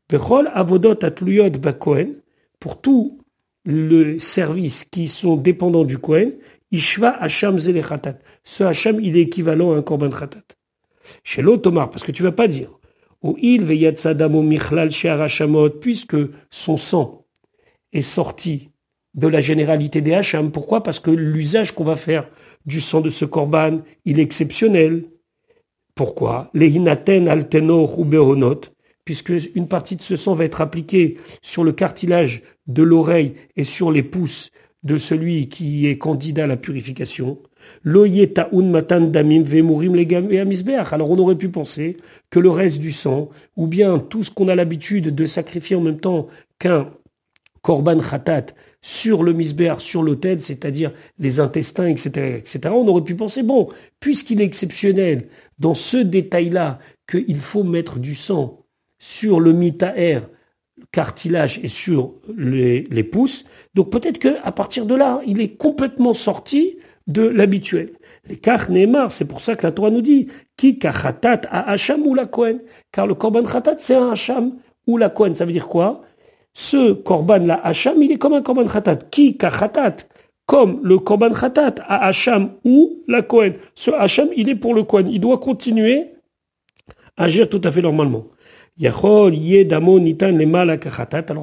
Bechol 0.10 0.50
Avodot 0.54 1.04
Atluyot 1.04 1.50
Ba 1.50 1.74
Cohen, 1.74 2.14
pour 2.60 2.82
tous 2.82 3.20
les 3.66 4.20
services 4.20 4.86
qui 4.86 5.08
sont 5.08 5.36
dépendants 5.36 5.84
du 5.84 5.98
Kohen, 5.98 6.34
Ishva 6.72 7.10
Hacham 7.10 7.58
Khatat. 7.60 8.20
Ce 8.44 8.64
Hacham, 8.64 9.00
il 9.02 9.18
est 9.18 9.22
équivalent 9.22 9.74
à 9.74 9.78
un 9.78 9.82
Korban 9.82 10.10
Khatat. 10.10 10.44
Chez 11.24 11.42
l'Otomar, 11.42 11.90
parce 11.90 12.04
que 12.04 12.12
tu 12.12 12.24
vas 12.24 12.32
pas 12.32 12.48
dire, 12.48 12.78
ou 13.22 13.36
il 13.42 13.66
Michlal 13.66 14.90
puisque 15.82 16.18
son 16.50 16.78
sang 16.78 17.26
est 17.94 18.02
sorti 18.02 18.70
de 19.16 19.28
la 19.28 19.42
généralité 19.42 20.02
des 20.02 20.14
Hacham. 20.14 20.52
Pourquoi? 20.52 20.84
Parce 20.84 21.00
que 21.00 21.12
l'usage 21.12 21.74
qu'on 21.74 21.84
va 21.84 21.96
faire 21.96 22.30
du 22.66 22.80
sang 22.80 23.02
de 23.02 23.10
ce 23.10 23.26
Korban, 23.26 23.80
il 24.06 24.20
est 24.20 24.24
exceptionnel. 24.24 25.06
Pourquoi? 25.96 26.52
Lehinaten 26.54 27.28
altenor 27.28 27.98
ou 27.98 28.06
puisque 29.08 29.32
une 29.56 29.70
partie 29.70 29.96
de 29.96 30.02
ce 30.02 30.18
sang 30.18 30.36
va 30.36 30.44
être 30.44 30.60
appliquée 30.60 31.16
sur 31.42 31.64
le 31.64 31.72
cartilage 31.72 32.44
de 32.68 32.84
l'oreille 32.84 33.36
et 33.56 33.64
sur 33.64 33.90
les 33.90 34.04
pouces 34.04 34.52
de 34.84 34.98
celui 34.98 35.48
qui 35.48 35.88
est 35.88 35.98
candidat 35.98 36.44
à 36.44 36.48
la 36.48 36.58
purification. 36.58 37.40
Alors 37.86 38.10
on 41.10 41.20
aurait 41.20 41.38
pu 41.38 41.48
penser 41.48 41.96
que 42.30 42.40
le 42.40 42.50
reste 42.50 42.80
du 42.80 42.92
sang, 42.92 43.30
ou 43.56 43.68
bien 43.68 43.98
tout 43.98 44.26
ce 44.26 44.32
qu'on 44.32 44.50
a 44.50 44.56
l'habitude 44.56 45.16
de 45.16 45.26
sacrifier 45.26 45.78
en 45.78 45.82
même 45.82 46.02
temps 46.02 46.28
qu'un 46.60 46.90
korban 47.62 48.00
khatat 48.00 48.48
sur 48.82 49.24
le 49.24 49.32
misbéach, 49.32 49.80
sur 49.80 50.04
l'autel, 50.04 50.42
c'est-à-dire 50.42 50.92
les 51.18 51.40
intestins, 51.40 51.88
etc., 51.88 52.40
etc., 52.40 52.60
on 52.76 52.90
aurait 52.90 53.06
pu 53.06 53.16
penser, 53.16 53.42
bon, 53.42 53.70
puisqu'il 54.02 54.42
est 54.42 54.46
exceptionnel 54.46 55.30
dans 55.60 55.76
ce 55.76 55.96
détail-là 55.96 56.80
qu'il 57.10 57.40
faut 57.40 57.64
mettre 57.64 58.00
du 58.00 58.14
sang 58.14 58.67
sur 59.00 59.40
le 59.40 59.54
mitaer 59.54 60.22
cartilage 60.92 61.60
et 61.64 61.68
sur 61.68 62.14
les, 62.38 63.04
pouces. 63.04 63.46
Donc 63.74 63.92
peut-être 63.92 64.20
qu'à 64.20 64.52
partir 64.52 64.86
de 64.86 64.96
là, 64.96 65.22
il 65.26 65.42
est 65.42 65.58
complètement 65.58 66.14
sorti 66.14 66.78
de 67.08 67.22
l'habituel. 67.22 67.94
Les 68.28 68.38
kach 68.38 68.70
Neymar, 68.70 69.12
c'est 69.12 69.26
pour 69.26 69.40
ça 69.40 69.56
que 69.56 69.66
la 69.66 69.72
Torah 69.72 69.90
nous 69.90 70.02
dit 70.02 70.28
qui 70.58 70.78
kachatat 70.78 71.42
a 71.50 71.72
hacham 71.72 72.06
ou 72.06 72.14
la 72.14 72.26
kohen. 72.26 72.60
Car 72.92 73.08
le 73.08 73.14
korban 73.14 73.44
khatat, 73.44 73.78
c'est 73.80 73.96
un 73.96 74.12
hacham 74.12 74.56
ou 74.86 74.98
la 74.98 75.10
kohen. 75.10 75.34
Ça 75.34 75.46
veut 75.46 75.54
dire 75.54 75.68
quoi? 75.68 76.04
Ce 76.54 76.94
korban 76.94 77.40
la 77.40 77.66
hacham, 77.66 78.02
il 78.02 78.12
est 78.12 78.18
comme 78.18 78.34
un 78.34 78.42
korban 78.42 78.66
khatat. 78.66 78.98
Qui 79.12 79.38
kachatat 79.38 79.98
comme 80.46 80.82
le 80.84 81.00
korban 81.00 81.32
khatat 81.32 81.76
a 81.88 82.08
hacham 82.08 82.52
ou 82.66 83.02
la 83.08 83.22
kohen. 83.22 83.54
Ce 83.76 83.92
hacham, 83.92 84.28
il 84.36 84.50
est 84.50 84.56
pour 84.56 84.74
le 84.74 84.84
kohen. 84.84 85.08
Il 85.08 85.22
doit 85.22 85.38
continuer 85.38 86.08
à 87.16 87.24
agir 87.26 87.48
tout 87.50 87.62
à 87.64 87.72
fait 87.72 87.82
normalement. 87.82 88.26
Alors 88.80 89.08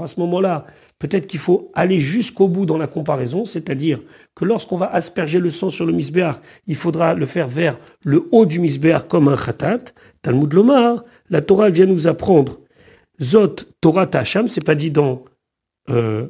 à 0.03 0.07
ce 0.07 0.21
moment-là, 0.21 0.67
peut-être 0.99 1.27
qu'il 1.27 1.41
faut 1.41 1.71
aller 1.75 2.01
jusqu'au 2.01 2.49
bout 2.49 2.67
dans 2.67 2.79
la 2.79 2.87
comparaison, 2.87 3.45
c'est-à-dire 3.45 4.01
que 4.35 4.45
lorsqu'on 4.45 4.77
va 4.77 4.93
asperger 4.93 5.41
le 5.41 5.51
sang 5.51 5.71
sur 5.71 5.87
le 5.87 5.93
misbéar, 5.93 6.41
il 6.67 6.77
faudra 6.77 7.15
le 7.15 7.27
faire 7.27 7.49
vers 7.49 7.79
le 8.05 8.29
haut 8.31 8.47
du 8.47 8.61
misbéar 8.61 9.07
comme 9.07 9.29
un 9.29 9.37
khatat. 9.37 9.81
Talmud 10.23 10.53
Lomar, 10.53 11.05
la 11.31 11.41
Torah 11.41 11.71
vient 11.71 11.87
nous 11.87 12.07
apprendre 12.07 12.61
Zot 13.21 13.57
Torah 13.81 14.07
Tacham, 14.07 14.49
c'est 14.49 14.65
pas 14.65 14.75
dit 14.75 14.91
dans 14.91 15.25
euh, 15.91 16.29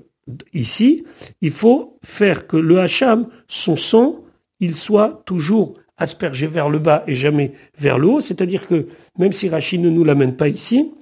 ici, 0.52 1.04
il 1.40 1.50
faut 1.50 1.98
faire 2.02 2.46
que 2.46 2.56
le 2.56 2.78
hacham, 2.80 3.28
son 3.48 3.76
sang, 3.76 4.24
il 4.60 4.74
soit 4.74 5.22
toujours 5.26 5.74
aspergé 5.96 6.46
vers 6.46 6.68
le 6.68 6.78
bas 6.78 7.04
et 7.06 7.14
jamais 7.14 7.52
vers 7.78 7.98
le 7.98 8.08
haut. 8.08 8.20
C'est-à-dire 8.20 8.66
que 8.66 8.88
même 9.18 9.32
si 9.32 9.48
Rachid 9.48 9.80
ne 9.80 9.90
nous 9.90 10.04
l'amène 10.04 10.36
pas 10.36 10.48
ici, 10.48 10.92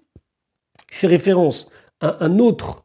fait 0.90 1.06
référence 1.06 1.68
à 2.00 2.24
un 2.24 2.38
autre 2.38 2.84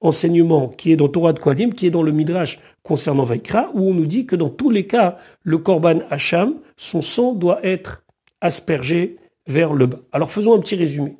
enseignement 0.00 0.68
qui 0.68 0.92
est 0.92 0.96
dans 0.96 1.08
Torah 1.08 1.32
de 1.32 1.38
Kohanim, 1.38 1.74
qui 1.74 1.86
est 1.86 1.90
dans 1.90 2.02
le 2.02 2.12
Midrash 2.12 2.60
concernant 2.82 3.24
Vaikra, 3.24 3.70
où 3.74 3.88
on 3.88 3.94
nous 3.94 4.06
dit 4.06 4.26
que 4.26 4.36
dans 4.36 4.48
tous 4.48 4.70
les 4.70 4.86
cas, 4.86 5.18
le 5.42 5.58
Korban 5.58 6.00
Hacham, 6.10 6.54
son 6.76 7.02
sang 7.02 7.32
doit 7.32 7.60
être 7.64 8.04
aspergé 8.40 9.16
vers 9.46 9.72
le 9.72 9.86
bas. 9.86 10.00
Alors 10.12 10.30
faisons 10.30 10.54
un 10.54 10.60
petit 10.60 10.76
résumé. 10.76 11.16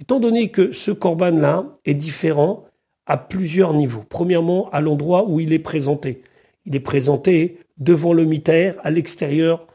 Étant 0.00 0.20
donné 0.20 0.50
que 0.50 0.72
ce 0.72 0.90
Korban-là 0.90 1.64
est 1.84 1.94
différent 1.94 2.64
à 3.06 3.16
plusieurs 3.16 3.72
niveaux. 3.72 4.04
Premièrement, 4.08 4.68
à 4.70 4.80
l'endroit 4.80 5.28
où 5.28 5.40
il 5.40 5.52
est 5.52 5.60
présenté. 5.60 6.22
Il 6.64 6.74
est 6.74 6.80
présenté 6.80 7.58
devant 7.78 8.12
le 8.12 8.24
mitère, 8.24 8.76
à 8.82 8.90
l'extérieur 8.90 9.66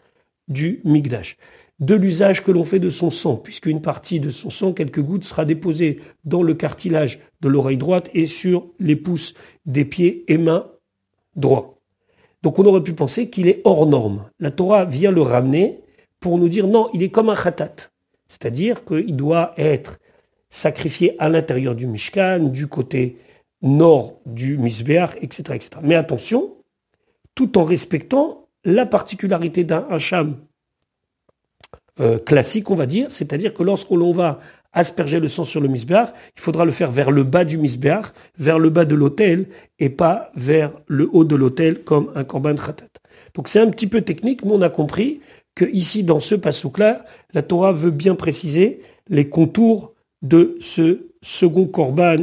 du 0.48 0.82
Migdash. 0.84 1.38
De 1.82 1.96
l'usage 1.96 2.44
que 2.44 2.52
l'on 2.52 2.64
fait 2.64 2.80
de 2.80 2.92
son 2.92 3.10
sang, 3.10 3.38
puisqu'une 3.38 3.82
partie 3.82 4.20
de 4.20 4.30
son 4.30 4.52
sang, 4.52 4.72
quelques 4.72 5.02
gouttes, 5.02 5.24
sera 5.24 5.46
déposée 5.46 6.00
dans 6.24 6.44
le 6.44 6.54
cartilage 6.54 7.20
de 7.42 7.50
l'oreille 7.50 7.78
droite 7.78 8.12
et 8.14 8.28
sur 8.28 8.68
les 8.80 8.96
pouces 8.96 9.34
des 9.66 9.84
pieds 9.84 10.24
et 10.28 10.38
mains 10.38 10.68
droits. 11.36 11.80
Donc 12.44 12.60
on 12.60 12.66
aurait 12.66 12.84
pu 12.84 12.94
penser 12.94 13.32
qu'il 13.32 13.48
est 13.48 13.62
hors 13.64 13.88
norme. 13.88 14.30
La 14.40 14.52
Torah 14.52 14.86
vient 14.86 15.12
le 15.12 15.24
ramener 15.24 15.82
pour 16.20 16.38
nous 16.38 16.50
dire 16.50 16.68
non, 16.68 16.90
il 16.94 17.02
est 17.02 17.10
comme 17.10 17.30
un 17.30 17.36
khatat. 17.36 17.76
C'est-à-dire 18.28 18.86
qu'il 18.86 19.16
doit 19.16 19.54
être 19.58 19.98
sacrifié 20.52 21.16
à 21.18 21.30
l'intérieur 21.30 21.74
du 21.74 21.88
Mishkan, 21.88 22.50
du 22.50 22.68
côté 22.68 23.18
nord 23.64 24.20
du 24.28 24.58
Misbéach, 24.58 25.16
etc., 25.22 25.56
etc. 25.56 25.70
Mais 25.82 25.96
attention, 25.96 26.58
tout 27.34 27.58
en 27.58 27.64
respectant 27.64 28.48
la 28.66 28.86
particularité 28.86 29.64
d'un 29.64 29.88
hacham 29.90 30.38
euh, 32.02 32.18
classique, 32.18 32.70
on 32.70 32.76
va 32.76 32.86
dire, 32.86 33.08
c'est-à-dire 33.12 33.54
que 33.54 33.64
lorsque 33.64 33.92
l'on 33.92 34.12
va 34.12 34.40
asperger 34.74 35.20
le 35.20 35.28
sang 35.28 35.44
sur 35.44 35.62
le 35.62 35.68
misbéach, 35.68 36.10
il 36.36 36.42
faudra 36.42 36.66
le 36.66 36.72
faire 36.72 36.92
vers 36.92 37.12
le 37.12 37.24
bas 37.24 37.46
du 37.46 37.58
misbéach, 37.58 38.08
vers 38.38 38.58
le 38.58 38.70
bas 38.70 38.86
de 38.86 38.96
l'autel, 38.96 39.48
et 39.80 39.90
pas 39.90 40.32
vers 40.36 40.72
le 40.88 41.10
haut 41.12 41.26
de 41.26 41.36
l'autel 41.36 41.84
comme 41.84 42.12
un 42.16 42.24
korban 42.24 42.56
khatat. 42.56 42.86
Donc 43.36 43.48
c'est 43.48 43.60
un 43.60 43.70
petit 43.70 43.88
peu 43.88 44.02
technique, 44.02 44.44
mais 44.44 44.52
on 44.54 44.62
a 44.62 44.70
compris 44.70 45.22
que 45.56 45.66
ici, 45.66 46.04
dans 46.04 46.20
ce 46.20 46.36
passouk-là, 46.36 47.06
la 47.34 47.42
Torah 47.42 47.74
veut 47.74 47.92
bien 47.92 48.16
préciser 48.16 48.82
les 49.10 49.28
contours 49.28 49.94
de 50.22 50.58
ce 50.60 51.10
second 51.22 51.66
korban 51.66 52.16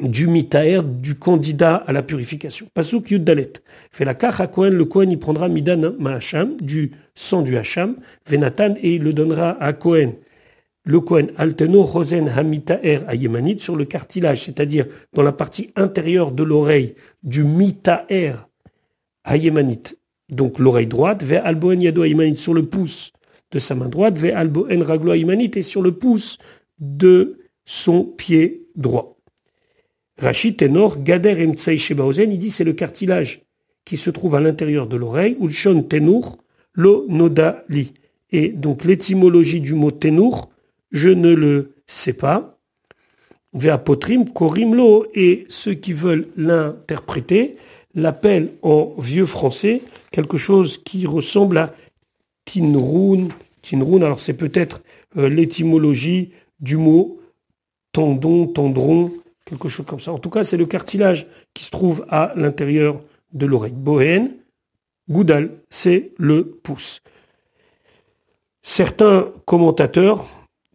du 0.00 0.26
mitaer, 0.26 0.82
du 0.82 1.14
candidat 1.14 1.76
à 1.76 1.92
la 1.92 2.02
purification. 2.02 2.66
Pasuk 2.74 3.10
Yuddalet. 3.10 3.52
Fait 3.90 4.04
la 4.04 4.16
à 4.20 4.46
Kohen, 4.46 4.74
le 4.74 4.84
Kohen 4.84 5.10
il 5.10 5.18
prendra 5.18 5.48
midan 5.48 5.92
ma'acham, 5.98 6.56
du 6.60 6.92
sang 7.14 7.42
du 7.42 7.56
hacham, 7.56 7.96
venatan, 8.26 8.74
et 8.82 8.96
il 8.96 9.02
le 9.02 9.12
donnera 9.12 9.62
à 9.62 9.72
Kohen. 9.72 10.14
Le 10.84 11.00
Kohen 11.00 11.28
alteno 11.36 11.82
rosen 11.82 12.28
hamitaer 12.28 13.00
ayemanit 13.08 13.60
sur 13.60 13.76
le 13.76 13.84
cartilage, 13.84 14.44
c'est-à-dire 14.44 14.86
dans 15.12 15.22
la 15.22 15.32
partie 15.32 15.70
intérieure 15.76 16.32
de 16.32 16.42
l'oreille 16.42 16.94
du 17.22 17.44
mitaer 17.44 18.32
ayemanit, 19.24 19.96
donc 20.30 20.58
l'oreille 20.58 20.86
droite, 20.86 21.22
ve 21.22 21.34
alboen 21.44 21.82
yado 21.82 22.02
ayemanit 22.02 22.38
sur 22.38 22.54
le 22.54 22.62
pouce 22.62 23.12
de 23.50 23.58
sa 23.58 23.74
main 23.74 23.88
droite, 23.88 24.18
ve 24.18 24.32
alboen 24.34 24.82
raglo 24.82 25.12
ayemanit 25.12 25.50
et 25.56 25.62
sur 25.62 25.82
le 25.82 25.92
pouce 25.92 26.38
de 26.78 27.38
son 27.66 28.04
pied 28.04 28.66
droit. 28.74 29.17
Rachid 30.18 30.56
Tenor, 30.56 31.02
Gader 31.02 31.46
Emtsai 31.46 31.78
Shebaozen, 31.78 32.32
il 32.32 32.38
dit 32.38 32.50
c'est 32.50 32.64
le 32.64 32.72
cartilage 32.72 33.42
qui 33.84 33.96
se 33.96 34.10
trouve 34.10 34.34
à 34.34 34.40
l'intérieur 34.40 34.86
de 34.86 34.96
l'oreille, 34.96 35.36
Ulshon 35.40 35.82
Tenur, 35.82 36.38
lo 36.74 37.06
noda 37.08 37.64
li. 37.68 37.94
Et 38.30 38.48
donc 38.48 38.84
l'étymologie 38.84 39.60
du 39.60 39.74
mot 39.74 39.90
Tenur, 39.90 40.50
je 40.90 41.08
ne 41.08 41.32
le 41.32 41.74
sais 41.86 42.12
pas. 42.12 42.58
Veapotrim, 43.54 44.30
Korim 44.30 44.74
lo, 44.74 45.06
et 45.14 45.46
ceux 45.48 45.74
qui 45.74 45.92
veulent 45.92 46.26
l'interpréter 46.36 47.56
l'appellent 47.94 48.52
en 48.62 48.94
vieux 48.98 49.26
français 49.26 49.82
quelque 50.10 50.36
chose 50.36 50.78
qui 50.78 51.06
ressemble 51.06 51.58
à 51.58 51.74
Tinrun. 52.44 53.28
Tinrun, 53.62 54.02
alors 54.02 54.20
c'est 54.20 54.34
peut-être 54.34 54.82
euh, 55.16 55.28
l'étymologie 55.28 56.30
du 56.60 56.76
mot 56.76 57.20
tendon, 57.92 58.46
tendron, 58.46 59.12
quelque 59.48 59.68
chose 59.68 59.86
comme 59.86 60.00
ça. 60.00 60.12
En 60.12 60.18
tout 60.18 60.30
cas, 60.30 60.44
c'est 60.44 60.56
le 60.56 60.66
cartilage 60.66 61.26
qui 61.54 61.64
se 61.64 61.70
trouve 61.70 62.04
à 62.08 62.32
l'intérieur 62.36 63.00
de 63.32 63.46
l'oreille. 63.46 63.72
Bohène, 63.74 64.32
Goudal, 65.08 65.50
c'est 65.70 66.12
le 66.18 66.44
pouce. 66.44 67.00
Certains 68.62 69.32
commentateurs 69.46 70.26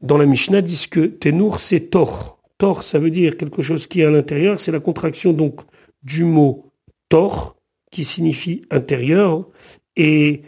dans 0.01 0.17
la 0.17 0.26
Mishnah 0.26 0.61
disent 0.61 0.88
que 0.88 1.05
Tenour, 1.05 1.59
c'est 1.59 1.91
tor. 1.91 2.39
Tor, 2.57 2.84
ça 2.84 2.97
veut 2.97 3.11
dire 3.11 3.38
quelque 3.38 3.61
chose 3.61 3.86
qui 3.88 4.01
est 4.01 4.05
à 4.05 4.09
l'intérieur. 4.09 4.59
C'est 4.59 4.71
la 4.71 4.80
contraction 4.80 5.34
donc 5.34 5.61
du 6.01 6.24
mot 6.24 6.71
tor, 7.09 7.55
qui 7.91 8.05
signifie 8.05 8.63
intérieur, 8.71 9.47
et 9.95 10.41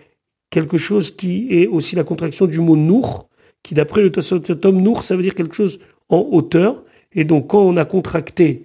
quelque 0.49 0.77
chose 0.77 1.11
qui 1.11 1.47
est 1.51 1.67
aussi 1.67 1.95
la 1.95 2.03
contraction 2.03 2.47
du 2.47 2.59
mot 2.59 2.75
nour, 2.75 3.29
qui 3.61 3.75
d'après 3.75 4.01
le 4.01 4.11
Tosotome, 4.11 4.81
nour, 4.81 5.03
ça 5.03 5.15
veut 5.15 5.21
dire 5.21 5.35
quelque 5.35 5.55
chose 5.55 5.79
en 6.09 6.27
hauteur. 6.31 6.83
Et 7.15 7.23
donc, 7.23 7.47
quand 7.47 7.61
on 7.61 7.77
a 7.77 7.85
contracté 7.85 8.63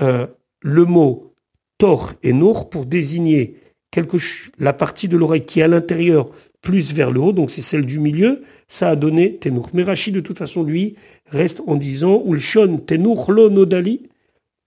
euh, 0.00 0.26
le 0.60 0.84
mot 0.84 1.34
tor 1.78 2.12
et 2.22 2.32
nour 2.32 2.70
pour 2.70 2.86
désigner 2.86 3.56
quelque, 3.90 4.18
la 4.58 4.72
partie 4.72 5.08
de 5.08 5.16
l'oreille 5.16 5.44
qui 5.44 5.60
est 5.60 5.64
à 5.64 5.68
l'intérieur 5.68 6.30
plus 6.60 6.92
vers 6.92 7.10
le 7.10 7.20
haut, 7.20 7.32
donc 7.32 7.50
c'est 7.50 7.62
celle 7.62 7.86
du 7.86 7.98
milieu, 7.98 8.42
ça 8.68 8.90
a 8.90 8.96
donné 8.96 9.36
tenour. 9.36 9.70
Mais 9.72 9.82
Rachid, 9.82 10.14
de 10.14 10.20
toute 10.20 10.38
façon, 10.38 10.62
lui, 10.62 10.94
reste 11.26 11.62
en 11.66 11.76
disant 11.76 12.22
ulshon 12.26 12.78
tenour 12.78 13.32
lo 13.32 13.50
nodali. 13.50 14.02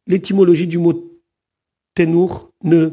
L'étymologie 0.07 0.67
du 0.67 0.79
mot 0.79 1.11
tenour 1.95 2.51
ne 2.63 2.89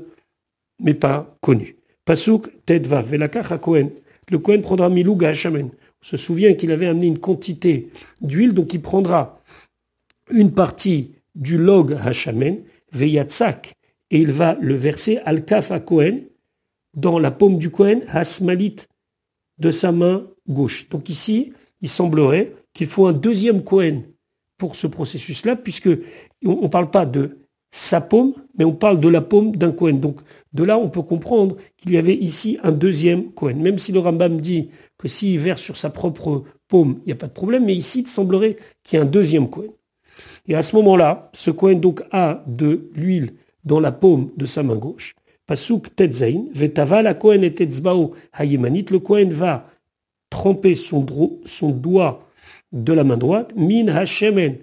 m'est 0.79 0.95
pas 0.95 1.37
connue. 1.41 1.77
Pasuk 2.05 2.49
tedva 2.67 3.03
velakach 3.03 3.59
Kohen. 3.61 3.91
Le 4.31 4.39
Kohen 4.39 4.63
prendra 4.63 4.89
milouga 4.89 5.33
On 5.53 5.71
se 6.03 6.17
souvient 6.17 6.55
qu'il 6.55 6.71
avait 6.71 6.87
amené 6.87 7.07
une 7.07 7.19
quantité 7.19 7.89
d'huile, 8.21 8.53
donc 8.53 8.73
il 8.75 8.81
prendra 8.81 9.41
une 10.33 10.53
partie 10.53 11.13
du 11.35 11.57
log 11.59 11.97
Hashamen, 12.03 12.63
Veyatzak, 12.93 13.75
et 14.11 14.19
il 14.19 14.33
va 14.33 14.57
le 14.61 14.75
verser 14.75 15.19
al 15.25 15.45
kaf 15.45 15.71
à 15.71 15.81
Kohen, 15.81 16.25
dans 16.95 17.19
la 17.19 17.31
paume 17.31 17.59
du 17.59 17.71
Kohen, 17.71 18.03
Hasmalit, 18.09 18.77
de 19.59 19.71
sa 19.71 19.93
main 19.93 20.27
gauche. 20.49 20.89
Donc 20.89 21.09
ici, 21.09 21.53
il 21.81 21.89
semblerait 21.89 22.53
qu'il 22.73 22.89
faut 22.89 23.07
un 23.07 23.13
deuxième 23.13 23.63
Kohen 23.63 24.03
pour 24.59 24.77
ce 24.77 24.87
processus-là, 24.87 25.57
puisque 25.57 25.91
on 26.45 26.63
ne 26.63 26.69
parle 26.69 26.91
pas 26.91 27.07
de 27.07 27.39
sa 27.73 28.01
paume, 28.01 28.35
mais 28.59 28.65
on 28.65 28.73
parle 28.73 29.01
de 29.01 29.09
la 29.09 29.21
paume 29.21 29.55
d'un 29.55 29.71
Kohen. 29.71 30.01
Donc 30.01 30.21
de 30.53 30.65
là, 30.65 30.79
on 30.79 30.89
peut 30.89 31.03
comprendre 31.03 31.57
qu'il 31.77 31.93
y 31.93 31.97
avait 31.97 32.17
ici 32.17 32.59
un 32.63 32.73
deuxième 32.73 33.31
Kohen. 33.33 33.61
Même 33.61 33.79
si 33.79 33.93
le 33.93 34.01
Rambam 34.01 34.41
dit 34.41 34.71
que 34.99 35.09
s'il 35.09 35.39
verse 35.39 35.63
sur 35.63 35.77
sa 35.77 35.91
propre 35.91 36.45
paume, 36.69 37.01
il 37.05 37.07
n'y 37.07 37.13
a 37.13 37.17
pas 37.17 37.29
de 37.29 37.33
problème, 37.33 37.65
mais 37.65 37.77
ici, 37.77 38.01
il 38.01 38.09
semblerait 38.09 38.57
qu'il 38.83 38.99
y 38.99 39.01
ait 39.01 39.05
un 39.05 39.09
deuxième 39.09 39.49
Kohen. 39.49 39.71
Et 40.51 40.57
à 40.57 40.63
ce 40.63 40.75
moment-là, 40.77 41.31
ce 41.33 41.53
Kohen 41.53 41.79
donc 41.79 42.03
a 42.11 42.43
de 42.49 42.91
l'huile 42.97 43.35
dans 43.65 43.79
la 43.79 43.93
paume 43.93 44.31
de 44.37 44.47
sa 44.47 44.65
main 44.65 44.75
gauche. 44.75 45.15
Pasuk 45.47 45.95
tetzain, 45.95 46.47
vetava 46.53 47.03
la 47.03 47.15
Kohen 47.15 47.45
et 47.45 47.55
tetzbao 47.55 48.15
hayemanit, 48.33 48.87
le 48.91 48.99
Kohen 48.99 49.31
va 49.31 49.71
tremper 50.29 50.75
son, 50.75 51.07
son, 51.45 51.71
doigt 51.71 52.29
de 52.73 52.93
la 52.93 53.05
main 53.05 53.17
droite, 53.17 53.53
min 53.55 53.87
hashemen, 53.87 54.57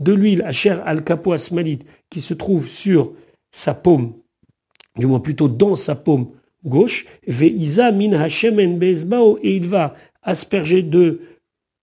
de 0.00 0.12
l'huile 0.14 0.42
asher 0.42 0.78
al 0.86 1.04
kapo 1.04 1.32
asmalit, 1.32 1.80
qui 2.08 2.22
se 2.22 2.32
trouve 2.32 2.66
sur 2.66 3.12
sa 3.50 3.74
paume, 3.74 4.14
du 4.96 5.06
moins 5.06 5.20
plutôt 5.20 5.48
dans 5.48 5.76
sa 5.76 5.94
paume 5.94 6.28
gauche, 6.64 7.04
veiza 7.26 7.92
min 7.92 8.14
hashemen 8.14 8.78
bezbao, 8.78 9.38
et 9.42 9.54
il 9.56 9.68
va 9.68 9.94
asperger 10.22 10.80
de 10.80 11.20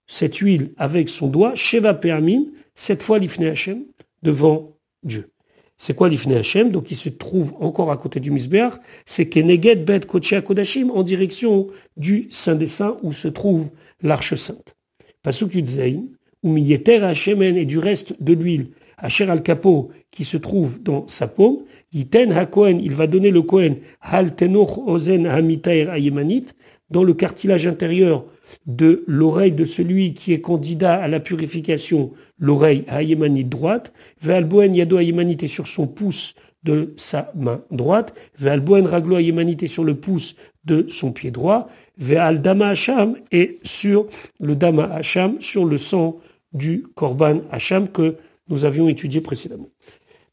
cette 0.07 0.37
huile 0.37 0.71
avec 0.77 1.07
son 1.07 1.27
doigt, 1.27 1.53
sheva 1.53 1.93
permin, 1.93 2.45
cette 2.75 3.03
fois 3.03 3.19
l'Ifne 3.19 3.45
Hashem, 3.45 3.83
devant 4.21 4.77
Dieu. 5.03 5.29
C'est 5.77 5.95
quoi 5.95 6.09
l'Ifne 6.09 6.33
Hashem? 6.33 6.71
Donc 6.71 6.91
il 6.91 6.95
se 6.95 7.09
trouve 7.09 7.53
encore 7.59 7.91
à 7.91 7.97
côté 7.97 8.19
du 8.19 8.31
Misbeach, 8.31 8.73
c'est 9.05 9.27
Keneged 9.27 9.85
Bet 9.85 10.01
Kochea 10.01 10.41
Kodashim, 10.41 10.89
en 10.91 11.03
direction 11.03 11.67
du 11.97 12.27
Saint 12.31 12.55
des 12.55 12.67
Saints 12.67 12.97
où 13.03 13.11
se 13.11 13.27
trouve 13.27 13.67
l'Arche 14.01 14.35
Sainte. 14.35 14.75
Pasuk 15.23 15.55
Yudzaïn, 15.55 16.09
ou 16.43 16.57
Hashemen 16.57 17.57
et 17.57 17.65
du 17.65 17.79
reste 17.79 18.21
de 18.21 18.33
l'huile, 18.33 18.71
Asher 18.97 19.29
al 19.29 19.43
Kapo, 19.43 19.91
qui 20.11 20.25
se 20.25 20.37
trouve 20.37 20.81
dans 20.81 21.07
sa 21.07 21.27
paume, 21.27 21.63
Yiten 21.91 22.33
il 22.81 22.95
va 22.95 23.07
donner 23.07 23.31
le 23.31 23.41
Kohen, 23.41 23.77
Hal 24.01 24.35
Tenoch 24.35 24.77
Ozen 24.87 25.25
Hamitaer 25.25 25.89
Ayemanit, 25.89 26.47
dans 26.89 27.03
le 27.03 27.13
cartilage 27.13 27.67
intérieur 27.67 28.25
de 28.65 29.03
l'oreille 29.07 29.51
de 29.51 29.65
celui 29.65 30.13
qui 30.13 30.33
est 30.33 30.41
candidat 30.41 30.95
à 30.95 31.07
la 31.07 31.19
purification, 31.19 32.11
l'oreille 32.37 32.83
à 32.87 33.03
Yémanite 33.03 33.49
droite, 33.49 33.93
Ve'alboen 34.21 34.75
yado 34.75 34.99
est 34.99 35.47
sur 35.47 35.67
son 35.67 35.87
pouce 35.87 36.35
de 36.63 36.93
sa 36.97 37.31
main 37.35 37.61
droite, 37.71 38.13
Ve'alboen 38.39 38.85
raglo 38.85 39.17
est 39.17 39.67
sur 39.67 39.83
le 39.83 39.95
pouce 39.95 40.35
de 40.65 40.87
son 40.89 41.11
pied 41.11 41.31
droit, 41.31 41.69
Ve'al 41.97 42.41
dama 42.41 42.69
hacham 42.69 43.15
et 43.31 43.59
sur 43.63 44.07
le 44.39 44.55
dama 44.55 44.85
hacham, 44.85 45.41
sur 45.41 45.65
le 45.65 45.77
sang 45.77 46.19
du 46.53 46.83
korban 46.95 47.41
hacham 47.51 47.89
que 47.89 48.15
nous 48.49 48.65
avions 48.65 48.87
étudié 48.87 49.21
précédemment. 49.21 49.69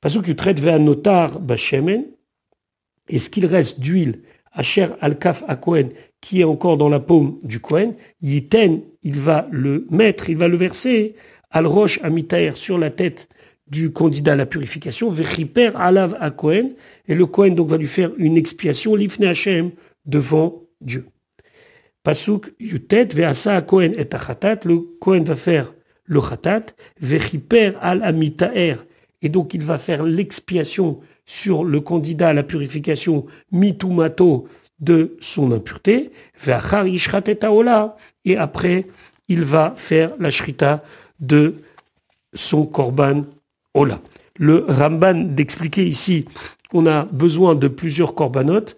Parce 0.01 0.21
que 0.21 0.33
traite 0.33 0.63
notar 0.63 1.41
bashemen, 1.41 2.05
et 3.09 3.19
ce 3.19 3.29
qu'il 3.29 3.47
reste 3.47 3.81
d'huile, 3.81 4.21
Asher 4.53 4.89
al-Kaf 5.01 5.45
à 5.47 5.57
Kohen, 5.57 5.91
qui 6.21 6.41
est 6.41 6.45
encore 6.45 6.77
dans 6.77 6.89
la 6.89 7.01
paume 7.01 7.39
du 7.43 7.61
Kohen, 7.61 7.95
Yiten, 8.23 8.83
il 9.03 9.19
va 9.19 9.49
le 9.51 9.87
mettre, 9.91 10.29
il 10.29 10.37
va 10.37 10.49
le 10.49 10.57
verser, 10.57 11.15
al-Rosh 11.51 11.99
amitaer 12.03 12.53
sur 12.55 12.79
la 12.79 12.91
tête 12.91 13.29
du 13.67 13.93
candidat 13.93 14.33
à 14.33 14.37
la 14.37 14.47
purification, 14.47 15.11
Vechiper 15.11 15.71
alav 15.77 16.17
à 16.21 16.31
Kohen, 16.31 16.73
et 17.09 17.15
le 17.15 17.27
Kohen 17.27 17.55
donc 17.55 17.69
va 17.69 17.77
lui 17.77 17.87
faire 17.87 18.11
une 18.19 18.37
expiation, 18.37 18.95
l'ifne 18.95 19.25
Hashem, 19.25 19.71
devant 20.05 20.63
Dieu. 20.81 21.07
Pasuk 22.03 22.53
yutet 22.59 23.09
ve'asa 23.15 23.57
à 23.57 23.63
Kohen 23.63 23.93
et 23.97 24.13
achatat, 24.13 24.61
le 24.65 24.79
Kohen 25.01 25.25
va 25.25 25.37
faire 25.37 25.73
le 26.05 26.21
chatat, 26.21 26.67
Vechiper 27.01 27.73
al 27.81 28.03
amitaer, 28.03 28.77
et 29.23 29.29
donc 29.29 29.55
il 29.55 29.63
va 29.63 29.79
faire 29.79 30.03
l'expiation 30.03 31.01
sur 31.25 31.63
le 31.63 31.81
candidat 31.81 32.31
à 32.31 32.33
la 32.33 32.43
purification 32.43 33.27
mitumato 33.53 34.49
de 34.81 35.17
son 35.21 35.53
impureté, 35.53 36.11
et 38.25 38.37
après 38.37 38.87
il 39.29 39.45
va 39.45 39.75
faire 39.77 40.13
la 40.19 40.31
shrita 40.31 40.83
de 41.21 41.63
son 42.35 42.67
korban 42.67 43.25
ola. 43.75 44.01
Le 44.37 44.65
Ramban 44.69 45.35
d'expliquer 45.35 45.87
ici 45.87 46.25
qu'on 46.71 46.87
a 46.87 47.05
besoin 47.05 47.55
de 47.55 47.69
plusieurs 47.69 48.15
korbanot, 48.15 48.75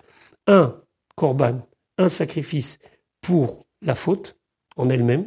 un 0.47 0.75
korban, 1.15 1.67
un 1.99 2.09
sacrifice 2.09 2.79
pour 3.21 3.65
la 3.81 3.95
faute 3.95 4.37
en 4.77 4.89
elle-même, 4.89 5.27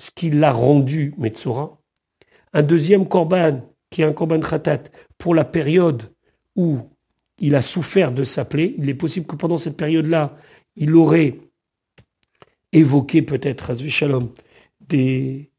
ce 0.00 0.10
qui 0.10 0.30
l'a 0.30 0.52
rendu 0.52 1.14
Metzora, 1.18 1.78
un 2.52 2.62
deuxième 2.62 3.08
korban 3.08 3.60
qui 3.90 4.02
est 4.02 4.04
un 4.04 4.12
korban 4.12 4.40
khatat 4.40 4.84
pour 5.16 5.34
la 5.34 5.44
période 5.44 6.10
où 6.56 6.78
il 7.38 7.54
a 7.54 7.62
souffert 7.62 8.12
de 8.12 8.24
sa 8.24 8.44
plaie, 8.44 8.74
il 8.78 8.88
est 8.88 8.94
possible 8.94 9.26
que 9.26 9.36
pendant 9.36 9.58
cette 9.58 9.76
période-là, 9.76 10.36
il 10.76 10.94
aurait 10.94 11.38
évoqué 12.72 13.22
peut-être, 13.22 13.74
Shalom, 13.88 14.30
des, 14.80 15.50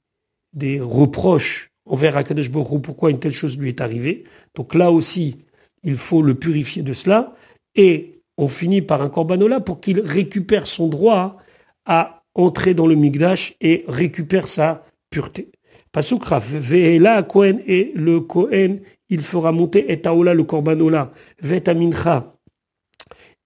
des 0.54 0.80
reproches 0.80 1.72
envers 1.86 2.18
Akadosh 2.18 2.52
Baruch 2.52 2.82
pourquoi 2.82 3.12
une 3.12 3.20
telle 3.20 3.34
chose 3.34 3.58
lui 3.58 3.70
est 3.70 3.82
arrivée. 3.82 4.24
Donc 4.56 4.76
là 4.76 4.92
aussi, 4.92 5.38
il 5.84 5.98
faut 5.98 6.22
le 6.22 6.36
purifier 6.36 6.84
de 6.84 6.94
cela. 6.94 7.36
Et 7.76 8.22
on 8.38 8.48
finit 8.48 8.82
par 8.82 9.02
un 9.02 9.10
corbanola 9.10 9.60
pour 9.60 9.82
qu'il 9.82 10.00
récupère 10.00 10.68
son 10.68 10.88
droit 10.88 11.38
à 11.86 12.24
entrer 12.36 12.74
dans 12.74 12.88
le 12.88 12.96
Migdash 12.96 13.56
et 13.60 13.84
récupère 13.88 14.48
sa 14.48 14.86
pureté. 15.10 15.50
Pasukra, 15.92 16.40
Ve'ela 16.40 17.24
Kohen 17.24 17.62
et 17.66 17.92
le 17.96 18.20
Kohen 18.22 18.82
il 19.10 19.22
fera 19.22 19.52
monter 19.52 19.92
et 19.92 20.02
le 20.04 20.44
korbanola, 20.44 21.12
vetamincha, 21.42 22.36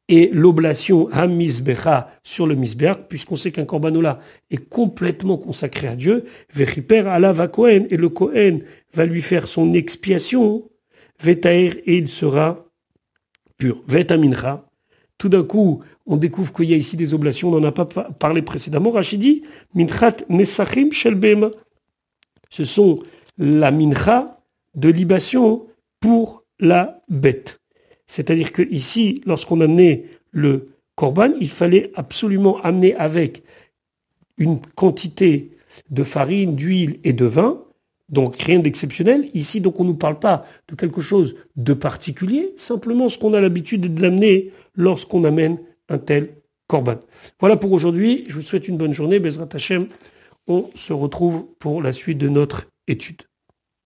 et 0.09 0.29
l'oblation 0.33 1.09
hamizbecha 1.11 2.11
sur 2.23 2.45
le 2.45 2.55
misbeach, 2.55 3.07
puisqu'on 3.07 3.37
sait 3.37 3.51
qu'un 3.51 3.65
korbanola 3.65 4.19
est 4.51 4.69
complètement 4.69 5.37
consacré 5.37 5.87
à 5.87 5.95
Dieu, 5.95 6.25
vechiper 6.53 7.07
alava 7.07 7.47
kohen, 7.47 7.87
et 7.89 7.97
le 7.97 8.09
kohen 8.09 8.63
va 8.93 9.05
lui 9.05 9.21
faire 9.21 9.47
son 9.47 9.73
expiation, 9.73 10.69
vetaer, 11.21 11.83
et 11.85 11.97
il 11.97 12.09
sera 12.09 12.65
pur. 13.57 13.81
Vetamincha, 13.87 14.67
tout 15.17 15.29
d'un 15.29 15.43
coup, 15.43 15.81
on 16.05 16.17
découvre 16.17 16.51
qu'il 16.51 16.69
y 16.69 16.73
a 16.73 16.77
ici 16.77 16.97
des 16.97 17.13
oblations, 17.13 17.49
on 17.49 17.59
n'en 17.59 17.67
a 17.67 17.71
pas 17.71 17.85
parlé 17.85 18.41
précédemment. 18.41 18.91
Rachidi, 18.91 19.43
minchat 19.73 20.17
nesachim 20.27 20.91
shelbema. 20.91 21.49
Ce 22.49 22.65
sont 22.65 22.99
la 23.37 23.71
mincha 23.71 24.42
de 24.75 24.89
libation 24.89 25.67
pour 25.99 26.43
la 26.59 27.01
bête. 27.09 27.59
C'est-à-dire 28.07 28.51
que 28.51 28.61
ici, 28.61 29.21
lorsqu'on 29.25 29.61
amenait 29.61 30.05
le 30.31 30.69
korban, 30.95 31.31
il 31.39 31.49
fallait 31.49 31.91
absolument 31.95 32.59
amener 32.61 32.95
avec 32.95 33.43
une 34.37 34.59
quantité 34.75 35.51
de 35.89 36.03
farine, 36.03 36.55
d'huile 36.55 36.99
et 37.03 37.13
de 37.13 37.25
vin, 37.25 37.63
donc 38.09 38.37
rien 38.37 38.59
d'exceptionnel. 38.59 39.29
Ici, 39.33 39.61
donc, 39.61 39.79
on 39.79 39.83
ne 39.83 39.89
nous 39.89 39.95
parle 39.95 40.19
pas 40.19 40.45
de 40.67 40.75
quelque 40.75 41.01
chose 41.01 41.35
de 41.55 41.73
particulier, 41.73 42.53
simplement 42.57 43.09
ce 43.09 43.17
qu'on 43.17 43.33
a 43.33 43.41
l'habitude 43.41 43.93
de 43.93 44.01
l'amener 44.01 44.51
lorsqu'on 44.75 45.23
amène 45.23 45.57
un 45.89 45.97
tel 45.97 46.35
korban. 46.67 46.99
Voilà 47.39 47.57
pour 47.57 47.71
aujourd'hui. 47.71 48.25
Je 48.27 48.35
vous 48.35 48.41
souhaite 48.41 48.67
une 48.67 48.77
bonne 48.77 48.93
journée. 48.93 49.19
Bezrat 49.19 49.49
Hashem. 49.51 49.87
On 50.47 50.69
se 50.75 50.93
retrouve 50.93 51.45
pour 51.59 51.81
la 51.81 51.93
suite 51.93 52.17
de 52.17 52.27
notre 52.27 52.67
étude. 52.87 53.21